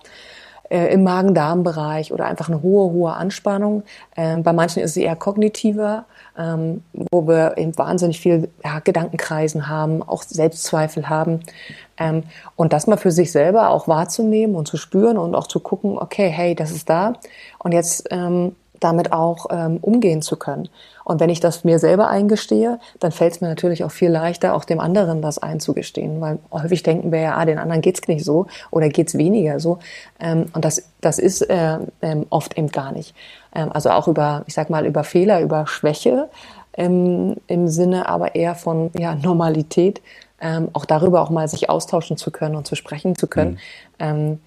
äh, 0.72 0.94
im 0.94 1.04
Magen-Darm-Bereich 1.04 2.14
oder 2.14 2.26
einfach 2.26 2.48
eine 2.48 2.62
hohe, 2.62 2.92
hohe 2.92 3.14
Anspannung. 3.14 3.84
Ähm, 4.16 4.42
bei 4.42 4.54
manchen 4.54 4.82
ist 4.82 4.94
sie 4.94 5.04
eher 5.04 5.18
kognitiver, 5.18 6.06
ähm, 6.38 6.82
wo 7.12 7.28
wir 7.28 7.58
eben 7.58 7.78
wahnsinnig 7.78 8.22
viel 8.22 8.50
ja, 8.64 8.80
Gedankenkreisen 8.80 9.68
haben, 9.68 10.02
auch 10.02 10.24
Selbstzweifel 10.24 11.10
haben. 11.10 11.42
Ähm, 11.98 12.24
und 12.56 12.72
das 12.72 12.88
mal 12.88 12.98
für 12.98 13.12
sich 13.12 13.32
selber 13.34 13.70
auch 13.70 13.90
wahrzunehmen 13.90 14.56
und 14.56 14.68
zu 14.68 14.78
spüren 14.78 15.18
und 15.18 15.36
auch 15.36 15.48
zu 15.48 15.60
gucken, 15.60 15.98
okay, 15.98 16.30
hey, 16.30 16.56
das 16.56 16.72
ist 16.72 16.90
da. 16.90 17.14
Und 17.60 17.74
jetzt 17.74 18.08
ähm, 18.10 18.56
damit 18.82 19.13
auch 19.13 19.46
ähm, 19.50 19.78
umgehen 19.82 20.22
zu 20.22 20.36
können. 20.36 20.67
Und 21.04 21.20
wenn 21.20 21.30
ich 21.30 21.39
das 21.39 21.63
mir 21.63 21.80
selber 21.80 22.10
eingestehe, 22.10 22.80
dann 23.00 23.12
fällt 23.12 23.34
es 23.34 23.41
mir 23.41 23.48
natürlich 23.48 23.84
auch 23.84 23.91
viel 23.91 24.10
leichter, 24.10 24.54
auch 24.54 24.65
dem 24.65 24.80
anderen 24.80 25.22
das 25.22 25.39
einzugestehen, 25.39 26.20
weil 26.22 26.39
häufig 26.52 26.84
denken 26.84 27.12
wir 27.12 27.20
ja, 27.20 27.36
ah, 27.36 27.46
den 27.46 27.58
anderen 27.58 27.82
geht's 27.82 28.08
nicht 28.08 28.26
so 28.26 28.48
oder 28.70 28.89
geht's 28.89 29.17
weniger 29.17 29.60
so. 29.60 29.80
Ähm, 30.20 30.48
und 30.54 30.65
das, 30.65 30.84
das 31.00 31.20
ist 31.20 31.41
äh, 31.41 31.78
ähm, 32.02 32.26
oft 32.30 32.58
eben 32.58 32.70
gar 32.70 32.91
nicht. 32.91 33.15
Ähm, 33.56 33.72
also 33.72 33.89
auch 33.91 34.08
über, 34.08 34.44
ich 34.48 34.54
sag 34.54 34.70
mal, 34.70 34.86
über 34.86 35.04
Fehler, 35.04 35.41
über 35.41 35.65
Schwäche 35.67 36.30
ähm, 36.74 37.36
im 37.48 37.67
Sinne 37.67 38.08
aber 38.08 38.36
eher 38.36 38.56
von 38.56 38.91
ja, 38.98 39.15
Normalität, 39.15 40.02
ähm, 40.39 40.70
auch 40.74 40.86
darüber 40.86 41.22
auch 41.22 41.30
mal 41.30 41.48
sich 41.48 41.70
austauschen 41.70 42.17
zu 42.17 42.32
können 42.32 42.56
und 42.56 42.65
zu 42.67 42.76
sprechen 42.76 43.15
zu 43.15 43.28
können. 43.28 43.52
Mhm. 43.52 43.58
Ähm, 44.00 44.39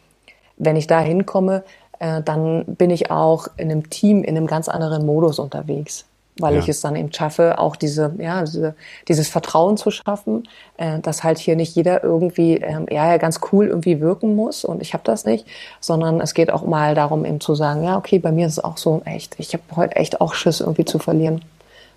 wenn 0.57 0.77
ich 0.77 0.87
da 0.87 1.01
hinkomme, 1.01 1.65
äh, 1.99 2.23
dann 2.23 2.65
bin 2.67 2.91
ich 2.91 3.11
auch 3.11 3.49
in 3.57 3.71
einem 3.71 3.91
Team 3.91 4.25
in 4.25 4.37
einem 4.37 4.47
ganz 4.47 4.69
anderen 4.69 5.07
Modus 5.07 5.39
unterwegs 5.39 6.07
weil 6.39 6.55
ja. 6.55 6.61
ich 6.61 6.69
es 6.69 6.81
dann 6.81 6.97
eben 6.97 7.13
schaffe, 7.13 7.59
auch 7.59 7.77
diese, 7.77 8.15
ja, 8.19 8.43
diese, 8.43 8.75
dieses 9.09 9.29
Vertrauen 9.29 9.77
zu 9.77 9.91
schaffen, 9.91 10.49
äh, 10.77 10.99
dass 10.99 11.23
halt 11.23 11.39
hier 11.39 11.57
nicht 11.57 11.77
jeder 11.77 12.03
irgendwie, 12.03 12.57
ähm, 12.57 12.87
ja, 12.91 13.09
ja, 13.09 13.19
ganz 13.19 13.41
cool 13.53 13.69
irgendwie 13.69 14.01
wirken 14.01 14.35
muss 14.35 14.65
und 14.65 14.83
ich 14.83 14.95
habe 14.95 15.05
das 15.05 15.25
nicht, 15.25 15.47
sondern 15.81 16.21
es 16.21 16.35
geht 16.35 16.53
auch 16.53 16.67
mal 16.67 16.95
darum, 16.95 17.25
eben 17.25 17.41
zu 17.41 17.55
sagen, 17.55 17.85
ja, 17.85 17.97
okay, 17.97 18.19
bei 18.19 18.33
mir 18.33 18.47
ist 18.47 18.55
es 18.55 18.65
auch 18.65 18.79
so 18.79 19.03
echt, 19.05 19.37
ich 19.39 19.53
habe 19.53 19.63
heute 19.77 19.97
echt 19.97 20.21
auch 20.21 20.35
Schiss 20.35 20.61
irgendwie 20.61 20.85
zu 20.85 20.99
verlieren. 20.99 21.45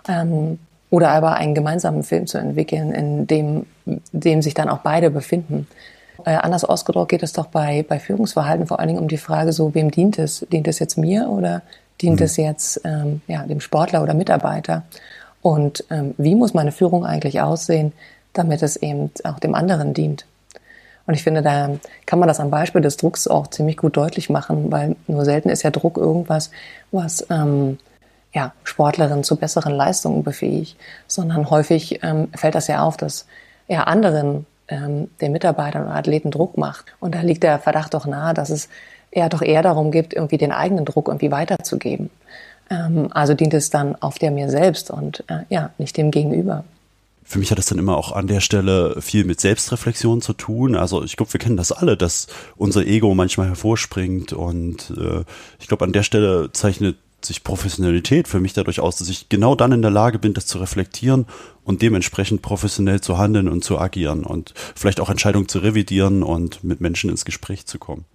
Ähm, 0.09 0.59
oder 0.89 1.09
aber 1.09 1.33
einen 1.35 1.55
gemeinsamen 1.55 2.03
Film 2.03 2.27
zu 2.27 2.37
entwickeln, 2.37 2.93
in 2.93 3.27
dem, 3.27 3.65
dem 4.11 4.41
sich 4.41 4.53
dann 4.53 4.69
auch 4.69 4.79
beide 4.79 5.09
befinden. 5.11 5.67
Äh, 6.25 6.35
anders 6.35 6.63
ausgedrückt 6.63 7.09
geht 7.09 7.23
es 7.23 7.33
doch 7.33 7.47
bei, 7.47 7.85
bei 7.87 7.99
Führungsverhalten 7.99 8.67
vor 8.67 8.79
allen 8.79 8.89
Dingen 8.89 9.01
um 9.01 9.07
die 9.07 9.17
Frage, 9.17 9.51
so 9.51 9.75
wem 9.75 9.91
dient 9.91 10.17
es? 10.17 10.45
Dient 10.51 10.67
es 10.67 10.79
jetzt 10.79 10.97
mir 10.97 11.29
oder 11.29 11.61
dient 12.01 12.19
mhm. 12.19 12.25
es 12.25 12.37
jetzt 12.37 12.81
ähm, 12.83 13.21
ja, 13.27 13.43
dem 13.43 13.61
Sportler 13.61 14.01
oder 14.01 14.13
Mitarbeiter? 14.13 14.83
Und 15.41 15.83
ähm, 15.91 16.15
wie 16.17 16.33
muss 16.33 16.53
meine 16.53 16.71
Führung 16.71 17.05
eigentlich 17.05 17.41
aussehen, 17.41 17.91
damit 18.33 18.63
es 18.63 18.77
eben 18.77 19.11
auch 19.23 19.39
dem 19.39 19.53
anderen 19.53 19.93
dient? 19.93 20.25
Und 21.07 21.13
ich 21.13 21.23
finde, 21.23 21.41
da 21.41 21.69
kann 22.05 22.19
man 22.19 22.27
das 22.27 22.39
am 22.39 22.49
Beispiel 22.49 22.81
des 22.81 22.97
Drucks 22.97 23.27
auch 23.27 23.47
ziemlich 23.47 23.77
gut 23.77 23.95
deutlich 23.95 24.29
machen, 24.29 24.71
weil 24.71 24.95
nur 25.07 25.23
selten 25.25 25.49
ist 25.49 25.63
ja 25.63 25.69
Druck 25.71 25.97
irgendwas, 25.97 26.49
was 26.91 27.27
ähm, 27.29 27.77
ja, 28.33 28.53
Sportlerinnen 28.63 29.23
zu 29.23 29.37
besseren 29.37 29.73
Leistungen 29.73 30.23
befähigt, 30.23 30.77
sondern 31.07 31.49
häufig 31.49 32.03
ähm, 32.03 32.27
fällt 32.35 32.55
das 32.55 32.67
ja 32.67 32.83
auf, 32.83 32.97
dass 32.97 33.27
ja 33.67 33.83
anderen 33.83 34.45
ähm, 34.67 35.09
den 35.21 35.31
Mitarbeitern 35.31 35.85
und 35.85 35.91
Athleten 35.91 36.31
Druck 36.31 36.57
macht. 36.57 36.85
Und 36.99 37.15
da 37.15 37.21
liegt 37.21 37.43
der 37.43 37.59
Verdacht 37.59 37.93
doch 37.93 38.05
nahe, 38.05 38.33
dass 38.33 38.49
es 38.49 38.67
eher 39.11 39.29
doch 39.29 39.41
eher 39.41 39.61
darum 39.61 39.91
geht, 39.91 40.13
irgendwie 40.13 40.37
den 40.37 40.51
eigenen 40.51 40.85
Druck 40.85 41.07
irgendwie 41.07 41.31
weiterzugeben. 41.31 42.09
Ähm, 42.69 43.09
also 43.11 43.33
dient 43.35 43.53
es 43.53 43.69
dann 43.69 43.95
auf 43.95 44.17
der 44.17 44.31
mir 44.31 44.49
selbst 44.49 44.89
und 44.89 45.23
äh, 45.27 45.45
ja, 45.49 45.69
nicht 45.77 45.95
dem 45.97 46.11
Gegenüber 46.11 46.63
für 47.27 47.39
mich 47.39 47.51
hat 47.51 47.57
es 47.59 47.65
dann 47.65 47.79
immer 47.79 47.97
auch 47.97 48.11
an 48.11 48.27
der 48.27 48.39
Stelle 48.39 49.01
viel 49.01 49.25
mit 49.25 49.41
Selbstreflexion 49.41 50.21
zu 50.21 50.33
tun. 50.33 50.75
Also 50.75 51.03
ich 51.03 51.17
glaube, 51.17 51.33
wir 51.33 51.39
kennen 51.39 51.57
das 51.57 51.71
alle, 51.71 51.97
dass 51.97 52.27
unser 52.55 52.85
Ego 52.85 53.15
manchmal 53.15 53.47
hervorspringt 53.47 54.31
und 54.31 54.93
äh, 54.95 55.23
ich 55.59 55.67
glaube, 55.67 55.83
an 55.83 55.91
der 55.91 56.03
Stelle 56.03 56.51
zeichnet 56.53 56.97
sich 57.23 57.43
Professionalität 57.43 58.27
für 58.27 58.39
mich 58.39 58.53
dadurch 58.53 58.79
aus, 58.79 58.97
dass 58.97 59.09
ich 59.09 59.27
genau 59.27 59.55
dann 59.55 59.71
in 59.71 59.81
der 59.81 59.89
Lage 59.89 60.19
bin, 60.19 60.35
das 60.35 60.45
zu 60.45 60.59
reflektieren 60.59 61.25
und 61.63 61.81
dementsprechend 61.81 62.43
professionell 62.43 63.01
zu 63.01 63.17
handeln 63.17 63.49
und 63.49 63.63
zu 63.63 63.79
agieren 63.79 64.23
und 64.23 64.53
vielleicht 64.75 64.99
auch 64.99 65.09
Entscheidungen 65.09 65.47
zu 65.47 65.59
revidieren 65.59 66.21
und 66.21 66.63
mit 66.63 66.79
Menschen 66.79 67.09
ins 67.09 67.25
Gespräch 67.25 67.65
zu 67.65 67.79
kommen. 67.79 68.05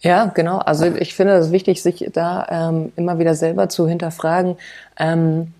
Ja, 0.00 0.26
genau. 0.26 0.58
Also 0.58 0.86
ich 0.86 1.14
finde 1.14 1.34
es 1.34 1.52
wichtig, 1.52 1.82
sich 1.82 2.08
da 2.12 2.46
ähm, 2.48 2.92
immer 2.96 3.18
wieder 3.18 3.34
selber 3.34 3.68
zu 3.68 3.86
hinterfragen. 3.86 4.56
Ähm, 4.98 5.52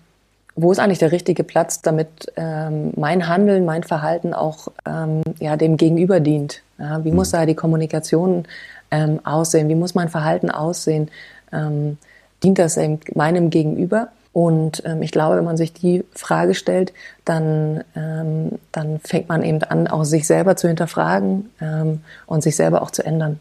wo 0.55 0.71
ist 0.71 0.79
eigentlich 0.79 0.99
der 0.99 1.11
richtige 1.11 1.43
Platz, 1.43 1.81
damit 1.81 2.31
ähm, 2.37 2.91
mein 2.95 3.27
Handeln, 3.27 3.65
mein 3.65 3.83
Verhalten 3.83 4.33
auch 4.33 4.69
ähm, 4.87 5.21
ja, 5.39 5.57
dem 5.57 5.77
Gegenüber 5.77 6.19
dient? 6.19 6.61
Ja, 6.77 7.03
wie 7.03 7.11
muss 7.11 7.31
mhm. 7.31 7.37
da 7.37 7.45
die 7.45 7.55
Kommunikation 7.55 8.45
ähm, 8.91 9.19
aussehen? 9.25 9.67
Wie 9.67 9.75
muss 9.75 9.95
mein 9.95 10.09
Verhalten 10.09 10.49
aussehen? 10.49 11.09
Ähm, 11.51 11.97
dient 12.43 12.59
das 12.59 12.77
eben 12.77 12.99
meinem 13.13 13.49
Gegenüber? 13.49 14.09
Und 14.31 14.83
ähm, 14.85 15.01
ich 15.01 15.11
glaube, 15.11 15.37
wenn 15.37 15.45
man 15.45 15.57
sich 15.57 15.71
die 15.71 16.03
Frage 16.13 16.55
stellt, 16.55 16.93
dann, 17.23 17.83
ähm, 17.95 18.59
dann 18.71 18.99
fängt 18.99 19.29
man 19.29 19.43
eben 19.43 19.63
an, 19.63 19.87
auch 19.87 20.03
sich 20.03 20.27
selber 20.27 20.57
zu 20.57 20.67
hinterfragen 20.67 21.49
ähm, 21.61 22.01
und 22.27 22.43
sich 22.43 22.55
selber 22.55 22.81
auch 22.81 22.91
zu 22.91 23.05
ändern. 23.05 23.39